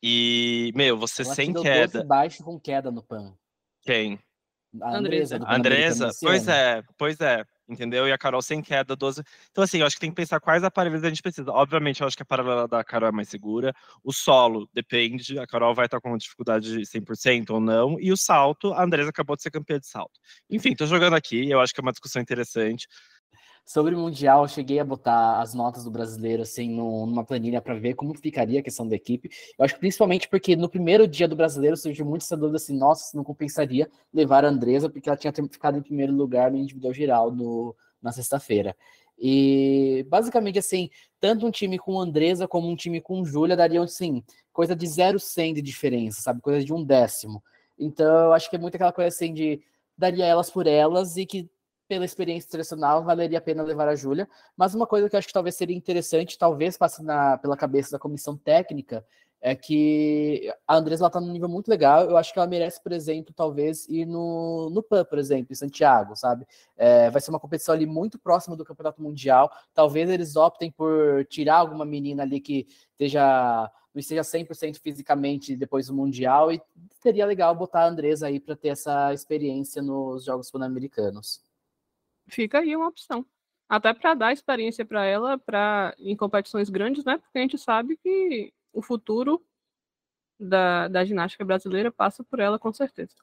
E, 0.04 0.72
meu, 0.76 0.98
você 0.98 1.22
ela 1.22 1.36
sem 1.36 1.54
queda. 1.54 2.00
12 2.00 2.06
baixo 2.06 2.44
com 2.44 2.60
queda 2.60 2.92
no 2.92 3.04
PAN. 3.04 3.34
Quem? 3.82 4.20
A 4.82 4.98
Andresa. 4.98 5.40
Andresa, 5.48 6.10
pois 6.22 6.48
é, 6.48 6.84
pois 6.98 7.22
é 7.22 7.46
entendeu? 7.68 8.08
E 8.08 8.12
a 8.12 8.18
Carol 8.18 8.42
sem 8.42 8.62
queda, 8.62 8.96
12. 8.96 9.22
Então, 9.52 9.64
assim, 9.64 9.80
eu 9.80 9.86
acho 9.86 9.96
que 9.96 10.00
tem 10.02 10.10
que 10.10 10.16
pensar 10.16 10.40
quais 10.40 10.64
aparelhos 10.64 11.04
a 11.04 11.10
gente 11.10 11.22
precisa. 11.22 11.52
Obviamente, 11.52 12.02
eu 12.02 12.08
acho 12.08 12.16
que 12.16 12.24
a 12.24 12.26
paralela 12.26 12.68
da 12.68 12.84
Carol 12.84 13.10
é 13.10 13.12
mais 13.12 13.30
segura. 13.30 13.74
O 14.04 14.14
solo 14.14 14.70
depende, 14.74 15.38
a 15.40 15.48
Carol 15.48 15.76
vai 15.76 15.86
estar 15.86 16.00
com 16.00 16.16
dificuldade 16.18 16.78
de 16.78 16.86
100% 16.86 17.50
ou 17.52 17.60
não. 17.60 18.00
E 18.00 18.12
o 18.12 18.18
salto, 18.18 18.74
a 18.74 18.84
Andresa 18.84 19.10
acabou 19.10 19.36
de 19.36 19.42
ser 19.44 19.52
campeã 19.52 19.80
de 19.80 19.88
salto. 19.88 20.20
Enfim, 20.50 20.76
tô 20.76 20.86
jogando 20.86 21.16
aqui, 21.16 21.50
eu 21.50 21.60
acho 21.60 21.74
que 21.74 21.80
é 21.80 21.84
uma 21.84 21.92
discussão 21.92 22.22
interessante. 22.22 22.88
Sobre 23.68 23.94
o 23.94 24.00
Mundial, 24.00 24.44
eu 24.44 24.48
cheguei 24.48 24.80
a 24.80 24.86
botar 24.86 25.42
as 25.42 25.54
notas 25.54 25.84
do 25.84 25.92
brasileiro 25.92 26.42
assim 26.42 26.70
numa 26.70 27.26
planilha 27.26 27.62
para 27.62 27.76
ver 27.78 27.96
como 27.96 28.18
ficaria 28.18 28.62
a 28.62 28.64
questão 28.64 28.88
da 28.88 28.96
equipe. 28.96 29.30
Eu 29.60 29.66
acho 29.66 29.74
que 29.74 29.80
principalmente 29.82 30.30
porque 30.30 30.56
no 30.56 30.70
primeiro 30.70 31.06
dia 31.06 31.28
do 31.28 31.36
brasileiro 31.36 31.76
surgiu 31.76 32.06
muito 32.06 32.22
essa 32.22 32.38
dúvida 32.38 32.56
assim: 32.56 32.78
nossa, 32.78 33.10
se 33.10 33.18
não 33.18 33.26
compensaria 33.26 33.92
levar 34.14 34.46
a 34.46 34.48
Andresa, 34.48 34.90
porque 34.90 35.10
ela 35.10 35.18
tinha 35.18 35.34
ficado 35.34 35.78
em 35.78 35.82
primeiro 35.82 36.14
lugar 36.14 36.50
no 36.50 36.58
individual 36.58 36.94
geral 36.94 37.30
no, 37.30 37.76
na 38.02 38.14
sexta-feira. 38.14 38.74
E 39.20 40.06
basicamente 40.08 40.58
assim, 40.58 40.90
tanto 41.20 41.46
um 41.46 41.52
time 41.52 41.78
com 41.78 42.00
Andresa 42.00 42.48
como 42.48 42.70
um 42.70 42.76
time 42.76 43.02
com 43.02 43.26
Júlia 43.26 43.58
dariam 43.58 43.84
assim, 43.84 44.24
coisa 44.54 44.74
de 44.78 44.88
0,100 44.88 45.56
de 45.56 45.62
diferença, 45.62 46.22
sabe? 46.22 46.40
Coisa 46.40 46.64
de 46.64 46.72
um 46.72 46.82
décimo. 46.82 47.44
Então, 47.78 48.28
eu 48.28 48.34
acho 48.34 48.50
que 48.50 48.56
é 48.56 48.60
muito 48.60 48.76
aquela 48.76 48.94
coisa 48.94 49.10
assim 49.10 49.34
de 49.34 49.62
daria 49.98 50.26
elas 50.26 50.50
por 50.50 50.68
elas 50.68 51.18
e 51.18 51.26
que 51.26 51.50
pela 51.88 52.06
experiência 52.06 52.48
internacional, 52.48 53.04
valeria 53.04 53.38
a 53.38 53.42
pena 53.42 53.64
levar 53.64 53.88
a 53.88 53.96
Júlia. 53.96 54.28
Mas 54.56 54.76
uma 54.76 54.86
coisa 54.86 55.10
que 55.10 55.16
eu 55.16 55.18
acho 55.18 55.28
que 55.28 55.34
talvez 55.34 55.56
seria 55.56 55.76
interessante, 55.76 56.38
talvez 56.38 56.78
passe 56.78 57.04
na, 57.04 57.38
pela 57.38 57.56
cabeça 57.56 57.92
da 57.92 58.00
comissão 58.00 58.38
técnica, 58.38 59.06
é 59.40 59.56
que 59.56 60.52
a 60.68 60.76
Andresa 60.76 61.06
está 61.06 61.22
num 61.22 61.32
nível 61.32 61.48
muito 61.48 61.68
legal. 61.68 62.10
Eu 62.10 62.18
acho 62.18 62.34
que 62.34 62.40
ela 62.40 62.48
merece, 62.48 62.82
por 62.82 62.92
exemplo, 62.92 63.34
talvez 63.36 63.88
ir 63.88 64.06
no, 64.06 64.70
no 64.72 64.82
PAN, 64.82 65.06
por 65.06 65.20
exemplo, 65.20 65.48
em 65.52 65.56
Santiago, 65.56 66.16
sabe? 66.16 66.46
É, 66.76 67.10
vai 67.12 67.22
ser 67.22 67.30
uma 67.30 67.40
competição 67.40 67.74
ali 67.76 67.86
muito 67.86 68.18
próxima 68.18 68.56
do 68.56 68.66
Campeonato 68.66 69.02
Mundial. 69.02 69.52
Talvez 69.74 70.10
eles 70.10 70.36
optem 70.36 70.72
por 70.72 71.26
tirar 71.26 71.58
alguma 71.58 71.86
menina 71.86 72.24
ali 72.24 72.40
que 72.40 72.68
esteja 72.92 73.72
não 73.94 74.00
esteja 74.00 74.22
100% 74.22 74.80
fisicamente 74.80 75.56
depois 75.56 75.88
do 75.88 75.94
Mundial 75.94 76.52
e 76.52 76.62
seria 77.02 77.26
legal 77.26 77.56
botar 77.56 77.82
a 77.82 77.88
Andresa 77.88 78.28
aí 78.28 78.40
para 78.40 78.56
ter 78.56 78.70
essa 78.70 79.12
experiência 79.12 79.82
nos 79.82 80.24
Jogos 80.24 80.52
Pan-Americanos 80.52 81.42
fica 82.28 82.60
aí 82.60 82.76
uma 82.76 82.88
opção. 82.88 83.26
Até 83.70 83.94
para 83.94 84.14
dar 84.14 84.34
experiência 84.34 84.86
para 84.86 85.06
ela 85.06 85.38
para 85.38 85.94
em 86.00 86.16
competições 86.16 86.70
grandes, 86.70 87.04
né? 87.04 87.18
Porque 87.18 87.38
a 87.38 87.42
gente 87.42 87.58
sabe 87.58 87.98
que 87.98 88.54
o 88.72 88.82
futuro 88.82 89.46
da, 90.40 90.88
da 90.88 91.04
ginástica 91.04 91.44
brasileira 91.44 91.92
passa 91.92 92.24
por 92.24 92.40
ela 92.40 92.58
com 92.58 92.72
certeza. 92.72 93.16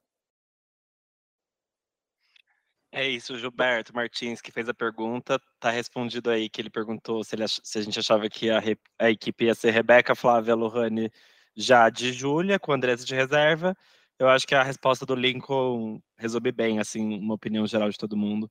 É 2.97 3.09
isso, 3.09 3.37
Gilberto 3.37 3.93
Martins, 3.93 4.41
que 4.41 4.53
fez 4.53 4.69
a 4.69 4.75
pergunta, 4.75 5.41
tá 5.59 5.69
respondido 5.69 6.31
aí, 6.31 6.49
que 6.49 6.61
ele 6.61 6.71
perguntou 6.71 7.25
se, 7.25 7.35
ele, 7.35 7.45
se 7.49 7.77
a 7.77 7.83
gente 7.83 7.99
achava 7.99 8.29
que 8.29 8.49
a, 8.51 8.63
a, 9.01 9.11
equipe 9.11 9.47
ia 9.47 9.55
ser 9.55 9.73
Rebeca, 9.73 10.15
Flávia, 10.15 10.55
Lohane, 10.55 11.11
já 11.57 11.91
de 11.91 12.13
Júlia, 12.13 12.57
com 12.57 12.73
Andressa 12.73 13.05
de 13.05 13.13
reserva. 13.13 13.77
Eu 14.17 14.29
acho 14.29 14.47
que 14.47 14.55
a 14.55 14.63
resposta 14.63 15.05
do 15.05 15.17
Lincoln 15.17 16.01
resume 16.17 16.53
bem, 16.53 16.79
assim, 16.79 17.19
uma 17.19 17.35
opinião 17.35 17.67
geral 17.67 17.91
de 17.91 17.99
todo 17.99 18.17
mundo. 18.17 18.49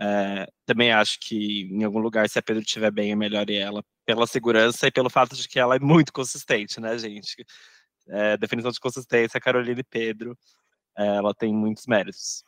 É, 0.00 0.46
também 0.64 0.92
acho 0.92 1.18
que 1.20 1.62
em 1.72 1.82
algum 1.82 1.98
lugar, 1.98 2.28
se 2.28 2.38
a 2.38 2.42
Pedro 2.42 2.62
estiver 2.62 2.90
bem, 2.90 3.10
é 3.10 3.16
melhor 3.16 3.50
ela 3.50 3.82
pela 4.06 4.26
segurança 4.26 4.86
e 4.86 4.92
pelo 4.92 5.10
fato 5.10 5.34
de 5.34 5.48
que 5.48 5.58
ela 5.58 5.76
é 5.76 5.80
muito 5.80 6.12
consistente, 6.12 6.80
né, 6.80 6.96
gente? 6.96 7.44
É, 8.08 8.36
definição 8.36 8.70
de 8.70 8.80
consistência, 8.80 9.40
Carolina 9.40 9.80
e 9.80 9.84
Pedro, 9.84 10.36
é, 10.96 11.16
ela 11.16 11.34
tem 11.34 11.52
muitos 11.52 11.86
méritos. 11.86 12.44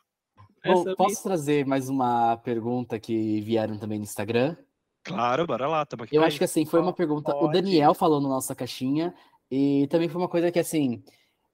Bom, 0.63 0.95
posso 0.95 1.23
trazer 1.23 1.65
mais 1.65 1.89
uma 1.89 2.37
pergunta 2.37 2.99
que 2.99 3.41
vieram 3.41 3.77
também 3.77 3.97
no 3.97 4.03
Instagram? 4.03 4.55
Claro, 5.03 5.47
bora 5.47 5.67
lá, 5.67 5.81
aqui. 5.81 6.15
Eu 6.15 6.23
acho 6.23 6.37
que 6.37 6.43
assim, 6.43 6.65
foi 6.65 6.79
uma 6.79 6.93
pergunta. 6.93 7.31
Pode. 7.31 7.45
O 7.45 7.51
Daniel 7.51 7.93
falou 7.93 8.21
na 8.21 8.29
nossa 8.29 8.53
caixinha, 8.55 9.13
e 9.49 9.87
também 9.87 10.07
foi 10.07 10.21
uma 10.21 10.29
coisa 10.29 10.51
que 10.51 10.59
assim 10.59 11.03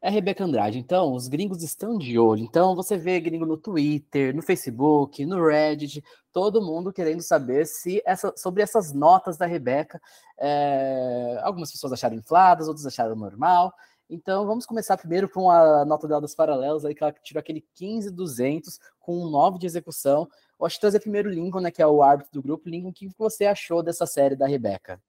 é 0.01 0.09
Rebeca 0.09 0.43
Andrade. 0.43 0.77
Então, 0.79 1.13
os 1.13 1.27
gringos 1.27 1.63
estão 1.63 1.97
de 1.97 2.17
olho. 2.19 2.41
Então, 2.43 2.75
você 2.75 2.97
vê 2.97 3.19
gringo 3.19 3.45
no 3.45 3.57
Twitter, 3.57 4.35
no 4.35 4.41
Facebook, 4.41 5.25
no 5.25 5.45
Reddit, 5.45 6.03
todo 6.31 6.61
mundo 6.61 6.93
querendo 6.93 7.21
saber 7.21 7.65
se 7.65 8.01
essa, 8.05 8.33
sobre 8.35 8.61
essas 8.61 8.93
notas 8.93 9.37
da 9.37 9.45
Rebeca. 9.45 9.99
É, 10.39 11.39
algumas 11.43 11.71
pessoas 11.71 11.93
acharam 11.93 12.15
infladas, 12.15 12.67
outras 12.67 12.85
acharam 12.85 13.15
normal. 13.15 13.73
Então, 14.09 14.45
vamos 14.45 14.65
começar 14.65 14.97
primeiro 14.97 15.27
com 15.27 15.49
a 15.51 15.83
nota 15.83 16.07
dela 16.07 16.21
das 16.21 16.33
paralelas, 16.33 16.85
aí 16.85 16.95
que 16.95 17.03
ela 17.03 17.11
tirou 17.11 17.39
aquele 17.39 17.65
15,200 17.73 18.79
com 18.99 19.17
um 19.21 19.29
9 19.29 19.59
de 19.59 19.65
execução. 19.65 20.29
Eu 20.59 20.65
acho 20.65 20.75
que 20.75 20.81
trazer 20.81 21.01
primeiro 21.01 21.29
Lincoln, 21.29 21.59
né, 21.59 21.71
que 21.71 21.81
é 21.81 21.87
o 21.87 22.01
árbitro 22.01 22.31
do 22.33 22.41
grupo. 22.41 22.69
Lincoln, 22.69 22.89
o 22.89 22.93
que 22.93 23.09
você 23.17 23.45
achou 23.45 23.83
dessa 23.83 24.05
série 24.05 24.35
da 24.35 24.47
Rebeca? 24.47 25.01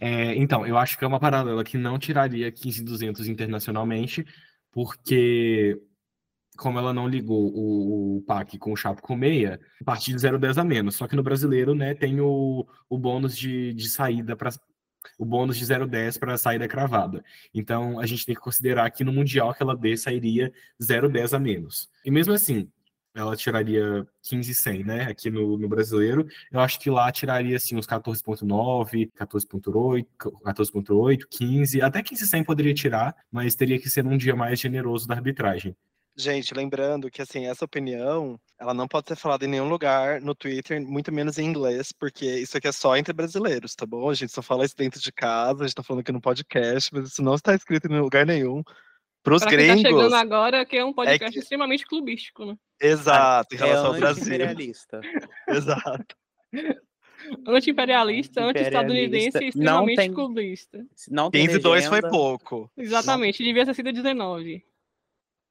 É, 0.00 0.34
então, 0.34 0.66
eu 0.66 0.76
acho 0.76 0.98
que 0.98 1.04
é 1.04 1.08
uma 1.08 1.20
paralela 1.20 1.64
que 1.64 1.78
não 1.78 1.98
tiraria 1.98 2.50
15,200 2.50 3.28
internacionalmente, 3.28 4.26
porque 4.72 5.80
como 6.56 6.78
ela 6.78 6.92
não 6.92 7.06
ligou 7.06 7.52
o, 7.54 8.16
o 8.16 8.22
PAC 8.22 8.58
com 8.58 8.72
o 8.72 8.76
Chapo 8.76 9.02
com 9.02 9.14
meia, 9.14 9.60
partir 9.84 10.12
de 10.12 10.18
0,10 10.18 10.58
a 10.58 10.64
menos. 10.64 10.96
Só 10.96 11.06
que 11.06 11.14
no 11.14 11.22
brasileiro, 11.22 11.74
né, 11.74 11.94
tem 11.94 12.20
o, 12.20 12.66
o 12.88 12.98
bônus 12.98 13.36
de, 13.36 13.74
de 13.74 13.88
saída 13.88 14.34
para 14.34 14.50
o 15.18 15.24
bônus 15.24 15.56
de 15.56 15.64
0,10 15.64 16.18
para 16.18 16.34
a 16.34 16.38
saída 16.38 16.66
cravada. 16.66 17.22
Então, 17.54 18.00
a 18.00 18.06
gente 18.06 18.26
tem 18.26 18.34
que 18.34 18.40
considerar 18.40 18.90
que 18.90 19.04
no 19.04 19.12
Mundial 19.12 19.54
que 19.54 19.62
ela 19.62 19.76
dê 19.76 19.96
sairia 19.96 20.52
0,10 20.82 21.36
a 21.36 21.38
menos. 21.38 21.88
E 22.04 22.10
mesmo 22.10 22.32
assim, 22.32 22.68
ela 23.16 23.34
tiraria 23.34 24.06
15,100, 24.22 24.84
né? 24.84 25.02
Aqui 25.04 25.30
no, 25.30 25.56
no 25.56 25.68
brasileiro. 25.68 26.26
Eu 26.52 26.60
acho 26.60 26.78
que 26.78 26.90
lá 26.90 27.10
tiraria 27.10 27.56
assim 27.56 27.76
uns 27.76 27.86
14,9, 27.86 29.10
14,8, 29.18 30.06
14,8, 30.18 31.26
15, 31.30 31.80
até 31.82 32.02
15,100 32.02 32.44
poderia 32.44 32.74
tirar, 32.74 33.16
mas 33.32 33.54
teria 33.54 33.80
que 33.80 33.88
ser 33.88 34.04
num 34.04 34.18
dia 34.18 34.36
mais 34.36 34.60
generoso 34.60 35.08
da 35.08 35.14
arbitragem. 35.14 35.74
Gente, 36.18 36.54
lembrando 36.54 37.10
que 37.10 37.20
assim, 37.20 37.46
essa 37.46 37.66
opinião, 37.66 38.40
ela 38.58 38.72
não 38.72 38.88
pode 38.88 39.08
ser 39.08 39.16
falada 39.16 39.44
em 39.44 39.48
nenhum 39.48 39.68
lugar 39.68 40.18
no 40.20 40.34
Twitter, 40.34 40.80
muito 40.80 41.12
menos 41.12 41.36
em 41.36 41.44
inglês, 41.44 41.92
porque 41.92 42.24
isso 42.24 42.56
aqui 42.56 42.66
é 42.68 42.72
só 42.72 42.96
entre 42.96 43.12
brasileiros, 43.12 43.74
tá 43.74 43.84
bom? 43.84 44.08
A 44.08 44.14
gente 44.14 44.32
só 44.32 44.40
fala 44.40 44.64
isso 44.64 44.74
dentro 44.74 44.98
de 44.98 45.12
casa, 45.12 45.62
a 45.62 45.66
gente 45.66 45.76
tá 45.76 45.82
falando 45.82 46.00
aqui 46.00 46.12
no 46.12 46.20
podcast, 46.20 46.90
mas 46.94 47.08
isso 47.08 47.22
não 47.22 47.34
está 47.34 47.54
escrito 47.54 47.86
em 47.86 48.00
lugar 48.00 48.24
nenhum. 48.24 48.62
Para 49.26 49.34
os 49.34 49.42
gringos. 49.42 49.82
Tá 49.82 49.88
chegando 49.88 50.14
agora, 50.14 50.64
que 50.64 50.76
é 50.76 50.84
um 50.84 50.92
podcast 50.92 51.26
é 51.26 51.32
que... 51.32 51.38
extremamente 51.40 51.84
clubístico, 51.84 52.44
né? 52.44 52.56
Exato, 52.80 53.56
em 53.56 53.58
relação 53.58 53.86
é 53.86 53.88
ao 53.88 53.94
Brasil. 53.94 54.38
Exato. 55.48 56.16
Anti-imperialista, 57.44 58.44
anti-estadunidense 58.44 59.38
e 59.42 59.48
extremamente 59.48 59.96
tem, 59.96 60.14
clubista. 60.14 60.86
Não 61.10 61.28
tem 61.28 61.44
15 61.44 61.58
2 61.58 61.86
foi 61.88 62.02
pouco. 62.02 62.70
Exatamente, 62.76 63.40
não. 63.40 63.48
devia 63.48 63.66
ter 63.66 63.74
sido 63.74 63.92
19. 63.92 64.64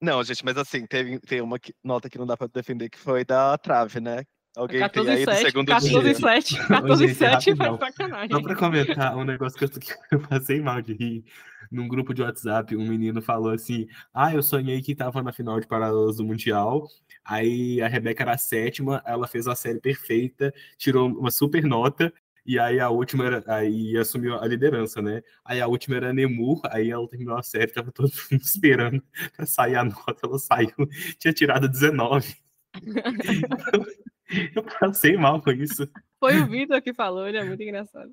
Não, 0.02 0.24
gente, 0.24 0.46
mas 0.46 0.58
assim, 0.58 0.86
teve, 0.86 1.20
tem 1.20 1.42
uma 1.42 1.60
nota 1.84 2.10
que 2.10 2.18
não 2.18 2.26
dá 2.26 2.38
pra 2.38 2.48
defender 2.48 2.90
que 2.90 2.98
foi 2.98 3.26
da 3.26 3.58
trave, 3.58 4.00
né? 4.00 4.24
Alguém 4.56 4.80
14 4.80 5.10
tem 5.10 5.18
aí 5.18 5.26
7, 5.26 5.38
do 5.38 5.46
segundo 5.48 5.68
14 5.68 6.02
dia. 6.02 6.16
7, 6.16 6.68
14 6.68 7.08
gente, 7.08 7.18
7 7.18 7.56
foi 7.56 7.78
sacanagem. 7.78 8.30
Só 8.32 8.42
pra 8.42 8.56
comentar 8.56 9.18
um 9.18 9.24
negócio 9.24 9.58
que 9.58 9.66
eu, 9.66 9.70
que 9.70 9.94
eu 10.12 10.20
passei 10.22 10.62
mal 10.62 10.82
de 10.82 10.94
rir. 10.94 11.26
Num 11.72 11.88
grupo 11.88 12.14
de 12.14 12.22
WhatsApp, 12.22 12.76
um 12.76 12.88
menino 12.88 13.22
falou 13.22 13.52
assim: 13.52 13.88
Ah, 14.14 14.34
eu 14.34 14.42
sonhei 14.42 14.82
que 14.82 14.96
tava 14.96 15.22
na 15.22 15.34
final 15.34 15.60
de 15.60 15.68
Paralelas 15.68 16.18
do 16.18 16.24
Mundial. 16.24 16.88
Aí 17.24 17.82
a 17.82 17.88
Rebeca 17.88 18.24
era 18.24 18.34
a 18.34 18.38
sétima, 18.38 19.02
ela 19.06 19.28
fez 19.28 19.48
a 19.48 19.56
série 19.56 19.80
perfeita, 19.80 20.54
tirou 20.78 21.10
uma 21.10 21.32
super 21.32 21.64
nota. 21.64 22.14
E 22.46 22.60
aí 22.60 22.80
a 22.80 22.90
última 22.90 23.26
era, 23.26 23.44
aí 23.48 23.98
assumiu 23.98 24.36
a 24.40 24.46
liderança, 24.46 25.02
né? 25.02 25.24
Aí 25.44 25.60
a 25.60 25.68
última 25.68 25.96
era 25.96 26.12
a 26.12 26.14
Nemur, 26.14 26.62
aí 26.66 26.92
ela 26.92 27.08
terminou 27.10 27.36
a 27.36 27.42
série, 27.42 27.74
tava 27.74 27.92
todo 27.92 28.12
mundo 28.32 28.42
esperando 28.42 29.04
pra 29.36 29.48
sair 29.48 29.76
a 29.76 29.84
nota, 29.84 30.16
ela 30.24 30.38
saiu, 30.38 30.88
tinha 31.18 31.34
tirado 31.34 31.68
19. 31.68 32.36
Eu 34.56 34.64
passei 34.64 35.18
mal 35.18 35.42
com 35.42 35.52
isso. 35.52 35.88
Foi 36.20 36.40
o 36.40 36.48
Vitor 36.48 36.82
que 36.82 36.94
falou, 36.94 37.28
ele 37.28 37.38
é 37.38 37.44
muito 37.44 37.62
engraçado. 37.62 38.12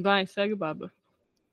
Vai, 0.00 0.26
segue 0.26 0.54
o 0.54 0.56
baba. 0.56 0.92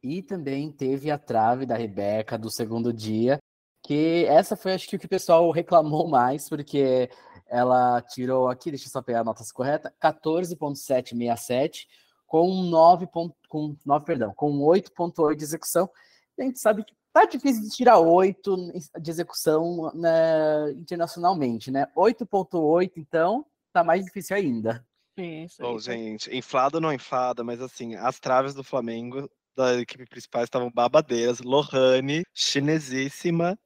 E 0.03 0.21
também 0.21 0.71
teve 0.71 1.09
a 1.09 1.17
trave 1.17 1.65
da 1.65 1.75
Rebeca 1.75 2.37
do 2.37 2.49
segundo 2.49 2.93
dia, 2.93 3.39
que 3.83 4.25
essa 4.25 4.55
foi 4.55 4.73
acho 4.73 4.87
que 4.87 4.95
o 4.95 4.99
que 4.99 5.07
o 5.07 5.09
pessoal 5.09 5.49
reclamou 5.49 6.07
mais, 6.07 6.47
porque 6.47 7.09
ela 7.47 8.01
tirou 8.01 8.47
aqui, 8.47 8.69
deixa 8.69 8.87
eu 8.87 8.91
só 8.91 9.01
pegar 9.01 9.21
a 9.21 9.23
nota 9.23 9.43
correta, 9.53 9.93
14.767 10.01 11.87
com 12.27 12.63
9, 12.63 13.07
com 13.47 13.75
9, 13.85 14.05
perdão, 14.05 14.33
com 14.35 14.59
8.8 14.59 15.35
de 15.35 15.43
execução. 15.43 15.89
A 16.37 16.43
gente 16.43 16.59
sabe 16.59 16.83
que 16.83 16.93
tá 17.13 17.25
difícil 17.25 17.63
de 17.63 17.69
tirar 17.69 17.99
8 17.99 18.73
de 19.01 19.09
execução 19.09 19.91
né, 19.95 20.71
internacionalmente, 20.71 21.71
né? 21.71 21.87
8.8, 21.95 22.91
então, 22.97 23.45
tá 23.77 23.83
mais 23.83 24.05
difícil 24.05 24.35
ainda. 24.35 24.85
Isso, 25.17 25.61
Bom, 25.61 25.79
gente, 25.79 26.35
inflado 26.35 26.77
ou 26.77 26.81
não 26.81 26.93
inflada, 26.93 27.43
mas 27.43 27.61
assim, 27.61 27.95
as 27.95 28.19
traves 28.19 28.53
do 28.53 28.63
Flamengo, 28.63 29.29
da 29.55 29.79
equipe 29.79 30.05
principal, 30.05 30.43
estavam 30.43 30.71
babadeiras. 30.71 31.39
Lohane, 31.39 32.23
chinesíssima, 32.33 33.57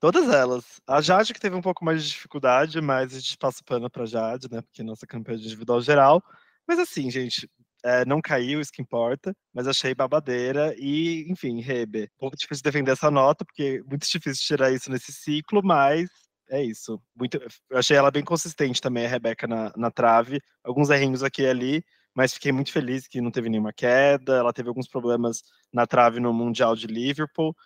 todas 0.00 0.28
elas. 0.28 0.80
A 0.86 1.00
Jade 1.00 1.34
que 1.34 1.40
teve 1.40 1.56
um 1.56 1.60
pouco 1.60 1.84
mais 1.84 2.02
de 2.04 2.10
dificuldade, 2.10 2.80
mas 2.80 3.14
a 3.14 3.18
gente 3.18 3.36
passa 3.36 3.62
pano 3.64 3.90
pra 3.90 4.06
Jade, 4.06 4.48
né, 4.50 4.62
porque 4.62 4.82
é 4.82 4.84
nossa 4.84 5.06
campeã 5.06 5.36
de 5.36 5.44
individual 5.46 5.80
geral. 5.80 6.22
Mas 6.66 6.78
assim, 6.78 7.10
gente, 7.10 7.50
é, 7.84 8.04
não 8.04 8.20
caiu, 8.20 8.60
isso 8.60 8.70
que 8.72 8.82
importa, 8.82 9.34
mas 9.52 9.66
achei 9.66 9.94
babadeira 9.94 10.72
e, 10.78 11.24
enfim, 11.28 11.60
Rebe. 11.60 12.04
Um 12.16 12.18
pouco 12.20 12.36
difícil 12.36 12.62
defender 12.62 12.92
essa 12.92 13.10
nota, 13.10 13.44
porque 13.44 13.80
é 13.84 13.88
muito 13.88 14.06
difícil 14.08 14.44
tirar 14.46 14.70
isso 14.72 14.90
nesse 14.90 15.12
ciclo, 15.12 15.60
mas 15.64 16.08
é 16.52 16.62
isso. 16.62 17.00
Muito, 17.16 17.38
eu 17.70 17.78
achei 17.78 17.96
ela 17.96 18.10
bem 18.10 18.22
consistente 18.22 18.80
também, 18.80 19.06
a 19.06 19.08
Rebeca 19.08 19.46
na, 19.46 19.72
na 19.74 19.90
trave. 19.90 20.38
Alguns 20.62 20.90
errinhos 20.90 21.22
aqui 21.22 21.42
e 21.42 21.48
ali, 21.48 21.84
mas 22.14 22.34
fiquei 22.34 22.52
muito 22.52 22.70
feliz 22.70 23.08
que 23.08 23.22
não 23.22 23.30
teve 23.30 23.48
nenhuma 23.48 23.72
queda. 23.72 24.34
Ela 24.36 24.52
teve 24.52 24.68
alguns 24.68 24.86
problemas 24.86 25.42
na 25.72 25.86
trave 25.86 26.20
no 26.20 26.32
Mundial 26.32 26.76
de 26.76 26.86
Liverpool. 26.86 27.56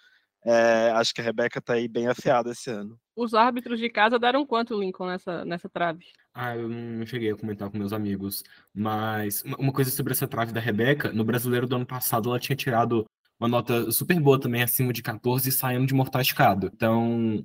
É, 0.44 0.92
acho 0.92 1.12
que 1.12 1.20
a 1.20 1.24
Rebeca 1.24 1.60
tá 1.60 1.72
aí 1.72 1.88
bem 1.88 2.06
afiada 2.06 2.52
esse 2.52 2.70
ano. 2.70 2.96
Os 3.16 3.34
árbitros 3.34 3.80
de 3.80 3.90
casa 3.90 4.20
deram 4.20 4.46
quanto, 4.46 4.78
Lincoln, 4.78 5.06
nessa, 5.06 5.44
nessa 5.44 5.68
trave? 5.68 6.04
Ah, 6.32 6.54
eu 6.54 6.68
não 6.68 7.04
cheguei 7.04 7.32
a 7.32 7.36
comentar 7.36 7.68
com 7.68 7.76
meus 7.76 7.92
amigos. 7.92 8.44
Mas 8.72 9.42
uma 9.58 9.72
coisa 9.72 9.90
sobre 9.90 10.12
essa 10.12 10.28
trave 10.28 10.52
da 10.52 10.60
Rebeca, 10.60 11.10
no 11.12 11.24
brasileiro 11.24 11.66
do 11.66 11.74
ano 11.74 11.86
passado 11.86 12.28
ela 12.28 12.38
tinha 12.38 12.54
tirado 12.54 13.04
uma 13.40 13.48
nota 13.48 13.90
super 13.90 14.18
boa 14.20 14.38
também, 14.40 14.62
acima 14.62 14.92
de 14.92 15.02
14, 15.02 15.50
saindo 15.50 15.86
de 15.86 15.94
mortal 15.94 16.22
esticado. 16.22 16.70
Então, 16.72 17.44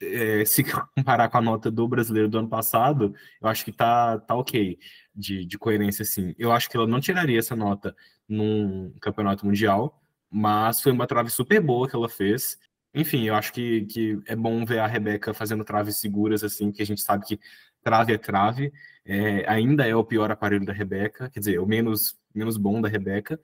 é, 0.00 0.44
se 0.44 0.64
comparar 0.96 1.28
com 1.28 1.38
a 1.38 1.42
nota 1.42 1.70
do 1.70 1.88
brasileiro 1.88 2.28
do 2.28 2.38
ano 2.38 2.48
passado, 2.48 3.14
eu 3.40 3.48
acho 3.48 3.64
que 3.64 3.72
tá, 3.72 4.18
tá 4.18 4.34
ok 4.34 4.78
de, 5.14 5.44
de 5.44 5.58
coerência, 5.58 6.02
assim. 6.02 6.34
Eu 6.38 6.52
acho 6.52 6.68
que 6.68 6.76
ela 6.76 6.86
não 6.86 7.00
tiraria 7.00 7.38
essa 7.38 7.56
nota 7.56 7.94
num 8.28 8.92
campeonato 9.00 9.46
mundial, 9.46 10.02
mas 10.30 10.80
foi 10.80 10.92
uma 10.92 11.06
trave 11.06 11.30
super 11.30 11.60
boa 11.60 11.88
que 11.88 11.96
ela 11.96 12.08
fez. 12.08 12.58
Enfim, 12.94 13.24
eu 13.24 13.34
acho 13.34 13.52
que, 13.52 13.86
que 13.86 14.20
é 14.26 14.36
bom 14.36 14.64
ver 14.64 14.78
a 14.78 14.86
Rebeca 14.86 15.34
fazendo 15.34 15.64
traves 15.64 15.96
seguras, 15.98 16.44
assim, 16.44 16.70
que 16.72 16.82
a 16.82 16.86
gente 16.86 17.02
sabe 17.02 17.26
que 17.26 17.40
trave 17.82 18.14
é 18.14 18.18
trave. 18.18 18.72
É, 19.04 19.48
ainda 19.48 19.86
é 19.86 19.94
o 19.94 20.04
pior 20.04 20.30
aparelho 20.30 20.64
da 20.64 20.72
Rebeca, 20.72 21.28
quer 21.30 21.40
dizer, 21.40 21.58
o 21.58 21.66
menos, 21.66 22.18
menos 22.34 22.56
bom 22.56 22.80
da 22.80 22.88
Rebeca. 22.88 23.38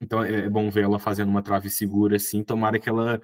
Então 0.00 0.22
é, 0.22 0.46
é 0.46 0.50
bom 0.50 0.70
ver 0.70 0.84
ela 0.84 0.98
fazendo 0.98 1.28
uma 1.28 1.42
trave 1.42 1.70
segura, 1.70 2.16
assim. 2.16 2.44
Tomara 2.44 2.78
que 2.78 2.88
ela 2.88 3.20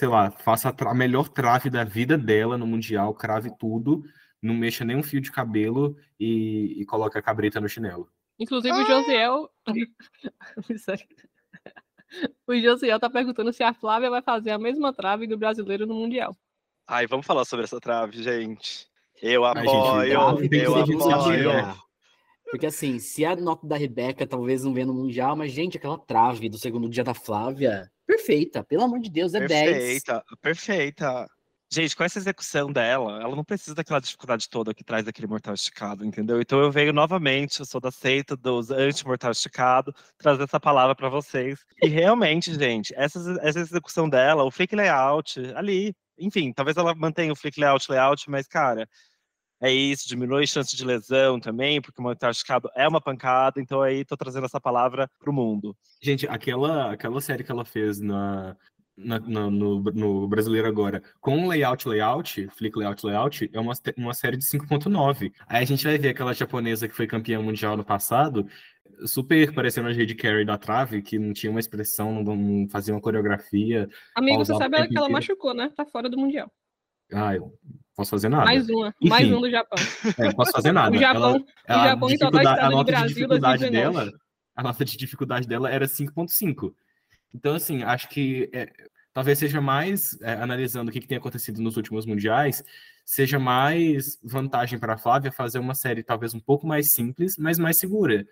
sei 0.00 0.08
lá, 0.08 0.30
faça 0.30 0.70
a, 0.70 0.90
a 0.90 0.94
melhor 0.94 1.28
trave 1.28 1.68
da 1.68 1.84
vida 1.84 2.16
dela 2.16 2.56
no 2.56 2.66
Mundial, 2.66 3.12
crave 3.12 3.54
tudo, 3.58 4.02
não 4.40 4.54
mexa 4.54 4.82
nem 4.82 4.96
um 4.96 5.02
fio 5.02 5.20
de 5.20 5.30
cabelo 5.30 5.94
e, 6.18 6.80
e 6.80 6.86
coloque 6.86 7.18
a 7.18 7.22
cabrita 7.22 7.60
no 7.60 7.68
chinelo. 7.68 8.08
Inclusive 8.38 8.74
o 8.74 8.86
Josiel. 8.86 9.50
o 12.48 12.58
Josiel 12.58 12.98
tá 12.98 13.10
perguntando 13.10 13.52
se 13.52 13.62
a 13.62 13.74
Flávia 13.74 14.08
vai 14.08 14.22
fazer 14.22 14.52
a 14.52 14.58
mesma 14.58 14.90
trave 14.90 15.26
do 15.26 15.36
brasileiro 15.36 15.86
no 15.86 15.94
Mundial. 15.94 16.34
Ai, 16.88 17.06
vamos 17.06 17.26
falar 17.26 17.44
sobre 17.44 17.66
essa 17.66 17.78
trave, 17.78 18.22
gente. 18.22 18.88
Eu 19.20 19.44
apoio, 19.44 19.92
Ai, 19.92 20.08
gente, 20.08 20.56
eu, 20.56 20.62
eu 20.62 21.10
apoio. 21.10 21.50
Porque 22.50 22.64
assim, 22.64 22.98
se 22.98 23.22
a 23.22 23.36
nota 23.36 23.66
da 23.66 23.76
Rebeca 23.76 24.26
talvez 24.26 24.64
não 24.64 24.72
venha 24.72 24.86
no 24.86 24.94
Mundial, 24.94 25.36
mas, 25.36 25.52
gente, 25.52 25.76
aquela 25.76 25.98
trave 25.98 26.48
do 26.48 26.56
segundo 26.56 26.88
dia 26.88 27.04
da 27.04 27.12
Flávia, 27.12 27.92
perfeita, 28.10 28.64
pelo 28.64 28.82
amor 28.84 29.00
de 29.00 29.10
Deus, 29.10 29.34
é 29.34 29.40
perfeita, 29.40 29.64
10. 29.64 29.78
Perfeita, 29.78 30.24
perfeita. 30.40 31.26
Gente, 31.72 31.96
com 31.96 32.02
essa 32.02 32.18
execução 32.18 32.72
dela, 32.72 33.22
ela 33.22 33.36
não 33.36 33.44
precisa 33.44 33.76
daquela 33.76 34.00
dificuldade 34.00 34.48
toda 34.48 34.74
que 34.74 34.82
traz 34.82 35.06
aquele 35.06 35.28
mortal 35.28 35.54
esticado, 35.54 36.04
entendeu? 36.04 36.40
Então 36.40 36.58
eu 36.58 36.72
venho 36.72 36.92
novamente, 36.92 37.60
eu 37.60 37.64
sou 37.64 37.80
da 37.80 37.92
seita 37.92 38.36
dos 38.36 38.72
anti-mortal 38.72 39.30
esticado, 39.30 39.94
trazer 40.18 40.42
essa 40.42 40.58
palavra 40.58 40.96
para 40.96 41.08
vocês. 41.08 41.60
E 41.80 41.86
realmente, 41.86 42.52
gente, 42.54 42.92
essa, 42.96 43.20
essa 43.40 43.60
execução 43.60 44.08
dela, 44.08 44.42
o 44.42 44.50
flick 44.50 44.74
layout, 44.74 45.38
ali, 45.54 45.94
enfim, 46.18 46.52
talvez 46.52 46.76
ela 46.76 46.92
mantenha 46.92 47.32
o 47.32 47.36
flick 47.36 47.60
layout, 47.60 47.88
layout, 47.88 48.28
mas, 48.28 48.48
cara, 48.48 48.88
é 49.60 49.70
isso, 49.70 50.08
diminui 50.08 50.44
a 50.44 50.46
chance 50.46 50.74
de 50.74 50.84
lesão 50.84 51.38
também, 51.38 51.82
porque 51.82 52.00
o 52.00 52.02
mortal 52.02 52.30
esticado 52.30 52.70
é 52.74 52.88
uma 52.88 53.00
pancada, 53.00 53.60
então 53.60 53.82
aí 53.82 54.04
tô 54.04 54.16
trazendo 54.16 54.46
essa 54.46 54.60
palavra 54.60 55.10
pro 55.18 55.32
mundo. 55.32 55.76
Gente, 56.02 56.26
aquela, 56.26 56.92
aquela 56.92 57.20
série 57.20 57.44
que 57.44 57.52
ela 57.52 57.64
fez 57.64 58.00
na, 58.00 58.56
na, 58.96 59.18
na, 59.20 59.50
no, 59.50 59.82
no, 59.82 60.26
brasileiro 60.26 60.66
agora, 60.66 61.02
com 61.20 61.46
layout, 61.46 61.86
layout, 61.86 62.48
flick 62.56 62.78
layout, 62.78 63.04
layout, 63.04 63.50
é 63.52 63.60
uma, 63.60 63.74
uma 63.98 64.14
série 64.14 64.38
de 64.38 64.44
5.9. 64.44 65.30
Aí 65.46 65.62
a 65.62 65.66
gente 65.66 65.84
vai 65.84 65.98
ver 65.98 66.10
aquela 66.10 66.32
japonesa 66.32 66.88
que 66.88 66.96
foi 66.96 67.06
campeã 67.06 67.40
mundial 67.42 67.76
no 67.76 67.84
passado, 67.84 68.46
super 69.06 69.52
parecendo 69.52 69.88
a 69.88 69.92
Jade 69.92 70.14
Carey 70.14 70.44
da 70.44 70.56
trave, 70.56 71.02
que 71.02 71.18
não 71.18 71.34
tinha 71.34 71.50
uma 71.50 71.60
expressão, 71.60 72.22
não, 72.22 72.34
não 72.34 72.68
fazia 72.68 72.94
uma 72.94 73.00
coreografia. 73.00 73.88
Amigo, 74.14 74.44
você 74.44 74.56
sabe 74.56 74.88
que 74.88 74.96
ela 74.96 75.08
machucou, 75.10 75.52
né? 75.52 75.70
Tá 75.76 75.84
fora 75.84 76.08
do 76.08 76.18
mundial. 76.18 76.50
Ah, 77.12 77.34
eu 77.34 77.52
posso 77.94 78.10
fazer 78.10 78.28
nada. 78.28 78.44
Mais 78.44 78.68
uma, 78.68 78.88
Enfim, 79.00 79.08
mais 79.08 79.32
um 79.32 79.40
do 79.40 79.50
Japão. 79.50 79.78
É, 80.18 80.24
não 80.24 80.32
posso 80.32 80.52
fazer 80.52 80.72
nada. 80.72 80.94
o 80.96 80.98
Japão, 80.98 81.44
ela, 81.66 81.82
o 81.82 81.88
Japão 81.88 82.10
então 82.10 82.30
vai 82.30 82.44
estar 82.44 82.70
no 82.70 82.84
Brasil 82.84 83.06
de 83.06 83.14
dificuldade 83.14 83.70
dela, 83.70 84.12
A 84.56 84.62
nota 84.62 84.84
de 84.84 84.96
dificuldade 84.96 85.48
dela 85.48 85.70
era 85.70 85.86
5.5. 85.86 86.72
Então, 87.34 87.54
assim, 87.54 87.82
acho 87.82 88.08
que 88.08 88.50
é, 88.52 88.72
talvez 89.12 89.38
seja 89.38 89.60
mais, 89.60 90.20
é, 90.22 90.32
analisando 90.32 90.90
o 90.90 90.92
que, 90.92 91.00
que 91.00 91.06
tem 91.06 91.18
acontecido 91.18 91.60
nos 91.60 91.76
últimos 91.76 92.06
mundiais, 92.06 92.64
seja 93.04 93.38
mais 93.38 94.18
vantagem 94.22 94.78
para 94.78 94.94
a 94.94 94.98
Flávia 94.98 95.32
fazer 95.32 95.58
uma 95.58 95.74
série 95.74 96.02
talvez 96.02 96.34
um 96.34 96.40
pouco 96.40 96.66
mais 96.66 96.90
simples, 96.90 97.36
mas 97.36 97.58
mais 97.58 97.76
segura. 97.76 98.26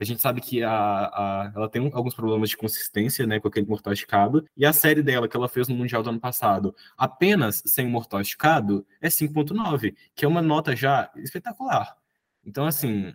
A 0.00 0.04
gente 0.04 0.20
sabe 0.20 0.40
que 0.40 0.62
a, 0.62 0.70
a, 0.70 1.52
ela 1.54 1.68
tem 1.68 1.90
alguns 1.92 2.14
problemas 2.14 2.50
de 2.50 2.56
consistência, 2.56 3.26
né, 3.26 3.40
com 3.40 3.48
aquele 3.48 3.66
mortal 3.66 3.92
esticado. 3.92 4.46
E 4.56 4.64
a 4.64 4.72
série 4.72 5.02
dela, 5.02 5.28
que 5.28 5.36
ela 5.36 5.48
fez 5.48 5.66
no 5.68 5.74
Mundial 5.74 6.02
do 6.02 6.10
ano 6.10 6.20
passado, 6.20 6.74
apenas 6.96 7.62
sem 7.66 7.88
mortal 7.88 8.20
esticado, 8.20 8.86
é 9.00 9.08
5.9, 9.08 9.94
que 10.14 10.24
é 10.24 10.28
uma 10.28 10.42
nota 10.42 10.76
já 10.76 11.10
espetacular. 11.16 11.96
Então, 12.44 12.64
assim, 12.64 13.12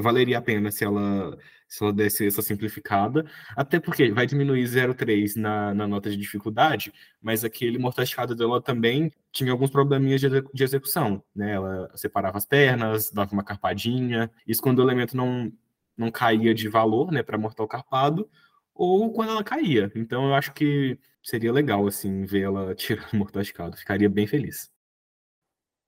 valeria 0.00 0.38
a 0.38 0.42
pena 0.42 0.70
se 0.70 0.84
ela, 0.84 1.36
se 1.68 1.82
ela 1.82 1.92
desse 1.92 2.26
essa 2.26 2.42
simplificada, 2.42 3.26
até 3.56 3.78
porque 3.80 4.10
vai 4.12 4.26
diminuir 4.26 4.64
0,3 4.64 5.36
na, 5.36 5.74
na 5.74 5.86
nota 5.86 6.10
de 6.10 6.16
dificuldade, 6.16 6.92
mas 7.20 7.44
aquele 7.44 7.78
mortal 7.78 8.04
esticado 8.04 8.34
dela 8.34 8.62
também 8.62 9.12
tinha 9.32 9.52
alguns 9.52 9.70
probleminhas 9.70 10.20
de, 10.20 10.28
de 10.28 10.64
execução, 10.64 11.22
né? 11.34 11.52
Ela 11.52 11.90
separava 11.96 12.38
as 12.38 12.46
pernas, 12.46 13.10
dava 13.10 13.32
uma 13.32 13.44
carpadinha, 13.44 14.30
isso 14.46 14.62
quando 14.62 14.78
o 14.78 14.82
elemento 14.82 15.16
não 15.16 15.52
não 15.96 16.10
caía 16.10 16.54
de 16.54 16.68
valor, 16.68 17.12
né, 17.12 17.22
para 17.22 17.38
Mortal 17.38 17.68
Carpado, 17.68 18.28
ou 18.74 19.12
quando 19.12 19.30
ela 19.30 19.44
caía. 19.44 19.90
Então 19.94 20.26
eu 20.26 20.34
acho 20.34 20.52
que 20.52 20.98
seria 21.22 21.52
legal, 21.52 21.86
assim, 21.86 22.24
ver 22.24 22.42
ela 22.42 22.74
tirando 22.76 23.12
o 23.12 23.16
Mortal 23.16 23.42
Escado. 23.42 23.76
Ficaria 23.76 24.08
bem 24.08 24.26
feliz. 24.26 24.72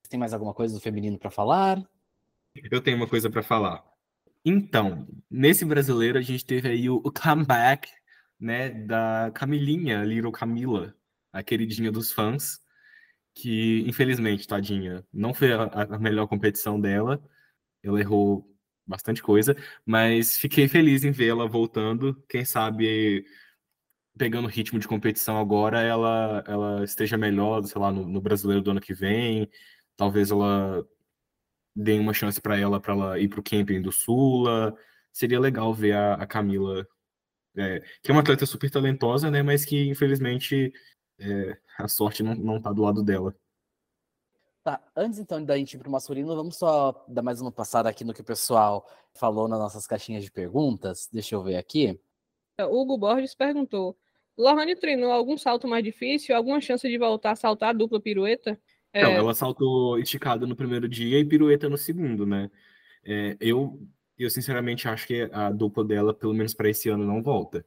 Tem 0.09 0.19
mais 0.19 0.33
alguma 0.33 0.53
coisa 0.53 0.73
do 0.73 0.79
feminino 0.79 1.19
para 1.19 1.29
falar? 1.29 1.83
Eu 2.71 2.81
tenho 2.81 2.97
uma 2.97 3.07
coisa 3.07 3.29
para 3.29 3.43
falar. 3.43 3.83
Então, 4.43 5.05
nesse 5.29 5.65
brasileiro 5.65 6.17
a 6.17 6.21
gente 6.21 6.45
teve 6.45 6.69
aí 6.69 6.89
o, 6.89 6.95
o 6.95 7.11
comeback, 7.11 7.89
né, 8.39 8.69
da 8.69 9.31
Camilinha, 9.33 10.03
Little 10.03 10.31
Camila, 10.31 10.95
a 11.33 11.43
queridinha 11.43 11.91
dos 11.91 12.13
fãs, 12.13 12.61
que 13.33 13.83
infelizmente, 13.87 14.47
tadinha, 14.47 15.05
não 15.13 15.33
foi 15.33 15.51
a, 15.51 15.63
a 15.63 15.99
melhor 15.99 16.27
competição 16.27 16.79
dela. 16.79 17.21
Ela 17.83 17.99
errou 17.99 18.56
bastante 18.87 19.21
coisa, 19.21 19.55
mas 19.85 20.37
fiquei 20.37 20.67
feliz 20.67 21.03
em 21.03 21.11
vê-la 21.11 21.45
voltando. 21.45 22.15
Quem 22.29 22.45
sabe 22.45 23.25
pegando 24.17 24.47
ritmo 24.47 24.79
de 24.79 24.87
competição 24.87 25.37
agora, 25.39 25.81
ela, 25.81 26.43
ela 26.47 26.83
esteja 26.83 27.17
melhor, 27.17 27.63
sei 27.65 27.79
lá, 27.79 27.91
no, 27.91 28.07
no 28.07 28.21
brasileiro 28.21 28.61
do 28.63 28.71
ano 28.71 28.81
que 28.81 28.93
vem. 28.93 29.49
Talvez 29.95 30.31
ela 30.31 30.85
dê 31.75 31.99
uma 31.99 32.13
chance 32.13 32.41
para 32.41 32.57
ela 32.57 32.79
para 32.81 32.93
ela 32.93 33.19
ir 33.19 33.29
para 33.29 33.39
o 33.39 33.43
camping 33.43 33.81
do 33.81 33.91
Sula. 33.91 34.75
Seria 35.13 35.39
legal 35.39 35.73
ver 35.73 35.93
a, 35.93 36.15
a 36.15 36.27
Camila, 36.27 36.87
é, 37.57 37.81
que 38.03 38.11
é 38.11 38.13
uma 38.13 38.21
atleta 38.21 38.45
super 38.45 38.69
talentosa, 38.69 39.31
né? 39.31 39.43
Mas 39.43 39.65
que 39.65 39.89
infelizmente 39.89 40.73
é, 41.19 41.57
a 41.77 41.87
sorte 41.87 42.23
não, 42.23 42.35
não 42.35 42.61
tá 42.61 42.71
do 42.73 42.81
lado 42.83 43.03
dela. 43.03 43.35
Tá, 44.67 44.81
antes 44.97 45.17
então 45.17 45.41
da 45.41 45.57
gente 45.57 45.75
ir 45.75 45.77
pro 45.77 45.89
masculino, 45.89 46.35
vamos 46.35 46.57
só 46.57 47.05
dar 47.07 47.21
mais 47.21 47.39
uma 47.39 47.49
passada 47.49 47.87
aqui 47.87 48.03
no 48.03 48.13
que 48.13 48.19
o 48.19 48.25
pessoal 48.25 48.85
falou 49.13 49.47
nas 49.47 49.57
nossas 49.57 49.87
caixinhas 49.87 50.25
de 50.25 50.29
perguntas. 50.29 51.07
Deixa 51.09 51.35
eu 51.35 51.41
ver 51.41 51.55
aqui. 51.55 51.97
Hugo 52.59 52.97
Borges 52.97 53.33
perguntou: 53.33 53.97
Lohane 54.37 54.75
treinou 54.75 55.09
algum 55.09 55.37
salto 55.37 55.69
mais 55.69 55.85
difícil? 55.85 56.35
Alguma 56.35 56.59
chance 56.59 56.85
de 56.85 56.97
voltar 56.97 57.31
a 57.31 57.35
saltar 57.37 57.69
a 57.69 57.71
dupla 57.71 58.01
pirueta? 58.01 58.59
É... 58.91 59.03
Não, 59.03 59.11
ela 59.11 59.33
saltou 59.33 59.97
esticada 59.99 60.45
no 60.45 60.53
primeiro 60.53 60.89
dia 60.89 61.17
e 61.17 61.23
pirueta 61.23 61.69
no 61.69 61.77
segundo, 61.77 62.25
né? 62.25 62.51
É, 63.05 63.37
eu, 63.39 63.79
eu 64.17 64.29
sinceramente 64.29 64.85
acho 64.85 65.07
que 65.07 65.29
a 65.31 65.49
dupla 65.49 65.85
dela, 65.85 66.13
pelo 66.13 66.33
menos 66.33 66.53
para 66.53 66.69
esse 66.69 66.89
ano, 66.89 67.05
não 67.05 67.23
volta. 67.23 67.65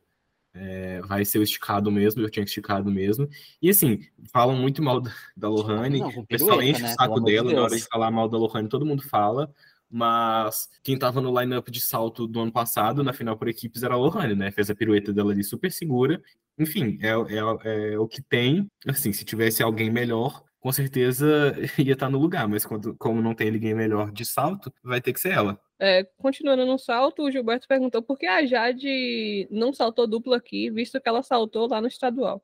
É, 0.53 1.01
vai 1.03 1.25
ser 1.25 1.39
o 1.39 1.43
esticado 1.43 1.91
mesmo, 1.93 2.23
eu 2.23 2.31
tinha 2.31 2.45
esticado 2.45 2.91
mesmo. 2.91 3.29
E 3.63 3.71
assim, 3.71 4.01
falam 4.33 4.57
muito 4.57 4.83
mal 4.83 5.01
da 5.37 5.49
Lohane, 5.49 6.03
o 6.03 6.27
pessoal 6.27 6.63
enche 6.63 6.83
né? 6.83 6.93
o 6.93 6.95
saco 6.95 7.21
dela 7.21 7.49
de 7.49 7.55
na 7.55 7.63
hora 7.63 7.77
de 7.77 7.85
falar 7.85 8.11
mal 8.11 8.29
da 8.29 8.37
Lohane, 8.37 8.69
todo 8.69 8.85
mundo 8.85 9.03
fala, 9.03 9.53
mas 9.89 10.69
quem 10.83 10.99
tava 10.99 11.21
no 11.21 11.39
lineup 11.39 11.69
de 11.69 11.81
salto 11.81 12.27
do 12.27 12.41
ano 12.41 12.53
passado, 12.53 13.03
na 13.03 13.13
final 13.13 13.37
por 13.37 13.49
equipes, 13.49 13.83
era 13.83 13.95
a 13.95 13.97
Lohane, 13.97 14.35
né? 14.35 14.51
Fez 14.51 14.71
a 14.71 14.75
pirueta 14.75 15.13
dela 15.13 15.33
ali 15.33 15.43
super 15.43 15.71
segura. 15.71 16.21
Enfim, 16.59 16.99
é, 17.01 17.09
é, 17.09 17.93
é 17.95 17.99
o 17.99 18.07
que 18.07 18.23
tem. 18.23 18.71
Assim, 18.87 19.13
se 19.13 19.25
tivesse 19.25 19.63
alguém 19.63 19.91
melhor, 19.91 20.45
com 20.61 20.71
certeza 20.71 21.55
ia 21.79 21.95
estar 21.95 22.11
no 22.11 22.19
lugar, 22.19 22.47
mas 22.47 22.65
quando, 22.65 22.95
como 22.97 23.21
não 23.21 23.35
tem 23.35 23.51
ninguém 23.51 23.75
melhor 23.75 24.13
de 24.13 24.25
salto, 24.25 24.73
vai 24.83 25.01
ter 25.01 25.13
que 25.13 25.21
ser 25.21 25.33
ela. 25.33 25.61
É, 25.83 26.05
continuando 26.19 26.67
no 26.67 26.79
salto, 26.79 27.23
o 27.23 27.31
Gilberto 27.31 27.67
perguntou 27.67 28.03
por 28.03 28.19
que 28.19 28.27
a 28.27 28.45
Jade 28.45 29.49
não 29.51 29.73
saltou 29.73 30.07
dupla 30.07 30.37
aqui, 30.37 30.71
visto 30.71 31.01
que 31.01 31.09
ela 31.09 31.23
saltou 31.23 31.67
lá 31.67 31.81
no 31.81 31.89
estadual. 31.89 32.43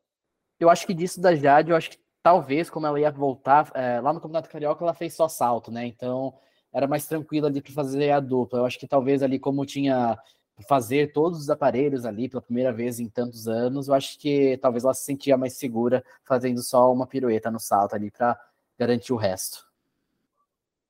Eu 0.58 0.70
acho 0.70 0.86
que 0.86 0.94
disso 0.94 1.20
da 1.20 1.34
Jade, 1.34 1.70
eu 1.70 1.76
acho 1.76 1.90
que 1.90 1.98
talvez, 2.22 2.70
como 2.70 2.86
ela 2.86 2.98
ia 2.98 3.10
voltar, 3.10 3.70
é, 3.74 4.00
lá 4.00 4.10
no 4.10 4.22
Campeonato 4.22 4.48
Carioca 4.48 4.82
ela 4.82 4.94
fez 4.94 5.12
só 5.12 5.28
salto, 5.28 5.70
né? 5.70 5.86
Então 5.86 6.32
era 6.72 6.86
mais 6.86 7.06
tranquilo 7.06 7.46
ali 7.46 7.60
para 7.60 7.72
fazer 7.72 8.10
a 8.10 8.20
dupla. 8.20 8.60
Eu 8.60 8.64
acho 8.64 8.78
que 8.78 8.88
talvez 8.88 9.22
ali, 9.22 9.38
como 9.38 9.66
tinha 9.66 10.18
fazer 10.66 11.12
todos 11.12 11.38
os 11.38 11.50
aparelhos 11.50 12.06
ali 12.06 12.30
pela 12.30 12.40
primeira 12.40 12.72
vez 12.72 12.98
em 12.98 13.08
tantos 13.08 13.46
anos, 13.46 13.88
eu 13.88 13.94
acho 13.94 14.18
que 14.18 14.56
talvez 14.58 14.84
ela 14.84 14.94
se 14.94 15.04
sentia 15.04 15.36
mais 15.36 15.52
segura 15.58 16.02
fazendo 16.24 16.62
só 16.62 16.90
uma 16.90 17.06
pirueta 17.06 17.50
no 17.50 17.60
salto 17.60 17.94
ali 17.94 18.10
para 18.10 18.40
garantir 18.78 19.12
o 19.12 19.16
resto. 19.16 19.65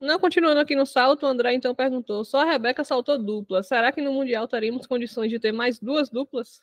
Não, 0.00 0.18
continuando 0.18 0.60
aqui 0.60 0.76
no 0.76 0.84
salto, 0.84 1.24
o 1.24 1.28
André 1.28 1.54
então 1.54 1.74
perguntou: 1.74 2.24
só 2.24 2.40
a 2.40 2.44
Rebeca 2.44 2.84
saltou 2.84 3.18
dupla. 3.18 3.62
Será 3.62 3.90
que 3.90 4.02
no 4.02 4.12
Mundial 4.12 4.46
teremos 4.46 4.86
condições 4.86 5.30
de 5.30 5.38
ter 5.38 5.52
mais 5.52 5.78
duas 5.78 6.10
duplas? 6.10 6.62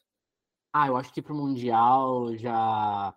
Ah, 0.71 0.87
eu 0.87 0.95
acho 0.95 1.13
que 1.13 1.21
para 1.21 1.33
o 1.33 1.37
Mundial 1.37 2.35
já 2.37 3.13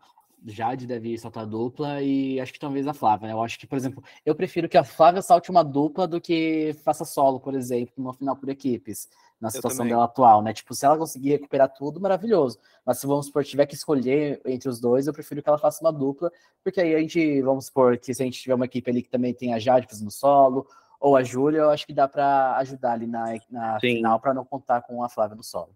Jade 0.46 0.86
deve 0.86 1.18
saltar 1.18 1.46
dupla 1.46 2.00
e 2.02 2.40
acho 2.40 2.52
que 2.52 2.58
talvez 2.58 2.86
a 2.86 2.94
Flávia. 2.94 3.28
Né? 3.28 3.34
Eu 3.34 3.42
acho 3.42 3.58
que, 3.58 3.66
por 3.66 3.76
exemplo, 3.76 4.02
eu 4.24 4.34
prefiro 4.34 4.68
que 4.68 4.78
a 4.78 4.84
Flávia 4.84 5.20
salte 5.22 5.50
uma 5.50 5.64
dupla 5.64 6.06
do 6.06 6.20
que 6.20 6.74
faça 6.84 7.04
solo, 7.04 7.40
por 7.40 7.54
exemplo, 7.54 7.94
numa 7.96 8.14
final 8.14 8.36
por 8.36 8.48
equipes, 8.48 9.08
na 9.40 9.50
situação 9.50 9.86
dela 9.86 10.04
atual, 10.04 10.42
né? 10.42 10.52
Tipo, 10.52 10.74
se 10.74 10.86
ela 10.86 10.96
conseguir 10.96 11.30
recuperar 11.30 11.68
tudo, 11.68 12.00
maravilhoso. 12.00 12.58
Mas 12.84 12.98
se 12.98 13.06
vamos 13.06 13.26
supor, 13.26 13.44
tiver 13.44 13.66
que 13.66 13.74
escolher 13.74 14.40
entre 14.46 14.68
os 14.68 14.80
dois, 14.80 15.06
eu 15.06 15.12
prefiro 15.12 15.42
que 15.42 15.48
ela 15.48 15.58
faça 15.58 15.84
uma 15.84 15.92
dupla, 15.92 16.32
porque 16.62 16.80
aí 16.80 16.94
a 16.94 17.00
gente, 17.00 17.42
vamos 17.42 17.66
supor, 17.66 17.98
que 17.98 18.14
se 18.14 18.22
a 18.22 18.24
gente 18.24 18.40
tiver 18.40 18.54
uma 18.54 18.64
equipe 18.64 18.90
ali 18.90 19.02
que 19.02 19.10
também 19.10 19.34
tem 19.34 19.52
a 19.52 19.58
Jade 19.58 19.86
fazendo 19.88 20.10
solo, 20.10 20.66
ou 20.98 21.16
a 21.16 21.22
Júlia, 21.22 21.58
eu 21.58 21.70
acho 21.70 21.86
que 21.86 21.92
dá 21.92 22.08
para 22.08 22.56
ajudar 22.56 22.92
ali 22.92 23.06
na, 23.06 23.34
na 23.50 23.78
final 23.80 24.18
para 24.18 24.32
não 24.32 24.44
contar 24.44 24.82
com 24.82 25.02
a 25.02 25.08
Flávia 25.08 25.36
no 25.36 25.42
solo. 25.42 25.74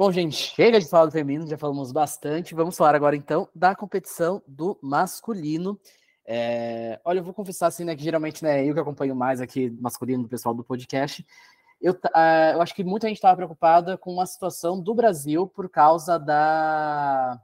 Bom, 0.00 0.10
gente, 0.10 0.34
chega 0.34 0.80
de 0.80 0.88
falar 0.88 1.04
do 1.04 1.12
feminino, 1.12 1.46
já 1.46 1.58
falamos 1.58 1.92
bastante. 1.92 2.54
Vamos 2.54 2.74
falar 2.74 2.94
agora, 2.94 3.14
então, 3.14 3.46
da 3.54 3.74
competição 3.76 4.42
do 4.48 4.78
masculino. 4.80 5.78
É... 6.24 6.98
Olha, 7.04 7.18
eu 7.18 7.22
vou 7.22 7.34
confessar 7.34 7.66
assim, 7.66 7.84
né, 7.84 7.94
que 7.94 8.02
geralmente 8.02 8.42
né, 8.42 8.64
eu 8.64 8.72
que 8.72 8.80
acompanho 8.80 9.14
mais 9.14 9.42
aqui 9.42 9.68
masculino 9.78 10.22
do 10.22 10.28
pessoal 10.30 10.54
do 10.54 10.64
podcast. 10.64 11.22
Eu, 11.78 11.92
uh, 11.92 12.54
eu 12.54 12.62
acho 12.62 12.74
que 12.74 12.82
muita 12.82 13.08
gente 13.08 13.18
estava 13.18 13.36
preocupada 13.36 13.98
com 13.98 14.18
a 14.22 14.24
situação 14.24 14.80
do 14.80 14.94
Brasil 14.94 15.46
por 15.46 15.68
causa 15.68 16.16
da, 16.18 17.38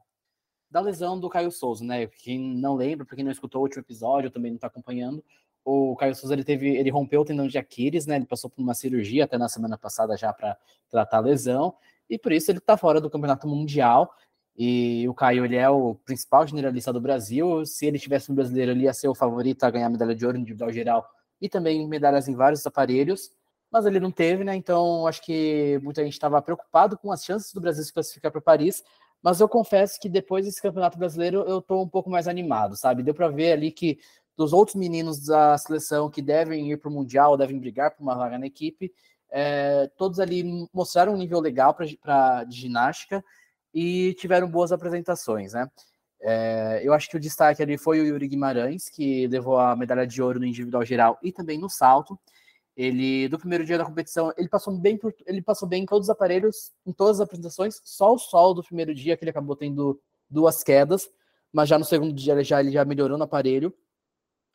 da 0.70 0.80
lesão 0.80 1.20
do 1.20 1.28
Caio 1.28 1.52
Souza, 1.52 1.84
né? 1.84 2.07
Quem 2.07 2.38
não 2.38 2.74
lembra, 2.74 3.04
para 3.04 3.16
quem 3.16 3.24
não 3.26 3.32
escutou 3.32 3.61
o 3.61 3.64
último 3.64 3.82
episódio, 3.82 4.30
também 4.30 4.52
não 4.52 4.57
está 4.57 4.68
acompanhando, 4.68 5.22
o 5.67 5.97
Caio 5.97 6.14
Souza 6.14 6.33
ele 6.33 6.45
teve, 6.45 6.77
ele 6.77 6.91
rompeu 6.91 7.23
o 7.23 7.25
tendão 7.25 7.49
de 7.49 7.59
Aquiles, 7.59 8.07
né? 8.07 8.14
Ele 8.14 8.25
passou 8.25 8.49
por 8.49 8.62
uma 8.62 8.73
cirurgia 8.73 9.25
até 9.25 9.37
na 9.37 9.49
semana 9.49 9.77
passada 9.77 10.17
já 10.17 10.33
para 10.33 10.57
tratar 10.89 11.17
a 11.17 11.21
lesão 11.21 11.75
e 12.09 12.17
por 12.17 12.31
isso 12.31 12.53
ele 12.53 12.59
está 12.59 12.77
fora 12.77 13.01
do 13.01 13.11
campeonato 13.11 13.49
mundial. 13.49 14.14
E 14.57 15.07
o 15.09 15.12
Caio 15.12 15.45
ele 15.45 15.57
é 15.57 15.69
o 15.69 15.97
principal 15.97 16.47
generalista 16.47 16.93
do 16.93 17.01
Brasil. 17.01 17.67
Se 17.67 17.85
ele 17.85 17.99
tivesse 17.99 18.31
um 18.31 18.35
brasileiro, 18.35 18.71
ele 18.71 18.85
ia 18.85 18.95
ser 18.95 19.09
o 19.09 19.14
favorito 19.14 19.64
a 19.64 19.71
ganhar 19.71 19.91
medalha 19.91 20.14
de 20.14 20.25
ouro 20.25 20.39
individual 20.39 20.73
geral 20.73 21.07
e 21.41 21.49
também 21.49 21.87
medalhas 21.87 22.29
em 22.29 22.35
vários 22.35 22.64
aparelhos. 22.64 23.33
Mas 23.71 23.85
ele 23.85 23.99
não 23.99 24.12
teve, 24.12 24.45
né? 24.45 24.55
Então 24.55 25.07
acho 25.07 25.21
que 25.23 25.81
muita 25.83 26.03
gente 26.05 26.12
estava 26.12 26.41
preocupado 26.41 26.97
com 26.97 27.11
as 27.11 27.25
chances 27.25 27.53
do 27.53 27.61
Brasil 27.61 27.83
se 27.83 27.93
classificar 27.93 28.31
para 28.31 28.41
Paris. 28.41 28.85
Mas 29.21 29.41
eu 29.41 29.49
confesso 29.49 29.99
que 30.01 30.09
depois 30.09 30.47
desse 30.47 30.62
campeonato 30.62 30.97
brasileiro 30.97 31.43
eu 31.49 31.59
estou 31.59 31.83
um 31.83 31.89
pouco 31.89 32.09
mais 32.09 32.29
animado, 32.29 32.77
sabe? 32.77 33.03
Deu 33.03 33.14
para 33.14 33.29
ver 33.29 33.53
ali 33.53 33.73
que 33.73 33.99
dos 34.37 34.53
outros 34.53 34.74
meninos 34.76 35.24
da 35.24 35.57
seleção 35.57 36.11
que 36.11 36.20
devem 36.20 36.70
ir 36.70 36.76
para 36.76 36.91
o 36.91 36.93
Mundial, 36.93 37.37
devem 37.37 37.59
brigar 37.59 37.91
por 37.93 38.03
uma 38.03 38.14
vaga 38.14 38.39
na 38.39 38.47
equipe, 38.47 38.93
é, 39.30 39.91
todos 39.97 40.20
ali 40.20 40.68
mostraram 40.72 41.14
um 41.14 41.16
nível 41.16 41.41
legal 41.41 41.74
para 41.74 42.45
de 42.45 42.57
ginástica 42.57 43.24
e 43.72 44.14
tiveram 44.14 44.49
boas 44.49 44.72
apresentações, 44.72 45.53
né? 45.53 45.68
É, 46.20 46.80
eu 46.82 46.95
acho 46.95 47.11
que 47.11 47.16
o 47.16 47.20
destaque 47.20 47.62
ali 47.62 47.76
foi 47.76 48.01
o 48.01 48.07
Yuri 48.07 48.28
Guimarães, 48.28 48.89
que 48.89 49.26
levou 49.26 49.59
a 49.59 49.76
medalha 49.76 50.07
de 50.07 50.22
ouro 50.22 50.41
no 50.41 50.47
individual 50.47 50.84
geral 50.84 51.18
e 51.22 51.30
também 51.30 51.59
no 51.59 51.68
salto. 51.68 52.18
Ele, 52.76 53.28
do 53.28 53.39
primeiro 53.39 53.64
dia 53.64 53.78
da 53.78 53.84
competição, 53.84 54.32
ele 54.37 54.49
passou 54.49 54.76
bem 54.78 54.97
por, 54.97 55.14
ele 55.26 55.43
passou 55.43 55.68
bem 55.68 55.82
em 55.82 55.87
todos 55.87 56.07
os 56.07 56.11
aparelhos, 56.11 56.72
em 56.87 56.93
todas 56.93 57.20
as 57.20 57.24
apresentações, 57.24 57.80
só 57.84 58.14
o 58.14 58.18
sol 58.18 58.55
do 58.55 58.62
primeiro 58.62 58.95
dia, 58.95 59.16
que 59.16 59.24
ele 59.24 59.30
acabou 59.30 59.57
tendo 59.57 60.01
duas 60.28 60.62
quedas, 60.62 61.09
mas 61.53 61.68
já 61.68 61.78
no 61.78 61.84
segundo 61.84 62.12
dia 62.12 62.34
ele 62.34 62.45
já, 62.45 62.61
ele 62.61 62.70
já 62.70 62.84
melhorou 62.84 63.16
no 63.16 63.24
aparelho. 63.24 63.74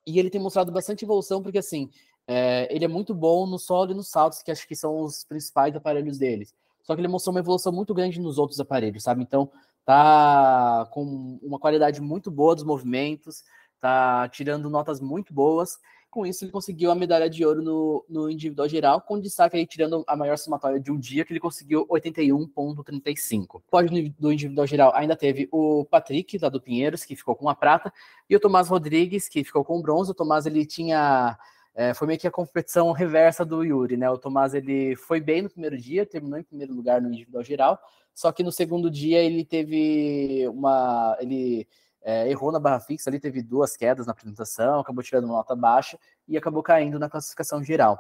E 0.05 0.19
ele 0.19 0.29
tem 0.29 0.41
mostrado 0.41 0.71
bastante 0.71 1.05
evolução, 1.05 1.41
porque 1.41 1.59
assim, 1.59 1.89
é, 2.27 2.67
ele 2.73 2.85
é 2.85 2.87
muito 2.87 3.13
bom 3.13 3.45
no 3.45 3.59
solo 3.59 3.91
e 3.91 3.93
nos 3.93 4.09
saltos, 4.09 4.41
que 4.41 4.51
acho 4.51 4.67
que 4.67 4.75
são 4.75 5.01
os 5.01 5.23
principais 5.23 5.75
aparelhos 5.75 6.17
deles. 6.17 6.53
Só 6.83 6.95
que 6.95 7.01
ele 7.01 7.07
mostrou 7.07 7.33
uma 7.33 7.39
evolução 7.39 7.71
muito 7.71 7.93
grande 7.93 8.19
nos 8.19 8.37
outros 8.37 8.59
aparelhos, 8.59 9.03
sabe? 9.03 9.21
Então, 9.21 9.51
tá 9.85 10.87
com 10.91 11.39
uma 11.41 11.59
qualidade 11.59 12.01
muito 12.01 12.31
boa 12.31 12.55
dos 12.55 12.63
movimentos, 12.63 13.43
tá 13.79 14.27
tirando 14.29 14.69
notas 14.69 14.99
muito 14.99 15.33
boas. 15.33 15.77
Com 16.11 16.25
isso, 16.25 16.43
ele 16.43 16.51
conseguiu 16.51 16.91
a 16.91 16.95
medalha 16.95 17.29
de 17.29 17.45
ouro 17.45 17.61
no, 17.61 18.05
no 18.09 18.29
individual 18.29 18.67
geral, 18.67 18.99
com 18.99 19.17
destaque 19.17 19.55
aí 19.55 19.65
tirando 19.65 20.03
a 20.05 20.15
maior 20.15 20.37
somatória 20.37 20.77
de 20.77 20.91
um 20.91 20.99
dia, 20.99 21.23
que 21.23 21.31
ele 21.31 21.39
conseguiu 21.39 21.87
81,35. 21.87 23.61
Pódio 23.71 24.13
do 24.19 24.31
individual 24.31 24.67
geral 24.67 24.91
ainda 24.93 25.15
teve 25.15 25.47
o 25.51 25.85
Patrick, 25.85 26.37
lá 26.37 26.49
do 26.49 26.61
Pinheiros, 26.61 27.05
que 27.05 27.15
ficou 27.15 27.33
com 27.33 27.47
a 27.47 27.55
prata, 27.55 27.93
e 28.29 28.35
o 28.35 28.39
Tomás 28.41 28.67
Rodrigues, 28.67 29.29
que 29.29 29.41
ficou 29.41 29.63
com 29.63 29.79
o 29.79 29.81
bronze. 29.81 30.11
O 30.11 30.13
Tomás 30.13 30.45
ele 30.45 30.65
tinha 30.65 31.37
é, 31.73 31.93
foi 31.93 32.07
meio 32.07 32.19
que 32.19 32.27
a 32.27 32.31
competição 32.31 32.91
reversa 32.91 33.45
do 33.45 33.63
Yuri, 33.63 33.95
né? 33.95 34.09
O 34.09 34.17
Tomás 34.17 34.53
ele 34.53 34.95
foi 34.97 35.21
bem 35.21 35.41
no 35.41 35.49
primeiro 35.49 35.77
dia, 35.77 36.05
terminou 36.05 36.37
em 36.37 36.43
primeiro 36.43 36.73
lugar 36.73 37.01
no 37.01 37.07
individual 37.07 37.43
geral, 37.43 37.79
só 38.13 38.31
que 38.31 38.43
no 38.43 38.51
segundo 38.51 38.91
dia 38.91 39.19
ele 39.19 39.45
teve 39.45 40.45
uma. 40.49 41.17
ele 41.21 41.65
é, 42.03 42.29
errou 42.29 42.51
na 42.51 42.59
barra 42.59 42.79
fixa 42.79 43.09
ali, 43.09 43.19
teve 43.19 43.41
duas 43.41 43.77
quedas 43.77 44.05
na 44.05 44.11
apresentação, 44.11 44.79
acabou 44.79 45.03
tirando 45.03 45.25
uma 45.25 45.37
nota 45.37 45.55
baixa 45.55 45.99
e 46.27 46.37
acabou 46.37 46.63
caindo 46.63 46.97
na 46.97 47.09
classificação 47.09 47.63
geral. 47.63 47.99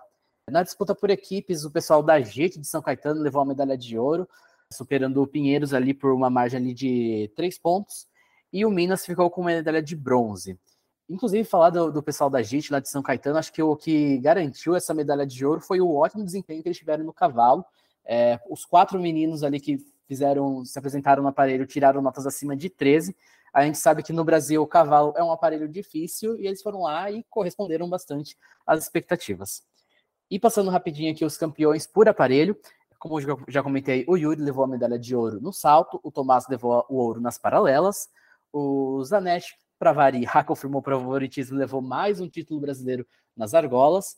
Na 0.49 0.63
disputa 0.63 0.95
por 0.95 1.09
equipes, 1.09 1.63
o 1.63 1.71
pessoal 1.71 2.01
da 2.01 2.19
JET 2.19 2.59
de 2.59 2.67
São 2.67 2.81
Caetano 2.81 3.21
levou 3.21 3.41
a 3.41 3.45
medalha 3.45 3.77
de 3.77 3.97
ouro, 3.97 4.27
superando 4.73 5.21
o 5.21 5.27
Pinheiros 5.27 5.73
ali 5.73 5.93
por 5.93 6.11
uma 6.11 6.29
margem 6.29 6.59
ali 6.59 6.73
de 6.73 7.31
três 7.35 7.57
pontos, 7.57 8.07
e 8.51 8.65
o 8.65 8.69
Minas 8.69 9.05
ficou 9.05 9.29
com 9.29 9.41
uma 9.41 9.51
medalha 9.51 9.81
de 9.81 9.95
bronze. 9.95 10.59
Inclusive, 11.07 11.43
falar 11.43 11.69
do, 11.69 11.91
do 11.91 12.01
pessoal 12.01 12.29
da 12.29 12.41
JIT 12.41 12.71
lá 12.71 12.79
de 12.79 12.89
São 12.89 13.01
Caetano, 13.01 13.37
acho 13.37 13.51
que 13.51 13.61
o 13.61 13.75
que 13.75 14.17
garantiu 14.19 14.75
essa 14.75 14.93
medalha 14.93 15.25
de 15.25 15.45
ouro 15.45 15.61
foi 15.61 15.81
o 15.81 15.93
ótimo 15.93 16.23
desempenho 16.23 16.61
que 16.61 16.69
eles 16.69 16.77
tiveram 16.77 17.03
no 17.03 17.13
cavalo. 17.13 17.65
É, 18.05 18.39
os 18.49 18.65
quatro 18.65 18.99
meninos 18.99 19.43
ali 19.43 19.59
que 19.59 19.77
fizeram, 20.07 20.63
se 20.65 20.77
apresentaram 20.77 21.21
no 21.21 21.29
aparelho, 21.29 21.65
tiraram 21.65 22.01
notas 22.01 22.25
acima 22.25 22.55
de 22.55 22.69
13. 22.69 23.15
A 23.53 23.65
gente 23.65 23.77
sabe 23.77 24.01
que 24.01 24.13
no 24.13 24.23
Brasil 24.23 24.61
o 24.61 24.67
cavalo 24.67 25.13
é 25.17 25.23
um 25.23 25.31
aparelho 25.31 25.67
difícil 25.67 26.39
e 26.39 26.47
eles 26.47 26.61
foram 26.61 26.83
lá 26.83 27.11
e 27.11 27.23
corresponderam 27.29 27.89
bastante 27.89 28.37
às 28.65 28.83
expectativas. 28.83 29.63
E 30.29 30.39
passando 30.39 30.69
rapidinho 30.69 31.11
aqui 31.11 31.25
os 31.25 31.37
campeões 31.37 31.85
por 31.85 32.07
aparelho, 32.07 32.57
como 32.97 33.19
eu 33.19 33.39
já 33.47 33.63
comentei, 33.63 34.05
o 34.07 34.15
Yuri 34.15 34.41
levou 34.41 34.63
a 34.63 34.67
medalha 34.67 34.97
de 34.97 35.15
ouro 35.15 35.41
no 35.41 35.51
salto, 35.51 35.99
o 36.03 36.11
Tomás 36.11 36.47
levou 36.47 36.85
o 36.87 36.95
ouro 36.95 37.19
nas 37.19 37.37
paralelas, 37.37 38.07
o 38.53 39.03
Zanetti, 39.03 39.57
para 39.79 39.91
variar, 39.91 40.45
confirmou 40.45 40.81
o 40.81 40.83
favoritismo, 40.83 41.57
levou 41.57 41.81
mais 41.81 42.21
um 42.21 42.29
título 42.29 42.59
brasileiro 42.59 43.05
nas 43.35 43.55
argolas. 43.55 44.15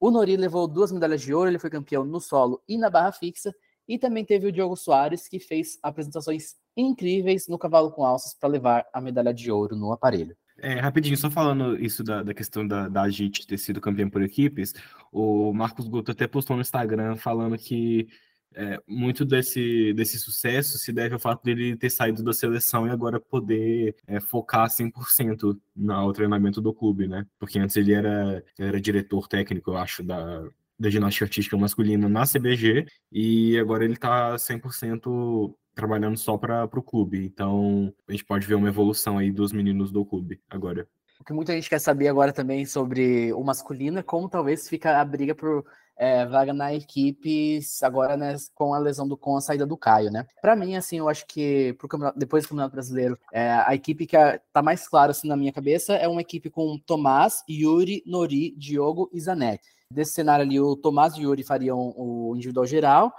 O 0.00 0.10
Nori 0.10 0.36
levou 0.36 0.66
duas 0.66 0.90
medalhas 0.90 1.20
de 1.20 1.34
ouro, 1.34 1.50
ele 1.50 1.58
foi 1.58 1.68
campeão 1.68 2.04
no 2.04 2.20
solo 2.20 2.62
e 2.66 2.78
na 2.78 2.88
barra 2.88 3.12
fixa. 3.12 3.54
E 3.86 3.98
também 3.98 4.24
teve 4.24 4.46
o 4.46 4.52
Diogo 4.52 4.76
Soares, 4.76 5.28
que 5.28 5.38
fez 5.38 5.78
apresentações 5.82 6.56
incríveis 6.76 7.48
no 7.48 7.58
cavalo 7.58 7.90
com 7.90 8.04
alças 8.04 8.34
para 8.34 8.48
levar 8.48 8.86
a 8.92 9.00
medalha 9.00 9.32
de 9.32 9.50
ouro 9.50 9.76
no 9.76 9.92
aparelho. 9.92 10.36
É, 10.58 10.74
rapidinho, 10.78 11.16
só 11.16 11.30
falando 11.30 11.82
isso 11.82 12.04
da, 12.04 12.22
da 12.22 12.32
questão 12.32 12.66
da, 12.66 12.88
da 12.88 13.08
JIT 13.08 13.46
ter 13.46 13.58
sido 13.58 13.80
campeão 13.80 14.08
por 14.08 14.22
equipes, 14.22 14.72
o 15.10 15.52
Marcos 15.52 15.88
Guto 15.88 16.12
até 16.12 16.26
postou 16.26 16.56
no 16.56 16.62
Instagram 16.62 17.16
falando 17.16 17.58
que 17.58 18.06
é, 18.54 18.78
muito 18.86 19.24
desse, 19.24 19.92
desse 19.94 20.18
sucesso 20.18 20.78
se 20.78 20.92
deve 20.92 21.14
ao 21.14 21.20
fato 21.20 21.42
dele 21.42 21.76
ter 21.76 21.90
saído 21.90 22.22
da 22.22 22.32
seleção 22.32 22.86
e 22.86 22.90
agora 22.90 23.18
poder 23.18 23.96
é, 24.06 24.20
focar 24.20 24.68
100% 24.68 25.58
no 25.74 26.12
treinamento 26.12 26.60
do 26.60 26.72
clube, 26.72 27.08
né? 27.08 27.26
Porque 27.38 27.58
antes 27.58 27.76
ele 27.76 27.92
era, 27.92 28.44
era 28.58 28.80
diretor 28.80 29.26
técnico, 29.26 29.70
eu 29.70 29.76
acho, 29.76 30.02
da, 30.02 30.46
da 30.78 30.90
ginástica 30.90 31.24
artística 31.24 31.56
masculina 31.56 32.08
na 32.08 32.24
CBG 32.24 32.86
e 33.10 33.58
agora 33.58 33.84
ele 33.84 33.94
está 33.94 34.34
100% 34.36 35.54
trabalhando 35.74 36.16
só 36.16 36.36
para 36.36 36.64
o 36.64 36.82
clube. 36.82 37.24
Então, 37.24 37.92
a 38.08 38.12
gente 38.12 38.24
pode 38.24 38.46
ver 38.46 38.54
uma 38.54 38.68
evolução 38.68 39.18
aí 39.18 39.30
dos 39.30 39.52
meninos 39.52 39.90
do 39.90 40.04
clube 40.04 40.40
agora. 40.48 40.86
O 41.20 41.24
que 41.24 41.32
muita 41.32 41.52
gente 41.52 41.70
quer 41.70 41.78
saber 41.78 42.08
agora 42.08 42.32
também 42.32 42.66
sobre 42.66 43.32
o 43.32 43.44
masculino 43.44 44.00
é 44.00 44.02
como 44.02 44.28
talvez 44.28 44.68
fica 44.68 45.00
a 45.00 45.04
briga 45.04 45.34
por 45.34 45.64
é, 45.96 46.26
vaga 46.26 46.52
na 46.52 46.74
equipe 46.74 47.60
agora 47.82 48.16
né, 48.16 48.34
com 48.54 48.74
a 48.74 48.78
lesão 48.78 49.06
do 49.06 49.16
com 49.16 49.36
a 49.36 49.40
saída 49.40 49.64
do 49.64 49.76
Caio, 49.76 50.10
né? 50.10 50.26
Para 50.40 50.56
mim, 50.56 50.74
assim, 50.74 50.98
eu 50.98 51.08
acho 51.08 51.24
que 51.26 51.76
depois 52.16 52.42
do 52.42 52.48
Campeonato 52.48 52.72
Brasileiro, 52.74 53.16
é, 53.32 53.52
a 53.52 53.72
equipe 53.72 54.04
que 54.04 54.16
está 54.16 54.60
mais 54.62 54.88
clara 54.88 55.12
assim 55.12 55.28
na 55.28 55.36
minha 55.36 55.52
cabeça 55.52 55.94
é 55.94 56.08
uma 56.08 56.20
equipe 56.20 56.50
com 56.50 56.76
Tomás, 56.84 57.44
Yuri, 57.48 58.02
Nori, 58.04 58.52
Diogo 58.56 59.08
e 59.12 59.20
Zanetti. 59.20 59.68
Desse 59.88 60.12
cenário 60.12 60.44
ali, 60.44 60.58
o 60.58 60.74
Tomás 60.74 61.14
e 61.14 61.20
o 61.20 61.22
Yuri 61.22 61.44
fariam 61.44 61.94
o 61.96 62.34
individual 62.34 62.66
geral, 62.66 63.12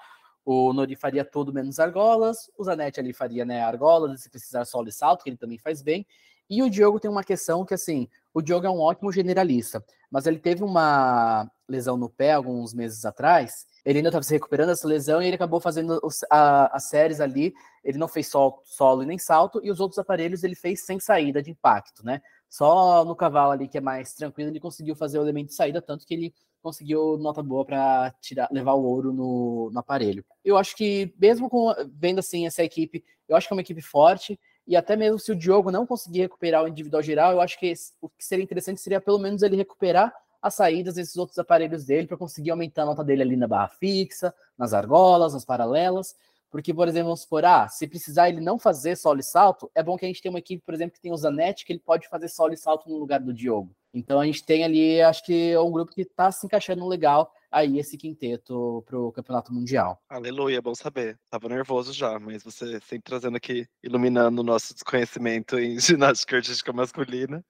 o 0.45 0.73
Nori 0.73 0.95
faria 0.95 1.23
tudo 1.23 1.53
menos 1.53 1.79
argolas, 1.79 2.49
o 2.57 2.63
Zanetti 2.63 2.99
ali 2.99 3.13
faria 3.13 3.45
né, 3.45 3.61
argolas, 3.61 4.21
se 4.21 4.29
precisar 4.29 4.65
solo 4.65 4.89
e 4.89 4.91
salto, 4.91 5.23
que 5.23 5.29
ele 5.29 5.37
também 5.37 5.57
faz 5.57 5.81
bem. 5.81 6.05
E 6.49 6.61
o 6.61 6.69
Diogo 6.69 6.99
tem 6.99 7.09
uma 7.09 7.23
questão 7.23 7.65
que, 7.65 7.73
assim, 7.73 8.07
o 8.33 8.41
Diogo 8.41 8.65
é 8.65 8.69
um 8.69 8.79
ótimo 8.79 9.11
generalista, 9.11 9.83
mas 10.11 10.27
ele 10.27 10.39
teve 10.39 10.63
uma 10.63 11.49
lesão 11.67 11.97
no 11.97 12.09
pé 12.09 12.33
alguns 12.33 12.73
meses 12.73 13.05
atrás. 13.05 13.65
Ele 13.85 13.99
ainda 13.99 14.09
estava 14.09 14.23
se 14.23 14.33
recuperando 14.33 14.67
dessa 14.67 14.87
lesão 14.87 15.21
e 15.21 15.27
ele 15.27 15.35
acabou 15.35 15.59
fazendo 15.59 15.99
as 16.29 16.83
séries 16.83 17.19
ali. 17.19 17.53
Ele 17.83 17.97
não 17.97 18.07
fez 18.07 18.27
solo, 18.27 18.61
solo 18.65 19.03
e 19.03 19.05
nem 19.05 19.17
salto, 19.17 19.61
e 19.63 19.71
os 19.71 19.79
outros 19.79 19.99
aparelhos 19.99 20.43
ele 20.43 20.55
fez 20.55 20.85
sem 20.85 20.99
saída 20.99 21.41
de 21.41 21.51
impacto, 21.51 22.05
né? 22.05 22.21
Só 22.53 23.03
no 23.03 23.15
cavalo 23.15 23.51
ali, 23.51 23.67
que 23.67 23.79
é 23.79 23.81
mais 23.81 24.13
tranquilo, 24.13 24.51
ele 24.51 24.59
conseguiu 24.59 24.95
fazer 24.95 25.17
o 25.17 25.23
elemento 25.23 25.47
de 25.47 25.55
saída, 25.55 25.81
tanto 25.81 26.05
que 26.05 26.13
ele 26.13 26.33
conseguiu 26.61 27.17
nota 27.17 27.41
boa 27.41 27.65
para 27.65 28.13
tirar 28.21 28.47
levar 28.51 28.73
o 28.73 28.83
ouro 28.83 29.11
no, 29.11 29.71
no 29.73 29.79
aparelho. 29.79 30.23
Eu 30.45 30.55
acho 30.55 30.75
que, 30.75 31.11
mesmo 31.19 31.49
com, 31.49 31.73
vendo 31.95 32.19
assim 32.19 32.45
essa 32.45 32.63
equipe, 32.63 33.03
eu 33.27 33.35
acho 33.35 33.47
que 33.47 33.53
é 33.55 33.57
uma 33.57 33.61
equipe 33.63 33.81
forte. 33.81 34.39
E 34.67 34.75
até 34.75 34.95
mesmo 34.95 35.17
se 35.17 35.31
o 35.31 35.35
Diogo 35.35 35.71
não 35.71 35.87
conseguir 35.87 36.21
recuperar 36.21 36.63
o 36.63 36.67
individual 36.67 37.01
geral, 37.01 37.31
eu 37.31 37.41
acho 37.41 37.59
que 37.59 37.73
o 37.99 38.07
que 38.07 38.23
seria 38.23 38.43
interessante 38.43 38.79
seria 38.79 39.01
pelo 39.01 39.17
menos 39.17 39.41
ele 39.41 39.55
recuperar 39.55 40.13
as 40.39 40.53
saídas 40.53 40.93
desses 40.93 41.17
outros 41.17 41.39
aparelhos 41.39 41.85
dele 41.85 42.05
para 42.05 42.17
conseguir 42.17 42.51
aumentar 42.51 42.83
a 42.83 42.85
nota 42.85 43.03
dele 43.03 43.23
ali 43.23 43.35
na 43.35 43.47
barra 43.47 43.69
fixa, 43.69 44.31
nas 44.55 44.75
argolas, 44.75 45.33
nas 45.33 45.43
paralelas. 45.43 46.15
Porque, 46.53 46.71
por 46.71 46.87
exemplo, 46.87 47.05
vamos 47.07 47.21
supor, 47.21 47.43
ah, 47.45 47.67
se 47.67 47.87
precisar 47.87 48.29
ele 48.29 48.39
não 48.39 48.59
fazer 48.59 48.95
solo 48.95 49.19
e 49.19 49.23
salto, 49.23 49.71
é 49.73 49.81
bom 49.81 49.97
que 49.97 50.05
a 50.05 50.07
gente 50.07 50.21
tenha 50.21 50.31
uma 50.31 50.37
equipe, 50.37 50.61
por 50.63 50.75
exemplo, 50.75 50.93
que 50.93 51.01
tem 51.01 51.11
o 51.11 51.17
Zanetti, 51.17 51.65
que 51.65 51.73
ele 51.73 51.79
pode 51.79 52.07
fazer 52.07 52.27
solo 52.27 52.53
e 52.53 52.57
salto 52.57 52.87
no 52.87 52.95
lugar 52.99 53.19
do 53.19 53.33
Diogo. 53.33 53.75
Então 53.91 54.19
a 54.19 54.25
gente 54.27 54.45
tem 54.45 54.63
ali, 54.63 55.01
acho 55.01 55.25
que 55.25 55.49
é 55.49 55.59
um 55.59 55.71
grupo 55.71 55.91
que 55.91 56.01
está 56.01 56.31
se 56.31 56.45
encaixando 56.45 56.87
legal 56.87 57.33
aí 57.51 57.79
esse 57.79 57.97
quinteto 57.97 58.83
para 58.85 58.99
o 58.99 59.11
Campeonato 59.11 59.51
Mundial. 59.51 59.99
Aleluia, 60.07 60.61
bom 60.61 60.75
saber. 60.75 61.17
Tava 61.27 61.49
nervoso 61.49 61.91
já, 61.91 62.19
mas 62.19 62.43
você 62.43 62.79
sempre 62.81 63.01
trazendo 63.05 63.35
aqui, 63.35 63.67
iluminando 63.81 64.41
o 64.41 64.45
nosso 64.45 64.75
desconhecimento 64.75 65.57
em 65.57 65.79
ginástica 65.81 66.35
artística 66.35 66.71
masculina. 66.71 67.43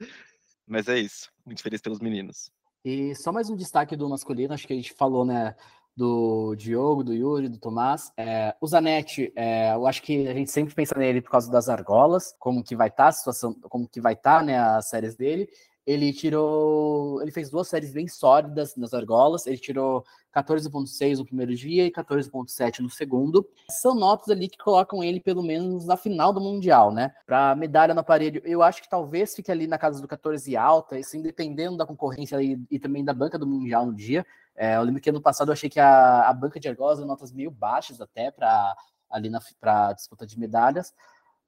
Mas 0.65 0.87
é 0.87 0.97
isso, 0.97 1.29
muito 1.45 1.61
feliz 1.61 1.81
pelos 1.81 1.99
meninos. 1.99 2.49
E 2.85 3.13
só 3.15 3.33
mais 3.33 3.49
um 3.49 3.55
destaque 3.57 3.97
do 3.97 4.07
masculino, 4.07 4.53
acho 4.53 4.65
que 4.65 4.71
a 4.71 4.75
gente 4.77 4.93
falou, 4.93 5.25
né, 5.25 5.55
do 5.95 6.55
Diogo, 6.55 7.03
do 7.03 7.13
Yuri, 7.13 7.49
do 7.49 7.57
Tomás. 7.57 8.11
É, 8.17 8.55
o 8.59 8.67
Zanetti, 8.67 9.31
é, 9.35 9.73
eu 9.73 9.85
acho 9.85 10.01
que 10.01 10.27
a 10.27 10.33
gente 10.33 10.51
sempre 10.51 10.73
pensa 10.73 10.97
nele 10.97 11.21
por 11.21 11.31
causa 11.31 11.51
das 11.51 11.69
argolas, 11.69 12.35
como 12.39 12.63
que 12.63 12.75
vai 12.75 12.87
estar 12.87 13.03
tá 13.03 13.09
a 13.09 13.11
situação, 13.11 13.53
como 13.69 13.87
que 13.87 14.01
vai 14.01 14.13
estar, 14.13 14.39
tá, 14.39 14.43
né, 14.43 14.57
as 14.57 14.89
séries 14.89 15.15
dele. 15.15 15.47
Ele 15.85 16.13
tirou. 16.13 17.21
Ele 17.21 17.31
fez 17.31 17.49
duas 17.49 17.67
séries 17.67 17.91
bem 17.91 18.07
sólidas 18.07 18.75
nas 18.75 18.93
argolas. 18.93 19.45
Ele 19.45 19.57
tirou 19.57 20.03
14,6 20.33 21.19
no 21.19 21.25
primeiro 21.25 21.53
dia 21.55 21.85
e 21.85 21.91
14,7 21.91 22.79
no 22.79 22.89
segundo. 22.89 23.47
São 23.69 23.93
notas 23.93 24.29
ali 24.29 24.49
que 24.49 24.57
colocam 24.57 25.03
ele, 25.03 25.19
pelo 25.19 25.43
menos, 25.43 25.85
na 25.85 25.95
final 25.95 26.33
do 26.33 26.41
Mundial, 26.41 26.91
né? 26.91 27.13
Para 27.25 27.55
medalha 27.55 27.93
no 27.93 27.99
aparelho, 27.99 28.41
eu 28.45 28.63
acho 28.63 28.81
que 28.81 28.89
talvez 28.89 29.35
fique 29.35 29.51
ali 29.51 29.67
na 29.67 29.77
casa 29.77 30.01
do 30.01 30.07
14 30.07 30.55
alta, 30.57 30.97
assim, 30.97 31.21
dependendo 31.21 31.77
da 31.77 31.85
concorrência 31.85 32.37
ali, 32.37 32.59
e 32.71 32.79
também 32.79 33.03
da 33.03 33.13
banca 33.13 33.37
do 33.37 33.45
Mundial 33.45 33.85
no 33.85 33.93
dia. 33.93 34.25
É, 34.55 34.75
eu 34.77 34.83
lembro 34.83 35.01
que 35.01 35.09
ano 35.09 35.21
passado 35.21 35.49
eu 35.49 35.53
achei 35.53 35.69
que 35.69 35.79
a, 35.79 36.29
a 36.29 36.33
banca 36.33 36.59
de 36.59 36.67
argolas 36.67 36.97
deu 36.97 37.07
notas 37.07 37.31
meio 37.31 37.51
baixas 37.51 37.99
até 38.01 38.31
para 38.31 38.75
ali 39.09 39.29
para 39.59 39.93
disputa 39.93 40.25
de 40.25 40.39
medalhas. 40.39 40.93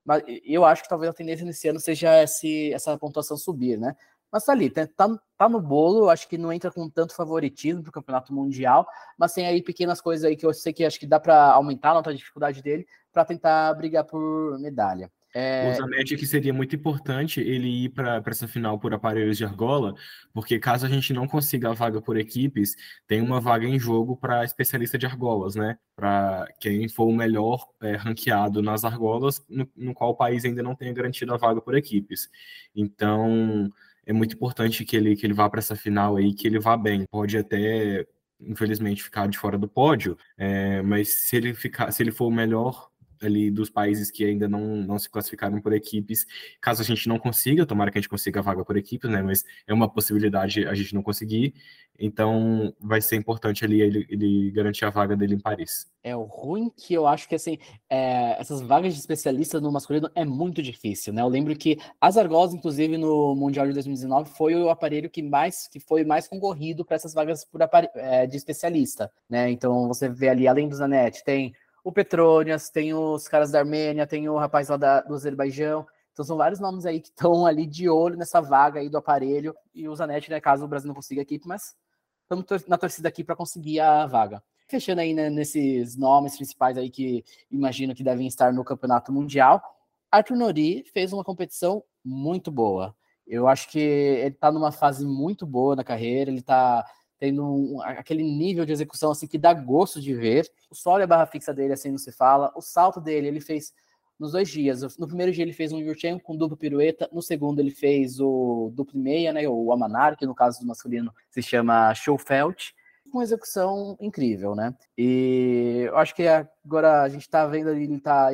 Mas 0.03 0.23
eu 0.45 0.63
acho 0.63 0.83
que 0.83 0.89
talvez 0.89 1.09
a 1.09 1.13
tendência 1.13 1.43
nesse 1.43 1.67
ano 1.67 1.79
seja 1.79 2.21
esse, 2.21 2.71
essa 2.71 2.95
pontuação 2.95 3.35
subir, 3.35 3.79
né? 3.79 3.95
Mas 4.35 4.43
tá 4.43 4.51
ali, 4.51 4.69
tá, 4.69 4.85
tá, 4.85 5.07
tá 5.37 5.47
no 5.47 5.61
bolo, 5.61 6.09
acho 6.09 6.27
que 6.27 6.37
não 6.37 6.51
entra 6.51 6.69
com 6.69 6.89
tanto 6.89 7.15
favoritismo 7.15 7.81
pro 7.81 7.89
campeonato 7.89 8.33
mundial, 8.33 8.85
mas 9.17 9.31
tem 9.31 9.47
aí 9.47 9.63
pequenas 9.63 10.01
coisas 10.01 10.25
aí 10.25 10.35
que 10.35 10.45
eu 10.45 10.53
sei 10.53 10.73
que 10.73 10.83
acho 10.83 10.99
que 10.99 11.07
dá 11.07 11.21
para 11.21 11.53
aumentar 11.53 11.91
a 11.91 11.93
nota 11.93 12.11
de 12.11 12.17
dificuldade 12.17 12.61
dele 12.61 12.85
para 13.13 13.23
tentar 13.23 13.73
brigar 13.75 14.03
por 14.03 14.59
medalha. 14.59 15.09
É... 15.33 15.71
O 15.71 15.75
Zanetti 15.75 16.17
que 16.17 16.25
seria 16.25 16.53
muito 16.53 16.75
importante 16.75 17.39
ele 17.39 17.85
ir 17.85 17.89
para 17.91 18.21
essa 18.27 18.45
final 18.45 18.77
por 18.77 18.93
aparelhos 18.93 19.37
de 19.37 19.45
argola, 19.45 19.95
porque 20.33 20.59
caso 20.59 20.85
a 20.85 20.89
gente 20.89 21.13
não 21.13 21.29
consiga 21.29 21.69
a 21.69 21.73
vaga 21.73 22.01
por 22.01 22.17
equipes, 22.17 22.75
tem 23.07 23.21
uma 23.21 23.39
vaga 23.39 23.65
em 23.65 23.79
jogo 23.79 24.17
para 24.17 24.43
especialista 24.43 24.97
de 24.97 25.05
argolas, 25.05 25.55
né? 25.55 25.77
Para 25.95 26.45
quem 26.59 26.89
for 26.89 27.05
o 27.05 27.15
melhor 27.15 27.65
é, 27.81 27.95
ranqueado 27.95 28.61
nas 28.61 28.83
argolas, 28.83 29.41
no, 29.47 29.65
no 29.77 29.93
qual 29.93 30.09
o 30.09 30.15
país 30.15 30.43
ainda 30.43 30.61
não 30.61 30.75
tenha 30.75 30.91
garantido 30.93 31.33
a 31.33 31.37
vaga 31.37 31.61
por 31.61 31.73
equipes. 31.73 32.29
Então, 32.75 33.71
é 34.05 34.13
muito 34.13 34.35
importante 34.35 34.85
que 34.85 34.95
ele, 34.95 35.15
que 35.15 35.25
ele 35.25 35.33
vá 35.33 35.49
para 35.49 35.59
essa 35.59 35.75
final 35.75 36.15
aí, 36.15 36.33
que 36.33 36.47
ele 36.47 36.59
vá 36.59 36.77
bem. 36.77 37.05
Pode 37.09 37.37
até, 37.37 38.05
infelizmente, 38.39 39.03
ficar 39.03 39.27
de 39.27 39.37
fora 39.37 39.57
do 39.57 39.67
pódio, 39.67 40.17
é, 40.37 40.81
mas 40.81 41.09
se 41.09 41.35
ele 41.35 41.53
ficar, 41.53 41.91
se 41.91 42.03
ele 42.03 42.11
for 42.11 42.27
o 42.27 42.31
melhor 42.31 42.89
ali 43.21 43.49
dos 43.51 43.69
países 43.69 44.11
que 44.11 44.25
ainda 44.25 44.47
não, 44.47 44.77
não 44.77 44.99
se 44.99 45.09
classificaram 45.09 45.59
por 45.61 45.73
equipes. 45.73 46.25
Caso 46.61 46.81
a 46.81 46.85
gente 46.85 47.07
não 47.07 47.17
consiga, 47.17 47.65
tomara 47.65 47.91
que 47.91 47.97
a 47.97 48.01
gente 48.01 48.09
consiga 48.09 48.39
a 48.39 48.43
vaga 48.43 48.63
por 48.63 48.77
equipes, 48.77 49.09
né? 49.09 49.21
Mas 49.21 49.43
é 49.67 49.73
uma 49.73 49.89
possibilidade 49.89 50.65
a 50.67 50.73
gente 50.73 50.93
não 50.93 51.01
conseguir. 51.01 51.53
Então 51.97 52.73
vai 52.79 53.01
ser 53.01 53.15
importante 53.15 53.63
ali 53.63 53.81
ele, 53.81 54.05
ele 54.09 54.51
garantir 54.51 54.85
a 54.85 54.89
vaga 54.89 55.15
dele 55.15 55.35
em 55.35 55.39
Paris. 55.39 55.89
É 56.03 56.15
o 56.15 56.23
ruim 56.23 56.69
que 56.75 56.93
eu 56.93 57.07
acho 57.07 57.27
que 57.27 57.35
assim, 57.35 57.57
é, 57.89 58.39
essas 58.39 58.61
vagas 58.61 58.93
de 58.93 58.99
especialistas 58.99 59.61
no 59.61 59.71
masculino 59.71 60.09
é 60.13 60.25
muito 60.25 60.61
difícil, 60.61 61.13
né? 61.13 61.21
Eu 61.21 61.27
lembro 61.27 61.55
que 61.55 61.77
as 61.99 62.17
argolas, 62.17 62.53
inclusive 62.53 62.97
no 62.97 63.33
Mundial 63.35 63.65
de 63.65 63.73
2019, 63.73 64.29
foi 64.31 64.55
o 64.55 64.69
aparelho 64.69 65.09
que 65.09 65.23
mais 65.23 65.67
que 65.67 65.79
foi 65.79 66.03
mais 66.03 66.27
concorrido 66.27 66.83
para 66.83 66.95
essas 66.95 67.13
vagas 67.13 67.45
por 67.45 67.61
é, 67.95 68.27
de 68.27 68.35
especialista, 68.35 69.11
né? 69.29 69.49
Então 69.49 69.87
você 69.87 70.09
vê 70.09 70.29
ali, 70.29 70.47
além 70.47 70.67
do 70.67 70.75
Zanetti, 70.75 71.23
tem 71.23 71.53
o 71.85 71.91
Petronias, 71.91 72.71
tem 72.71 72.95
os 72.95 73.27
caras 73.27 73.51
da 73.51 73.59
Armênia, 73.59 74.07
tem 74.07 74.27
o 74.27 74.35
rapaz 74.35 74.69
lá 74.69 74.75
da, 74.75 75.01
do 75.01 75.13
Azerbaijão. 75.13 75.85
Então 76.11 76.25
são 76.25 76.35
vários 76.35 76.59
nomes 76.59 76.83
aí 76.83 76.99
que 76.99 77.09
estão 77.09 77.45
ali 77.45 77.67
de 77.67 77.87
olho 77.87 78.17
nessa 78.17 78.41
vaga 78.41 78.79
aí 78.79 78.89
do 78.89 78.97
aparelho. 78.97 79.55
E 79.71 79.87
o 79.87 79.95
Zanetti, 79.95 80.31
né, 80.31 80.41
caso 80.41 80.65
o 80.65 80.67
Brasil 80.67 80.87
não 80.87 80.95
consiga 80.95 81.21
a 81.21 81.23
equipe, 81.23 81.47
mas 81.47 81.75
estamos 82.23 82.65
na 82.67 82.75
torcida 82.75 83.07
aqui 83.07 83.23
para 83.23 83.35
conseguir 83.35 83.81
a 83.81 84.07
vaga. 84.07 84.41
Fechando 84.67 84.99
aí 84.99 85.13
né, 85.13 85.29
nesses 85.29 85.95
nomes 85.95 86.35
principais 86.35 86.75
aí 86.75 86.89
que 86.89 87.23
imagino 87.51 87.93
que 87.93 88.03
devem 88.03 88.25
estar 88.25 88.51
no 88.51 88.63
Campeonato 88.63 89.13
Mundial, 89.13 89.61
Arthur 90.09 90.37
Nori 90.37 90.85
fez 90.91 91.13
uma 91.13 91.23
competição 91.23 91.83
muito 92.03 92.51
boa. 92.51 92.95
Eu 93.27 93.47
acho 93.47 93.69
que 93.69 93.79
ele 93.79 94.33
está 94.33 94.51
numa 94.51 94.71
fase 94.71 95.05
muito 95.05 95.45
boa 95.45 95.75
na 95.75 95.83
carreira, 95.83 96.31
ele 96.31 96.39
está 96.39 96.83
tendo 97.19 97.43
um, 97.45 97.81
aquele 97.81 98.23
nível 98.23 98.65
de 98.65 98.73
execução 98.73 99.11
assim 99.11 99.27
que 99.27 99.37
dá 99.37 99.53
gosto 99.53 100.01
de 100.01 100.13
ver. 100.13 100.49
O 100.69 100.75
solo 100.75 100.99
e 100.99 101.03
a 101.03 101.07
barra 101.07 101.25
fixa 101.25 101.53
dele, 101.53 101.73
assim, 101.73 101.91
não 101.91 101.97
se 101.97 102.11
fala. 102.11 102.51
O 102.55 102.61
salto 102.61 102.99
dele, 102.99 103.27
ele 103.27 103.39
fez 103.39 103.73
nos 104.19 104.31
dois 104.31 104.49
dias. 104.49 104.97
No 104.97 105.07
primeiro 105.07 105.31
dia 105.31 105.43
ele 105.43 105.53
fez 105.53 105.71
um 105.71 105.79
Yurchen 105.79 106.19
com 106.19 106.35
duplo 106.35 106.57
pirueta, 106.57 107.09
no 107.11 107.21
segundo 107.21 107.59
ele 107.59 107.71
fez 107.71 108.19
o 108.19 108.71
duplo 108.73 108.99
meia, 108.99 109.33
né, 109.33 109.47
o 109.47 109.71
Amanar, 109.71 110.17
que 110.17 110.25
no 110.25 110.35
caso 110.35 110.59
do 110.59 110.67
masculino 110.67 111.13
se 111.29 111.41
chama 111.41 111.93
Schofield, 111.93 112.73
com 113.11 113.21
execução 113.21 113.97
incrível, 113.99 114.55
né? 114.55 114.75
E 114.97 115.83
eu 115.87 115.97
acho 115.97 116.15
que 116.15 116.23
agora 116.27 117.03
a 117.03 117.09
gente 117.09 117.21
está 117.21 117.45
vendo 117.45 117.69
ele 117.69 117.93
está 117.95 118.29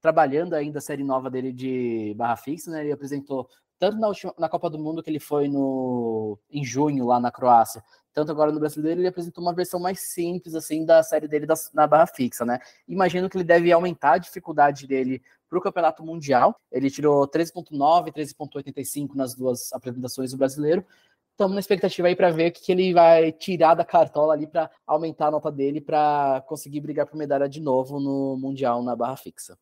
trabalhando 0.00 0.54
ainda 0.54 0.78
a 0.78 0.82
série 0.82 1.04
nova 1.04 1.30
dele 1.30 1.52
de 1.52 2.14
barra 2.16 2.36
fixa, 2.36 2.70
né? 2.70 2.82
Ele 2.82 2.92
apresentou 2.92 3.48
tanto 3.78 3.98
na, 3.98 4.08
última, 4.08 4.34
na 4.38 4.48
Copa 4.48 4.70
do 4.70 4.78
Mundo 4.78 5.02
que 5.02 5.10
ele 5.10 5.20
foi 5.20 5.48
no 5.48 6.38
em 6.50 6.64
junho 6.64 7.06
lá 7.06 7.20
na 7.20 7.30
Croácia, 7.30 7.82
tanto 8.16 8.32
agora 8.32 8.50
no 8.50 8.58
brasileiro, 8.58 8.98
ele 8.98 9.08
apresentou 9.08 9.44
uma 9.44 9.52
versão 9.52 9.78
mais 9.78 10.00
simples, 10.00 10.54
assim, 10.54 10.86
da 10.86 11.02
série 11.02 11.28
dele 11.28 11.44
da, 11.44 11.52
na 11.74 11.86
barra 11.86 12.06
fixa, 12.06 12.46
né? 12.46 12.58
Imagino 12.88 13.28
que 13.28 13.36
ele 13.36 13.44
deve 13.44 13.70
aumentar 13.70 14.12
a 14.12 14.18
dificuldade 14.18 14.86
dele 14.86 15.22
para 15.46 15.58
o 15.58 15.60
campeonato 15.60 16.02
mundial. 16.02 16.58
Ele 16.72 16.90
tirou 16.90 17.28
13,9 17.28 18.10
13,85 18.14 19.14
nas 19.14 19.34
duas 19.34 19.70
apresentações 19.70 20.30
do 20.30 20.38
brasileiro. 20.38 20.82
Estamos 21.32 21.52
na 21.52 21.60
expectativa 21.60 22.08
aí 22.08 22.16
para 22.16 22.30
ver 22.30 22.48
o 22.48 22.52
que, 22.52 22.62
que 22.62 22.72
ele 22.72 22.94
vai 22.94 23.32
tirar 23.32 23.74
da 23.74 23.84
cartola 23.84 24.32
ali 24.32 24.46
para 24.46 24.70
aumentar 24.86 25.26
a 25.26 25.32
nota 25.32 25.52
dele 25.52 25.82
para 25.82 26.42
conseguir 26.48 26.80
brigar 26.80 27.06
por 27.06 27.18
medalha 27.18 27.46
de 27.46 27.60
novo 27.60 28.00
no 28.00 28.38
Mundial 28.38 28.82
na 28.82 28.96
barra 28.96 29.18
fixa. 29.18 29.58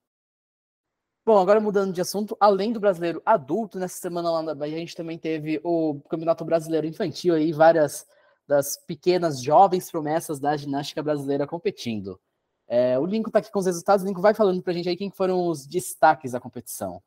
Bom, 1.26 1.38
agora 1.38 1.58
mudando 1.58 1.92
de 1.92 2.00
assunto, 2.00 2.36
além 2.38 2.72
do 2.72 2.78
brasileiro 2.78 3.20
adulto, 3.26 3.80
nessa 3.80 3.98
semana 3.98 4.30
lá 4.30 4.42
na 4.44 4.54
Bahia, 4.54 4.76
a 4.76 4.78
gente 4.78 4.94
também 4.94 5.18
teve 5.18 5.60
o 5.64 6.00
Campeonato 6.08 6.44
Brasileiro 6.44 6.86
Infantil 6.86 7.34
aí, 7.34 7.52
várias 7.52 8.06
das 8.46 8.76
pequenas 8.76 9.42
jovens 9.42 9.90
promessas 9.90 10.38
da 10.38 10.56
ginástica 10.56 11.02
brasileira 11.02 11.46
competindo. 11.46 12.20
É, 12.66 12.98
o 12.98 13.06
Lincoln 13.06 13.28
está 13.28 13.38
aqui 13.38 13.50
com 13.50 13.58
os 13.58 13.66
resultados. 13.66 14.04
O 14.04 14.06
Lincoln 14.08 14.22
vai 14.22 14.34
falando 14.34 14.62
para 14.62 14.72
a 14.72 14.76
gente 14.76 14.88
aí 14.88 14.96
quem 14.96 15.10
foram 15.10 15.48
os 15.48 15.66
destaques 15.66 16.32
da 16.32 16.40
competição. 16.40 17.02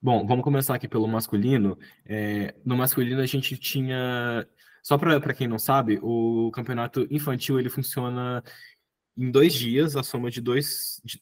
Bom, 0.00 0.24
vamos 0.26 0.44
começar 0.44 0.74
aqui 0.74 0.86
pelo 0.86 1.08
masculino. 1.08 1.76
É, 2.06 2.54
no 2.64 2.76
masculino 2.76 3.20
a 3.20 3.26
gente 3.26 3.56
tinha, 3.56 4.46
só 4.82 4.96
para 4.96 5.34
quem 5.34 5.48
não 5.48 5.58
sabe, 5.58 5.98
o 6.02 6.50
campeonato 6.52 7.06
infantil 7.10 7.58
ele 7.58 7.68
funciona 7.68 8.42
em 9.16 9.32
dois 9.32 9.52
dias, 9.52 9.96
a 9.96 10.04
soma 10.04 10.30
de 10.30 10.40
dois, 10.40 11.00
de, 11.04 11.20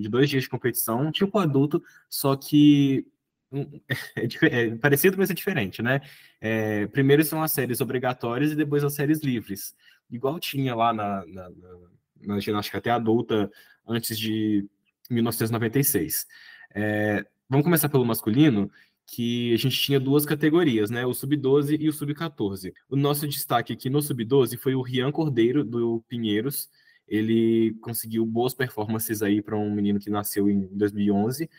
de 0.00 0.08
dois 0.08 0.30
dias 0.30 0.44
de 0.44 0.48
competição, 0.48 1.10
tipo 1.10 1.36
adulto, 1.40 1.82
só 2.08 2.36
que 2.36 3.04
é, 4.16 4.62
é, 4.66 4.76
parecido, 4.76 5.16
mas 5.18 5.30
é 5.30 5.34
diferente, 5.34 5.82
né? 5.82 6.00
É, 6.40 6.86
primeiro 6.86 7.24
são 7.24 7.42
as 7.42 7.52
séries 7.52 7.80
obrigatórias 7.80 8.52
e 8.52 8.56
depois 8.56 8.82
as 8.82 8.94
séries 8.94 9.20
livres. 9.20 9.74
Igual 10.10 10.40
tinha 10.40 10.74
lá 10.74 10.92
na, 10.92 11.24
na, 11.26 11.50
na, 11.50 11.78
na 12.22 12.40
ginástica 12.40 12.78
até 12.78 12.90
adulta, 12.90 13.50
antes 13.86 14.18
de 14.18 14.66
1996. 15.10 16.26
É, 16.74 17.24
vamos 17.48 17.64
começar 17.64 17.88
pelo 17.88 18.04
masculino, 18.04 18.70
que 19.06 19.52
a 19.52 19.56
gente 19.58 19.78
tinha 19.78 20.00
duas 20.00 20.24
categorias, 20.24 20.90
né? 20.90 21.04
O 21.04 21.12
sub-12 21.12 21.76
e 21.78 21.88
o 21.88 21.92
sub-14. 21.92 22.72
O 22.88 22.96
nosso 22.96 23.28
destaque 23.28 23.72
aqui 23.72 23.90
no 23.90 24.00
sub-12 24.00 24.56
foi 24.56 24.74
o 24.74 24.82
Rian 24.82 25.12
Cordeiro, 25.12 25.62
do 25.64 26.02
Pinheiros. 26.08 26.70
Ele 27.06 27.76
conseguiu 27.82 28.24
boas 28.24 28.54
performances 28.54 29.22
aí 29.22 29.42
para 29.42 29.56
um 29.56 29.74
menino 29.74 29.98
que 29.98 30.08
nasceu 30.08 30.48
em 30.48 30.66
2011. 30.72 31.50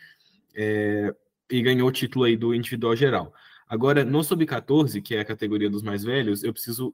É, 0.56 1.14
e 1.54 1.62
ganhou 1.62 1.88
o 1.88 1.92
título 1.92 2.24
aí 2.24 2.36
do 2.36 2.52
individual 2.52 2.96
geral. 2.96 3.32
Agora, 3.68 4.04
no 4.04 4.24
Sub-14, 4.24 5.00
que 5.00 5.14
é 5.14 5.20
a 5.20 5.24
categoria 5.24 5.70
dos 5.70 5.84
mais 5.84 6.02
velhos, 6.02 6.42
eu 6.42 6.52
preciso 6.52 6.92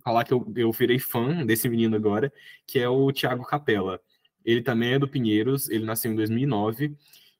falar 0.00 0.22
que 0.22 0.32
eu, 0.32 0.46
eu 0.54 0.70
virei 0.70 1.00
fã 1.00 1.44
desse 1.44 1.68
menino 1.68 1.96
agora, 1.96 2.32
que 2.64 2.78
é 2.78 2.88
o 2.88 3.10
Thiago 3.10 3.44
Capella. 3.44 4.00
Ele 4.44 4.62
também 4.62 4.92
é 4.92 4.98
do 4.98 5.08
Pinheiros, 5.08 5.68
ele 5.68 5.84
nasceu 5.84 6.12
em 6.12 6.14
2009, 6.14 6.96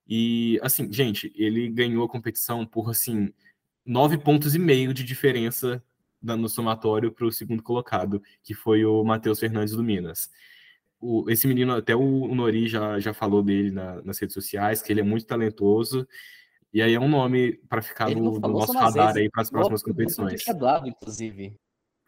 e, 0.09 0.59
assim, 0.61 0.93
gente, 0.93 1.33
ele 1.37 1.69
ganhou 1.69 2.05
a 2.05 2.09
competição 2.09 2.67
por, 2.67 2.91
assim, 2.91 3.33
nove 3.85 4.19
pontos 4.19 4.57
e 4.57 4.59
meio 4.59 4.93
de 4.93 5.05
diferença 5.05 5.81
no 6.21 6.49
somatório 6.49 7.13
para 7.13 7.27
o 7.27 7.33
segundo 7.33 7.63
colocado, 7.63 8.21
que 8.43 8.55
foi 8.55 8.85
o 8.85 9.05
Matheus 9.05 9.39
Fernandes 9.39 9.75
do 9.75 9.85
Minas. 9.85 10.31
O, 11.01 11.31
esse 11.31 11.47
menino, 11.47 11.75
até 11.75 11.95
o, 11.95 12.35
Nori 12.35 12.67
já, 12.67 12.99
já 12.99 13.15
falou 13.15 13.41
dele 13.41 13.71
na, 13.71 14.03
nas 14.03 14.19
redes 14.19 14.35
sociais, 14.35 14.83
que 14.83 14.93
ele 14.93 15.01
é 15.01 15.05
muito 15.05 15.27
talentoso, 15.27 16.09
e 16.77 16.83
aí 16.83 16.93
é 16.93 17.01
um 17.01 17.09
nome 17.09 17.55
para 17.71 17.81
ficar 17.81 18.11
no, 18.11 18.39
no, 18.39 18.49
nosso 18.49 18.75
radar 18.75 19.17
aí 19.17 19.31
para 19.31 19.41
as 19.41 19.49
próximas 19.49 19.83
competições. 19.83 20.45
Quebrado, 20.45 20.87
inclusive. 20.87 21.57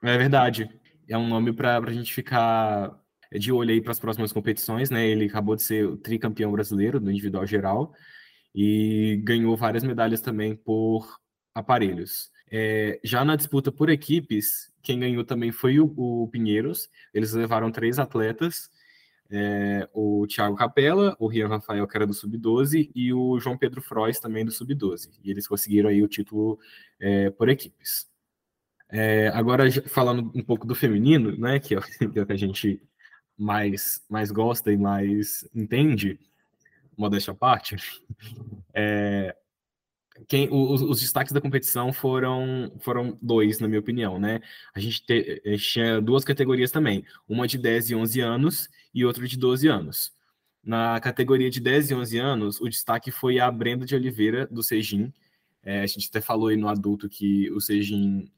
É 0.03 0.19
verdade. 0.19 0.69
É 1.09 1.17
um 1.17 1.27
nome 1.27 1.55
para 1.55 1.79
a 1.79 1.91
gente 1.91 2.13
ficar 2.13 2.95
de 3.33 3.51
olho 3.51 3.71
aí 3.71 3.81
para 3.81 3.93
as 3.93 3.99
próximas 3.99 4.31
competições, 4.31 4.91
né? 4.91 5.07
Ele 5.09 5.25
acabou 5.25 5.57
de 5.57 5.63
ser 5.63 5.87
o 5.87 5.97
tricampeão 5.97 6.53
brasileiro 6.53 7.01
do 7.01 7.11
individual 7.11 7.47
geral 7.47 7.95
e 8.55 9.19
ganhou 9.25 9.57
várias 9.57 9.83
medalhas 9.83 10.21
também 10.21 10.55
por 10.55 11.17
aparelhos. 11.55 12.31
É, 12.53 13.01
já 13.03 13.25
na 13.25 13.37
disputa 13.37 13.73
por 13.73 13.89
equipes, 13.89 14.71
quem 14.83 15.01
ganhou 15.01 15.25
também 15.25 15.51
foi 15.51 15.81
o, 15.81 15.95
o 15.97 16.29
Pinheiros. 16.29 16.91
Eles 17.15 17.33
levaram 17.33 17.73
três 17.73 17.99
atletas 17.99 18.69
é, 19.31 19.89
o 19.93 20.27
Thiago 20.27 20.57
Capella, 20.57 21.17
o 21.19 21.27
Rian 21.27 21.49
Rafael, 21.49 21.87
que 21.87 21.97
era 21.97 22.07
do 22.07 22.15
Sub-12, 22.15 22.91
e 22.95 23.13
o 23.13 23.39
João 23.39 23.59
Pedro 23.59 23.83
Frois, 23.83 24.19
também 24.19 24.45
do 24.45 24.51
Sub-12. 24.51 25.11
E 25.23 25.31
eles 25.31 25.47
conseguiram 25.47 25.91
aí 25.91 26.03
o 26.03 26.09
título 26.09 26.59
é, 26.99 27.31
por 27.31 27.49
equipes. 27.49 28.09
É, 28.91 29.29
agora, 29.29 29.71
falando 29.89 30.33
um 30.35 30.43
pouco 30.43 30.67
do 30.67 30.75
feminino, 30.75 31.37
né, 31.37 31.59
que 31.59 31.75
é, 31.75 31.81
que, 32.11 32.19
é 32.19 32.23
o 32.23 32.27
que 32.27 32.33
a 32.33 32.37
gente 32.37 32.81
mais, 33.37 34.03
mais 34.09 34.31
gosta 34.31 34.73
e 34.73 34.77
mais 34.77 35.49
entende, 35.55 36.19
modéstia 36.97 37.33
à 37.33 37.37
parte, 37.37 37.77
é, 38.75 39.37
quem, 40.27 40.49
os, 40.51 40.83
os, 40.83 41.01
destaques 41.01 41.33
da 41.33 41.41
competição 41.41 41.93
foram, 41.93 42.73
foram 42.81 43.19
dois, 43.23 43.61
na 43.61 43.69
minha 43.69 43.81
opinião, 43.81 44.19
né? 44.19 44.41
A 44.75 44.81
gente, 44.81 45.05
te, 45.05 45.43
a 45.45 45.51
gente, 45.51 45.65
tinha 45.65 46.01
duas 46.01 46.25
categorias 46.25 46.71
também, 46.71 47.05
uma 47.29 47.47
de 47.47 47.59
10 47.59 47.91
e 47.91 47.95
11 47.95 48.21
anos 48.21 48.69
e 48.95 49.05
outra 49.05 49.27
de 49.27 49.37
12 49.39 49.69
anos. 49.69 50.13
Na 50.65 51.01
categoria 51.01 51.51
de 51.51 51.61
10 51.61 51.91
e 51.91 51.95
11 51.95 52.19
anos, 52.19 52.61
o 52.61 52.69
destaque 52.69 53.11
foi 53.11 53.39
a 53.39 53.51
Brenda 53.51 53.87
de 53.87 53.95
Oliveira, 53.95 54.47
do 54.47 54.63
Sejin. 54.63 55.13
É, 55.63 55.83
a 55.83 55.87
gente 55.87 56.09
até 56.09 56.21
falou 56.21 56.49
aí 56.49 56.57
no 56.57 56.69
adulto 56.69 57.09
que 57.09 57.51
o 57.53 57.61
Sejin 57.61 58.31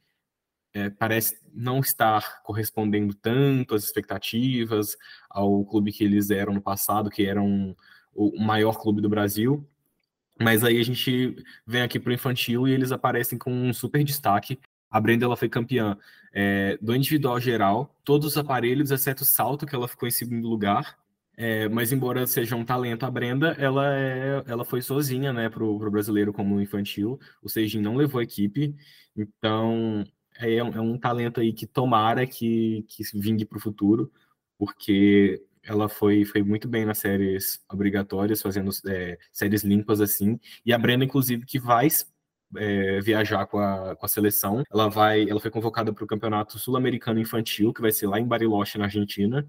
é, 0.72 0.90
parece 0.90 1.40
não 1.52 1.80
estar 1.80 2.42
correspondendo 2.42 3.14
tanto 3.14 3.74
às 3.74 3.84
expectativas, 3.84 4.96
ao 5.28 5.64
clube 5.64 5.92
que 5.92 6.04
eles 6.04 6.30
eram 6.30 6.54
no 6.54 6.62
passado, 6.62 7.10
que 7.10 7.24
era 7.24 7.42
um, 7.42 7.74
o 8.14 8.40
maior 8.40 8.78
clube 8.80 9.00
do 9.00 9.08
Brasil. 9.08 9.66
Mas 10.42 10.64
aí 10.64 10.80
a 10.80 10.82
gente 10.82 11.36
vem 11.66 11.82
aqui 11.82 12.00
para 12.00 12.10
o 12.10 12.14
infantil 12.14 12.66
e 12.66 12.72
eles 12.72 12.92
aparecem 12.92 13.38
com 13.38 13.52
um 13.52 13.72
super 13.74 14.02
destaque. 14.02 14.58
A 14.90 15.00
Brenda 15.00 15.26
ela 15.26 15.36
foi 15.36 15.48
campeã 15.48 15.96
é, 16.32 16.78
do 16.80 16.94
individual 16.96 17.38
geral, 17.38 17.94
todos 18.04 18.28
os 18.28 18.38
aparelhos, 18.38 18.90
exceto 18.90 19.22
o 19.22 19.26
salto, 19.26 19.66
que 19.66 19.74
ela 19.74 19.86
ficou 19.86 20.08
em 20.08 20.12
segundo 20.12 20.48
lugar. 20.48 20.98
É, 21.36 21.68
mas 21.68 21.92
embora 21.92 22.26
seja 22.26 22.56
um 22.56 22.64
talento, 22.64 23.04
a 23.04 23.10
Brenda 23.10 23.56
ela, 23.58 23.96
é, 23.96 24.42
ela 24.46 24.64
foi 24.64 24.82
sozinha 24.82 25.32
né, 25.32 25.48
para 25.48 25.64
o 25.64 25.90
brasileiro 25.90 26.32
como 26.32 26.60
infantil. 26.60 27.18
O 27.42 27.48
Seijin 27.48 27.80
não 27.80 27.96
levou 27.96 28.20
a 28.20 28.24
equipe, 28.24 28.74
então 29.16 30.04
é 30.38 30.62
um, 30.62 30.68
é 30.74 30.80
um 30.80 30.98
talento 30.98 31.40
aí 31.40 31.52
que 31.52 31.66
tomara 31.66 32.26
que, 32.26 32.84
que 32.88 33.02
vingue 33.14 33.44
para 33.44 33.58
o 33.58 33.60
futuro, 33.60 34.10
porque 34.58 35.42
ela 35.62 35.88
foi, 35.88 36.24
foi 36.24 36.42
muito 36.42 36.68
bem 36.68 36.84
nas 36.84 36.98
séries 36.98 37.60
obrigatórias, 37.70 38.40
fazendo 38.42 38.70
é, 38.86 39.18
séries 39.32 39.62
limpas 39.62 40.00
assim. 40.00 40.38
E 40.64 40.72
a 40.72 40.78
Brenda, 40.78 41.04
inclusive, 41.04 41.44
que 41.44 41.58
vai 41.58 41.88
é, 42.56 43.00
viajar 43.00 43.46
com 43.46 43.58
a, 43.58 43.94
com 43.96 44.06
a 44.06 44.08
seleção. 44.08 44.62
Ela 44.72 44.88
vai, 44.88 45.28
ela 45.28 45.40
foi 45.40 45.50
convocada 45.50 45.92
para 45.92 46.04
o 46.04 46.06
Campeonato 46.06 46.58
Sul-Americano 46.58 47.20
Infantil, 47.20 47.72
que 47.72 47.82
vai 47.82 47.92
ser 47.92 48.06
lá 48.06 48.18
em 48.18 48.26
Bariloche, 48.26 48.78
na 48.78 48.84
Argentina. 48.84 49.46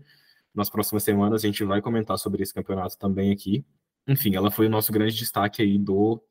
Nas 0.53 0.70
próximas 0.70 1.03
semanas 1.03 1.43
a 1.43 1.47
gente 1.47 1.64
vai 1.64 1.82
comentar 1.82 2.18
sobre 2.18 2.43
esse 2.43 2.53
campeonato 2.53 2.97
também 2.97 3.32
aqui. 3.32 3.66
Enfim, 4.07 4.36
ela 4.36 4.51
foi 4.51 4.68
o 4.68 4.70
nosso 4.70 4.91
grande 4.91 5.16
destaque 5.16 5.62
aí 5.62 5.78
do 5.78 6.22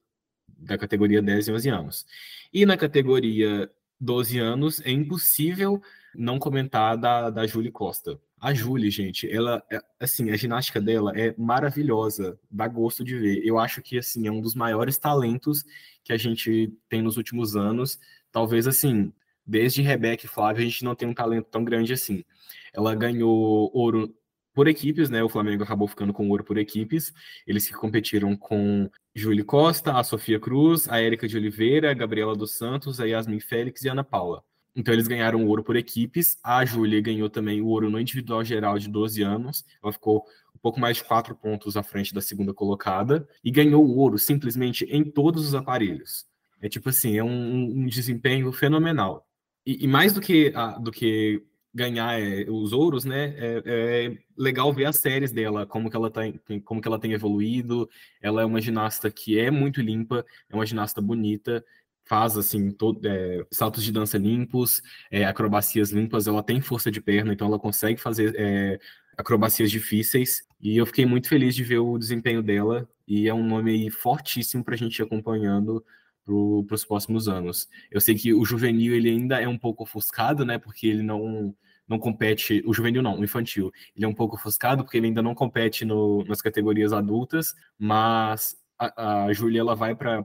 da 0.59 0.77
categoria 0.77 1.23
10 1.23 1.49
e 1.49 1.53
11 1.53 1.69
anos. 1.71 2.07
E 2.53 2.67
na 2.67 2.77
categoria 2.77 3.71
12 4.01 4.39
anos, 4.39 4.81
é 4.81 4.91
impossível 4.91 5.81
não 6.15 6.39
comentar 6.39 6.97
da, 6.97 7.31
da 7.31 7.47
Julie 7.47 7.71
Costa. 7.71 8.21
A 8.41 8.55
Julie, 8.55 8.91
gente, 8.91 9.31
ela, 9.31 9.63
é, 9.71 9.79
assim, 10.01 10.31
a 10.31 10.37
ginástica 10.37 10.81
dela 10.81 11.13
é 11.15 11.35
maravilhosa, 11.37 12.41
dá 12.51 12.67
gosto 12.67 13.05
de 13.05 13.19
ver. 13.19 13.43
Eu 13.45 13.59
acho 13.59 13.83
que, 13.83 13.99
assim, 13.99 14.27
é 14.27 14.33
um 14.33 14.41
dos 14.41 14.55
maiores 14.55 14.97
talentos 14.97 15.63
que 16.03 16.13
a 16.13 16.17
gente 16.17 16.73
tem 16.89 17.03
nos 17.03 17.19
últimos 17.19 17.55
anos. 17.55 17.99
Talvez, 18.33 18.67
assim, 18.67 19.13
desde 19.47 19.83
Rebeca 19.83 20.25
e 20.25 20.29
Flávia, 20.29 20.63
a 20.65 20.69
gente 20.69 20.85
não 20.85 20.95
tem 20.95 21.09
um 21.09 21.15
talento 21.15 21.49
tão 21.51 21.63
grande 21.65 21.93
assim. 21.93 22.25
Ela 22.73 22.95
ganhou 22.95 23.71
ouro 23.75 24.15
por 24.55 24.69
equipes, 24.69 25.11
né? 25.11 25.23
O 25.23 25.29
Flamengo 25.29 25.63
acabou 25.63 25.87
ficando 25.89 26.13
com 26.13 26.29
ouro 26.29 26.45
por 26.45 26.57
equipes. 26.57 27.13
Eles 27.47 27.67
que 27.67 27.75
competiram 27.75 28.37
com 28.37 28.91
Júlia 29.15 29.45
Costa, 29.45 29.99
a 29.99 30.05
Sofia 30.05 30.41
Cruz, 30.41 30.89
a 30.89 31.01
Érica 31.01 31.29
de 31.29 31.37
Oliveira, 31.37 31.91
a 31.91 31.95
Gabriela 31.95 32.35
dos 32.35 32.57
Santos, 32.57 33.01
a 33.01 33.05
Yasmin 33.05 33.41
Félix 33.41 33.83
e 33.83 33.89
a 33.89 33.93
Ana 33.93 34.05
Paula. 34.05 34.43
Então 34.75 34.95
eles 34.95 35.09
ganharam 35.09 35.47
ouro 35.47 35.63
por 35.63 35.77
equipes. 35.77 36.39
A 36.43 36.65
Júlia 36.65 37.01
ganhou 37.01 37.29
também 37.29 37.61
o 37.61 37.67
ouro 37.67 37.91
no 37.91 38.01
individual 38.01 38.45
geral 38.45 38.79
de 38.79 38.89
12 38.89 39.23
anos. 39.23 39.65
Ela 39.83 39.93
ficou 39.93 40.25
um 40.55 40.59
pouco 40.59 40.79
mais 40.79 40.99
de 40.99 41.05
quatro 41.05 41.35
pontos 41.35 41.77
à 41.77 41.83
frente 41.83 42.15
da 42.15 42.21
segunda 42.21 42.55
colocada 42.55 43.29
e 43.43 43.51
ganhou 43.51 43.85
o 43.85 43.97
ouro 43.97 44.19
simplesmente 44.19 44.85
em 44.85 45.05
todos 45.05 45.47
os 45.47 45.55
aparelhos. 45.55 46.27
É 46.61 46.69
tipo 46.69 46.89
assim, 46.89 47.17
é 47.17 47.25
um, 47.25 47.83
um 47.83 47.87
desempenho 47.87 48.53
fenomenal. 48.53 49.27
E, 49.65 49.85
e 49.85 49.89
mais 49.89 50.13
do 50.13 50.21
que, 50.21 50.53
a, 50.55 50.79
do 50.79 50.91
que 50.93 51.43
ganhar 51.73 52.21
é, 52.21 52.45
os 52.51 52.73
ouros, 52.73 53.05
né? 53.05 53.35
É, 53.37 53.63
é, 53.65 54.19
legal 54.37 54.73
ver 54.73 54.87
as 54.87 54.97
séries 54.97 55.33
dela, 55.33 55.67
como 55.67 55.89
que 55.89 55.97
ela 55.97 56.11
tá, 56.11 56.23
como 56.65 56.81
que 56.81 56.89
ela 56.89 56.99
tem 56.99 57.13
evoluído. 57.13 57.89
Ela 58.21 58.43
é 58.43 58.45
uma 58.45 58.61
ginasta 58.61 59.11
que 59.11 59.39
é 59.39 59.51
muito 59.51 59.81
limpa, 59.81 60.25
é 60.49 60.55
uma 60.55 60.67
ginasta 60.67 61.01
bonita, 61.01 61.65
faz 62.11 62.37
assim 62.37 62.73
todo, 62.73 63.07
é, 63.07 63.47
saltos 63.53 63.85
de 63.85 63.93
dança 63.93 64.19
limpos, 64.19 64.83
é, 65.13 65.25
acrobacias 65.25 65.93
limpas. 65.93 66.27
Ela 66.27 66.43
tem 66.43 66.61
força 66.61 66.91
de 66.91 67.01
perna, 67.01 67.33
então 67.33 67.47
ela 67.47 67.57
consegue 67.57 68.01
fazer 68.01 68.35
é, 68.37 68.81
acrobacias 69.17 69.71
difíceis. 69.71 70.43
E 70.61 70.77
eu 70.77 70.85
fiquei 70.87 71.07
muito 71.07 71.29
feliz 71.29 71.55
de 71.55 71.63
ver 71.63 71.79
o 71.79 71.97
desempenho 71.97 72.43
dela. 72.43 72.89
E 73.07 73.29
é 73.29 73.33
um 73.33 73.47
nome 73.47 73.89
fortíssimo 73.93 74.65
para 74.65 74.75
a 74.75 74.77
gente 74.77 74.99
ir 74.99 75.05
acompanhando 75.05 75.85
para 76.25 76.75
os 76.75 76.85
próximos 76.85 77.29
anos. 77.29 77.69
Eu 77.93 78.01
sei 78.01 78.17
que 78.17 78.35
o 78.35 78.45
juvenil 78.45 78.93
ele 78.93 79.09
ainda 79.09 79.41
é 79.41 79.47
um 79.47 79.59
pouco 79.59 79.85
ofuscado, 79.85 80.45
né? 80.45 80.59
Porque 80.59 80.89
ele 80.89 81.05
não 81.05 81.55
não 81.87 81.99
compete, 81.99 82.63
o 82.67 82.73
juvenil 82.73 83.03
não, 83.03 83.19
o 83.19 83.25
infantil, 83.25 83.73
ele 83.97 84.05
é 84.05 84.09
um 84.09 84.15
pouco 84.15 84.37
ofuscado 84.37 84.85
porque 84.85 84.97
ele 84.97 85.09
ainda 85.09 85.23
não 85.23 85.35
compete 85.35 85.85
no, 85.85 86.25
nas 86.25 86.41
categorias 86.41 86.93
adultas, 86.93 87.53
mas 87.77 88.57
a, 88.79 89.25
a 89.25 89.33
Júlia 89.33 89.61
ela 89.61 89.75
vai 89.75 89.97
para 89.97 90.23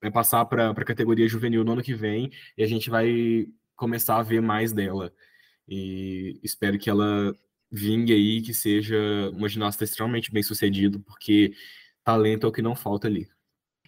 vai 0.00 0.10
passar 0.10 0.44
para 0.46 0.70
a 0.70 0.84
categoria 0.84 1.28
juvenil 1.28 1.64
no 1.64 1.72
ano 1.72 1.82
que 1.82 1.94
vem 1.94 2.30
e 2.56 2.62
a 2.62 2.66
gente 2.66 2.90
vai 2.90 3.46
começar 3.76 4.18
a 4.18 4.22
ver 4.22 4.40
mais 4.40 4.72
dela. 4.72 5.12
E 5.68 6.40
espero 6.42 6.78
que 6.78 6.90
ela 6.90 7.34
vingue 7.70 8.12
aí, 8.12 8.42
que 8.42 8.52
seja 8.52 8.96
uma 9.32 9.48
ginasta 9.48 9.84
extremamente 9.84 10.32
bem 10.32 10.42
sucedido, 10.42 11.00
porque 11.00 11.52
talento 12.04 12.46
é 12.46 12.48
o 12.48 12.52
que 12.52 12.62
não 12.62 12.74
falta 12.74 13.06
ali. 13.06 13.28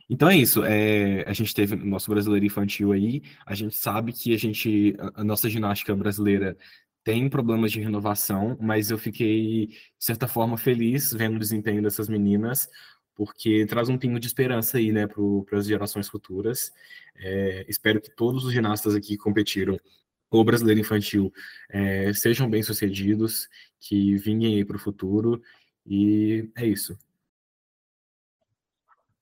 Então 0.09 0.29
é 0.29 0.37
isso. 0.37 0.63
É, 0.65 1.25
a 1.27 1.33
gente 1.33 1.55
teve 1.55 1.75
o 1.75 1.87
nosso 1.87 2.11
brasileiro 2.11 2.45
infantil 2.45 2.93
aí. 2.93 3.23
A 3.47 3.55
gente 3.55 3.75
sabe 3.75 4.13
que 4.13 4.35
a 4.35 4.39
gente, 4.39 4.95
a, 4.99 5.23
a 5.23 5.25
nossa 5.25 5.49
ginástica 5.49 5.95
brasileira 5.97 6.57
tem 7.05 7.29
problemas 7.29 7.73
de 7.73 7.81
renovação, 7.81 8.57
mas 8.61 8.91
eu 8.91 8.99
fiquei, 8.99 9.69
de 9.69 9.77
certa 9.99 10.29
forma, 10.29 10.57
feliz 10.57 11.13
vendo 11.13 11.37
o 11.37 11.39
desempenho 11.39 11.83
dessas 11.83 12.09
meninas, 12.09 12.69
porque 13.15 13.67
traz 13.67 13.89
um 13.89 13.99
pingo 13.99 14.19
de 14.19 14.27
esperança 14.27 14.79
aí, 14.79 14.93
né, 14.93 15.07
para 15.07 15.59
as 15.59 15.67
gerações 15.67 16.09
futuras. 16.09 16.73
É, 17.17 17.65
espero 17.69 18.01
que 18.01 18.15
todos 18.15 18.45
os 18.45 18.53
ginastas 18.53 18.95
aqui 18.95 19.09
que 19.09 19.19
competiram 19.19 19.79
o 20.31 20.45
brasileiro 20.45 20.81
infantil 20.81 21.33
é, 21.71 22.13
sejam 22.15 22.49
bem-sucedidos, 22.49 23.49
que 23.79 24.17
vinguem 24.17 24.57
aí 24.57 24.65
para 24.65 24.77
o 24.77 24.81
futuro, 24.81 25.43
e 25.87 26.51
é 26.57 26.67
isso. 26.67 26.97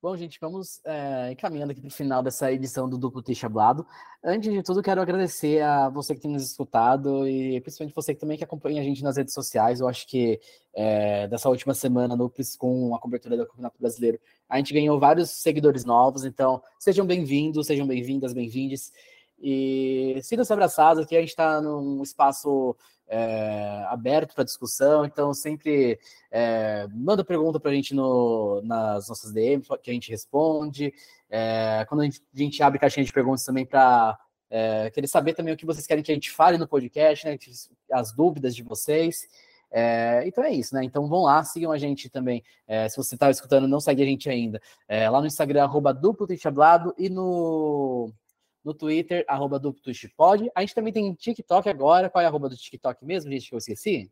Bom, 0.03 0.17
gente, 0.17 0.39
vamos 0.41 0.81
é, 0.83 1.31
encaminhando 1.31 1.73
aqui 1.73 1.81
para 1.83 1.89
o 1.89 1.93
final 1.93 2.23
dessa 2.23 2.51
edição 2.51 2.89
do 2.89 2.97
Duplo 2.97 3.23
T 3.23 3.35
Chablado. 3.35 3.87
Antes 4.25 4.51
de 4.51 4.63
tudo, 4.63 4.83
quero 4.83 4.99
agradecer 4.99 5.61
a 5.61 5.91
você 5.91 6.15
que 6.15 6.23
tem 6.23 6.31
nos 6.31 6.43
escutado 6.43 7.29
e 7.29 7.61
principalmente 7.61 7.95
você 7.95 8.15
que 8.15 8.21
também 8.21 8.39
que 8.39 8.43
acompanha 8.43 8.81
a 8.81 8.85
gente 8.85 9.03
nas 9.03 9.19
redes 9.19 9.35
sociais. 9.35 9.79
Eu 9.79 9.87
acho 9.87 10.07
que 10.07 10.41
é, 10.73 11.29
dessa 11.29 11.51
última 11.51 11.75
semana, 11.75 12.17
no 12.17 12.33
com 12.57 12.95
a 12.95 12.99
cobertura 12.99 13.37
do 13.37 13.47
Campeonato 13.47 13.79
Brasileiro, 13.79 14.19
a 14.49 14.57
gente 14.57 14.73
ganhou 14.73 14.99
vários 14.99 15.29
seguidores 15.33 15.85
novos. 15.85 16.25
Então, 16.25 16.63
sejam 16.79 17.05
bem-vindos, 17.05 17.67
sejam 17.67 17.87
bem-vindas, 17.87 18.33
bem-vindes. 18.33 18.91
E 19.41 20.21
sintam-se 20.23 20.53
abraçados, 20.53 21.03
aqui 21.03 21.17
a 21.17 21.21
gente 21.21 21.31
está 21.31 21.61
num 21.61 22.03
espaço 22.03 22.77
é, 23.09 23.85
aberto 23.89 24.35
para 24.35 24.45
discussão, 24.45 25.05
então 25.05 25.35
sempre 25.35 25.99
é, 26.31 26.87
manda 26.93 27.25
pergunta 27.25 27.59
para 27.59 27.71
a 27.71 27.75
gente 27.75 27.95
no, 27.95 28.61
nas 28.63 29.09
nossas 29.09 29.33
DMs, 29.33 29.67
que 29.83 29.91
a 29.91 29.95
gente 29.95 30.11
responde. 30.11 30.93
É, 31.29 31.85
quando 31.89 32.03
a 32.03 32.05
gente, 32.05 32.23
a 32.35 32.39
gente, 32.39 32.63
abre 32.63 32.79
caixinha 32.79 33.05
de 33.05 33.13
perguntas 33.13 33.45
também 33.45 33.67
para 33.67 34.19
é, 34.49 34.91
querer 34.91 35.09
saber 35.09 35.35
também 35.35 35.55
o 35.55 35.57
que 35.57 35.67
vocês 35.67 35.87
querem 35.87 36.05
que 36.05 36.13
a 36.13 36.15
gente 36.15 36.31
fale 36.31 36.59
no 36.59 36.69
podcast, 36.69 37.27
né, 37.27 37.37
as 37.93 38.13
dúvidas 38.13 38.55
de 38.55 38.63
vocês. 38.63 39.27
É, 39.73 40.23
então 40.27 40.43
é 40.43 40.51
isso, 40.51 40.75
né? 40.75 40.83
Então 40.83 41.09
vão 41.09 41.23
lá, 41.23 41.43
sigam 41.45 41.71
a 41.71 41.79
gente 41.79 42.09
também. 42.11 42.43
É, 42.67 42.89
se 42.89 42.97
você 42.97 43.15
está 43.15 43.31
escutando, 43.31 43.69
não 43.69 43.81
segue 43.81 44.03
a 44.03 44.07
gente 44.07 44.29
ainda. 44.29 44.61
É, 44.89 45.09
lá 45.09 45.21
no 45.21 45.27
Instagram, 45.27 45.63
arroba 45.63 45.95
duplo 45.95 46.27
e 46.99 47.09
no 47.09 48.13
no 48.65 48.75
Twitter, 48.75 49.25
arroba 49.27 49.59
do 49.59 49.75
Pod. 50.17 50.51
A 50.55 50.61
gente 50.61 50.75
também 50.75 50.93
tem 50.93 51.15
TikTok 51.15 51.69
agora. 51.69 52.11
Qual 52.11 52.23
é 52.23 52.25
a 52.25 52.29
arroba 52.29 52.49
do 52.49 52.57
TikTok 52.57 53.05
mesmo, 53.05 53.31
gente, 53.31 53.49
que 53.49 53.55
eu 53.55 53.59
esqueci? 53.59 54.11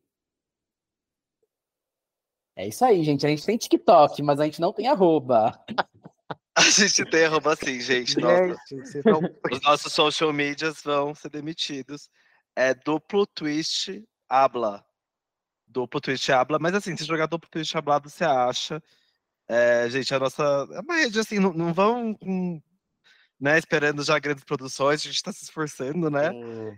É 2.56 2.66
isso 2.66 2.84
aí, 2.84 3.04
gente. 3.04 3.24
A 3.24 3.28
gente 3.28 3.46
tem 3.46 3.56
TikTok, 3.56 4.22
mas 4.22 4.40
a 4.40 4.44
gente 4.44 4.60
não 4.60 4.72
tem 4.72 4.88
arroba. 4.88 5.52
A 6.58 6.70
gente 6.70 7.04
tem 7.04 7.24
arroba 7.24 7.54
sim, 7.54 7.80
gente. 7.80 8.18
Nossa. 8.18 8.58
Gente. 8.68 8.98
Os 9.52 9.60
nossos 9.62 9.92
social 9.92 10.32
medias 10.32 10.82
vão 10.82 11.14
ser 11.14 11.30
demitidos. 11.30 12.10
É 12.56 12.74
duplo 12.74 13.24
twist 13.28 14.04
habla. 14.28 14.84
Duplo 15.68 16.00
twist 16.00 16.32
habla. 16.32 16.58
Mas 16.58 16.74
assim, 16.74 16.96
se 16.96 17.04
jogar 17.04 17.26
duplo 17.26 17.48
twist 17.48 17.78
hablado, 17.78 18.10
você 18.10 18.24
acha. 18.24 18.82
É, 19.46 19.88
gente, 19.88 20.12
a 20.12 20.18
nossa. 20.18 20.42
É 20.72 20.80
uma 20.80 20.96
rede 20.96 21.20
assim, 21.20 21.38
não, 21.38 21.52
não 21.52 21.72
vão 21.72 22.12
com 22.12 22.60
né, 23.40 23.56
esperando 23.56 24.02
já 24.02 24.18
grandes 24.18 24.42
produções, 24.42 25.00
a 25.00 25.04
gente 25.04 25.16
está 25.16 25.32
se 25.32 25.44
esforçando, 25.44 26.10
né? 26.10 26.30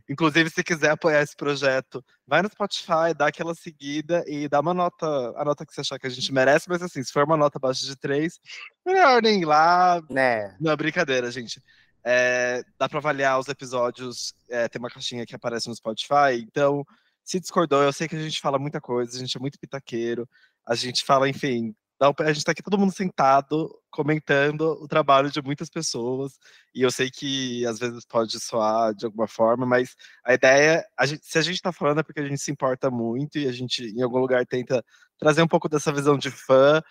Inclusive, 0.08 0.50
se 0.50 0.62
quiser 0.62 0.90
apoiar 0.90 1.22
esse 1.22 1.34
projeto, 1.34 2.04
vai 2.26 2.42
no 2.42 2.50
Spotify, 2.50 3.14
dá 3.16 3.28
aquela 3.28 3.54
seguida 3.54 4.22
e 4.26 4.46
dá 4.48 4.60
uma 4.60 4.74
nota, 4.74 5.06
a 5.36 5.44
nota 5.44 5.64
que 5.64 5.72
você 5.72 5.80
achar 5.80 5.98
que 5.98 6.06
a 6.06 6.10
gente 6.10 6.32
merece, 6.32 6.68
mas 6.68 6.82
assim, 6.82 7.02
se 7.02 7.12
for 7.12 7.24
uma 7.24 7.36
nota 7.36 7.58
abaixo 7.58 7.86
de 7.86 7.96
três, 7.96 8.38
melhor 8.84 9.22
nem 9.22 9.40
ir 9.40 9.46
lá. 9.46 10.02
Né? 10.10 10.54
Não, 10.60 10.76
brincadeira, 10.76 11.30
gente. 11.30 11.62
É, 12.04 12.62
dá 12.78 12.88
para 12.88 12.98
avaliar 12.98 13.38
os 13.38 13.48
episódios, 13.48 14.34
é, 14.48 14.68
tem 14.68 14.78
uma 14.78 14.90
caixinha 14.90 15.24
que 15.24 15.34
aparece 15.34 15.68
no 15.68 15.74
Spotify, 15.74 16.40
então, 16.40 16.84
se 17.24 17.40
discordou, 17.40 17.82
eu 17.82 17.92
sei 17.92 18.08
que 18.08 18.16
a 18.16 18.22
gente 18.22 18.40
fala 18.40 18.58
muita 18.58 18.80
coisa, 18.80 19.16
a 19.16 19.20
gente 19.20 19.36
é 19.36 19.40
muito 19.40 19.58
pitaqueiro, 19.58 20.28
a 20.66 20.74
gente 20.74 21.04
fala, 21.04 21.28
enfim, 21.28 21.74
a 22.00 22.26
gente 22.28 22.38
está 22.38 22.52
aqui 22.52 22.62
todo 22.62 22.78
mundo 22.78 22.92
sentado, 22.92 23.78
comentando 23.90 24.62
o 24.82 24.88
trabalho 24.88 25.30
de 25.30 25.42
muitas 25.42 25.68
pessoas, 25.68 26.38
e 26.74 26.80
eu 26.80 26.90
sei 26.90 27.10
que 27.10 27.66
às 27.66 27.78
vezes 27.78 28.06
pode 28.06 28.40
soar 28.40 28.94
de 28.94 29.04
alguma 29.04 29.28
forma, 29.28 29.66
mas 29.66 29.94
a 30.24 30.32
ideia, 30.32 30.82
a 30.98 31.04
gente, 31.04 31.26
se 31.26 31.38
a 31.38 31.42
gente 31.42 31.56
está 31.56 31.72
falando 31.72 32.00
é 32.00 32.02
porque 32.02 32.20
a 32.20 32.26
gente 32.26 32.40
se 32.40 32.50
importa 32.50 32.90
muito 32.90 33.38
e 33.38 33.46
a 33.46 33.52
gente, 33.52 33.84
em 33.84 34.00
algum 34.00 34.18
lugar, 34.18 34.46
tenta 34.46 34.82
trazer 35.18 35.42
um 35.42 35.48
pouco 35.48 35.68
dessa 35.68 35.92
visão 35.92 36.16
de 36.16 36.30
fã. 36.30 36.82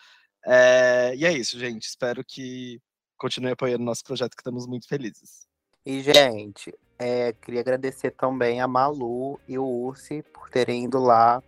É, 0.46 1.14
e 1.16 1.26
é 1.26 1.34
isso, 1.34 1.58
gente. 1.58 1.84
Espero 1.88 2.24
que 2.24 2.80
continue 3.18 3.52
apoiando 3.52 3.84
nosso 3.84 4.04
projeto, 4.04 4.36
que 4.36 4.42
estamos 4.42 4.68
muito 4.68 4.88
felizes. 4.88 5.48
E, 5.84 6.02
gente, 6.02 6.72
é, 7.00 7.34
queria 7.34 7.62
agradecer 7.62 8.12
também 8.12 8.62
a 8.62 8.68
Malu 8.68 9.40
e 9.48 9.58
o 9.58 9.66
Ursi 9.66 10.22
por 10.34 10.50
terem 10.50 10.86
ido 10.86 11.00
lá 11.00 11.42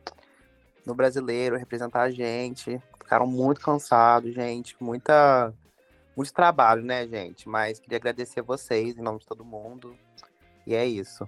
no 0.83 0.95
brasileiro 0.95 1.57
representar 1.57 2.01
a 2.01 2.09
gente 2.09 2.81
ficaram 3.11 3.27
muito 3.27 3.59
cansados, 3.59 4.33
gente. 4.33 4.73
Muita, 4.79 5.53
muito 6.15 6.33
trabalho, 6.33 6.81
né, 6.81 7.05
gente? 7.05 7.49
Mas 7.49 7.77
queria 7.77 7.97
agradecer 7.97 8.41
vocês 8.41 8.97
em 8.97 9.01
nome 9.01 9.19
de 9.19 9.25
todo 9.25 9.43
mundo. 9.43 9.93
E 10.65 10.73
é 10.73 10.85
isso. 10.85 11.27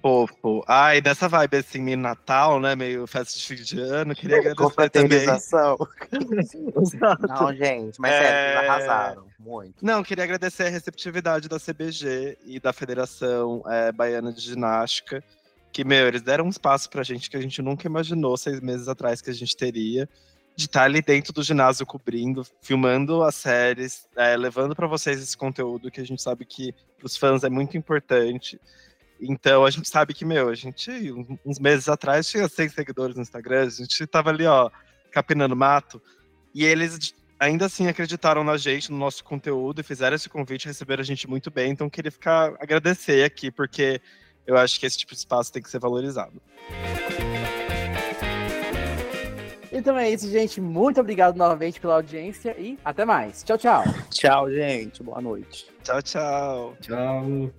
Fofo. 0.00 0.64
Ai, 0.66 1.02
dessa 1.02 1.28
vibe 1.28 1.58
assim, 1.58 1.80
meio 1.80 1.98
Natal, 1.98 2.58
né? 2.58 2.74
Meio 2.74 3.06
festa 3.06 3.38
de 3.38 3.44
fim 3.44 3.62
de 3.62 3.78
ano. 3.78 4.14
Queria 4.14 4.38
agradecer 4.40 4.90
também. 4.90 5.26
Não, 7.28 7.54
gente, 7.54 8.00
mas 8.00 8.12
é... 8.12 8.18
sério, 8.18 8.70
arrasaram 8.70 9.26
muito. 9.38 9.84
Não, 9.84 10.02
queria 10.02 10.24
agradecer 10.24 10.64
a 10.64 10.70
receptividade 10.70 11.46
da 11.46 11.60
CBG 11.60 12.38
e 12.46 12.58
da 12.58 12.72
Federação 12.72 13.62
é, 13.66 13.92
Baiana 13.92 14.32
de 14.32 14.40
Ginástica. 14.40 15.22
Que, 15.70 15.84
meu, 15.84 16.08
eles 16.08 16.22
deram 16.22 16.46
um 16.46 16.50
espaço 16.50 16.88
pra 16.88 17.02
gente 17.02 17.30
que 17.30 17.36
a 17.36 17.40
gente 17.40 17.60
nunca 17.60 17.86
imaginou 17.86 18.36
seis 18.36 18.60
meses 18.60 18.88
atrás 18.88 19.20
que 19.20 19.30
a 19.30 19.34
gente 19.34 19.56
teria 19.56 20.08
de 20.54 20.66
estar 20.66 20.84
ali 20.84 21.00
dentro 21.00 21.32
do 21.32 21.42
ginásio 21.42 21.86
cobrindo, 21.86 22.46
filmando 22.60 23.22
as 23.22 23.34
séries, 23.34 24.06
é, 24.16 24.36
levando 24.36 24.74
para 24.74 24.86
vocês 24.86 25.20
esse 25.20 25.36
conteúdo 25.36 25.90
que 25.90 26.00
a 26.00 26.04
gente 26.04 26.20
sabe 26.20 26.44
que 26.44 26.72
para 26.98 27.06
os 27.06 27.16
fãs 27.16 27.42
é 27.42 27.48
muito 27.48 27.76
importante. 27.76 28.60
Então 29.20 29.64
a 29.64 29.70
gente 29.70 29.88
sabe 29.88 30.12
que, 30.12 30.24
meu, 30.24 30.48
a 30.48 30.54
gente, 30.54 30.90
uns 31.44 31.58
meses 31.58 31.88
atrás, 31.88 32.28
tinha 32.28 32.48
seis 32.48 32.72
seguidores 32.72 33.16
no 33.16 33.22
Instagram, 33.22 33.66
a 33.66 33.70
gente 33.70 34.06
tava 34.06 34.30
ali, 34.30 34.44
ó, 34.44 34.70
capinando 35.10 35.56
mato, 35.56 36.02
e 36.54 36.64
eles 36.64 37.14
ainda 37.38 37.66
assim 37.66 37.86
acreditaram 37.86 38.44
na 38.44 38.56
gente, 38.56 38.90
no 38.90 38.98
nosso 38.98 39.24
conteúdo, 39.24 39.80
e 39.80 39.84
fizeram 39.84 40.16
esse 40.16 40.28
convite, 40.28 40.66
receberam 40.66 41.00
a 41.00 41.04
gente 41.04 41.28
muito 41.28 41.50
bem, 41.50 41.70
então 41.70 41.88
queria 41.88 42.10
ficar 42.10 42.54
agradecer 42.60 43.24
aqui, 43.24 43.50
porque 43.50 44.00
eu 44.46 44.56
acho 44.56 44.78
que 44.78 44.86
esse 44.86 44.98
tipo 44.98 45.12
de 45.12 45.18
espaço 45.18 45.52
tem 45.52 45.62
que 45.62 45.70
ser 45.70 45.78
valorizado. 45.78 46.40
Então 49.72 49.96
é 49.98 50.10
isso, 50.10 50.30
gente. 50.30 50.60
Muito 50.60 51.00
obrigado 51.00 51.34
novamente 51.36 51.80
pela 51.80 51.94
audiência 51.94 52.54
e 52.58 52.78
até 52.84 53.06
mais. 53.06 53.42
Tchau, 53.42 53.56
tchau. 53.56 53.82
Tchau, 54.10 54.50
gente. 54.50 55.02
Boa 55.02 55.22
noite. 55.22 55.66
Tchau, 55.82 56.02
tchau. 56.02 56.76
Tchau. 56.80 57.50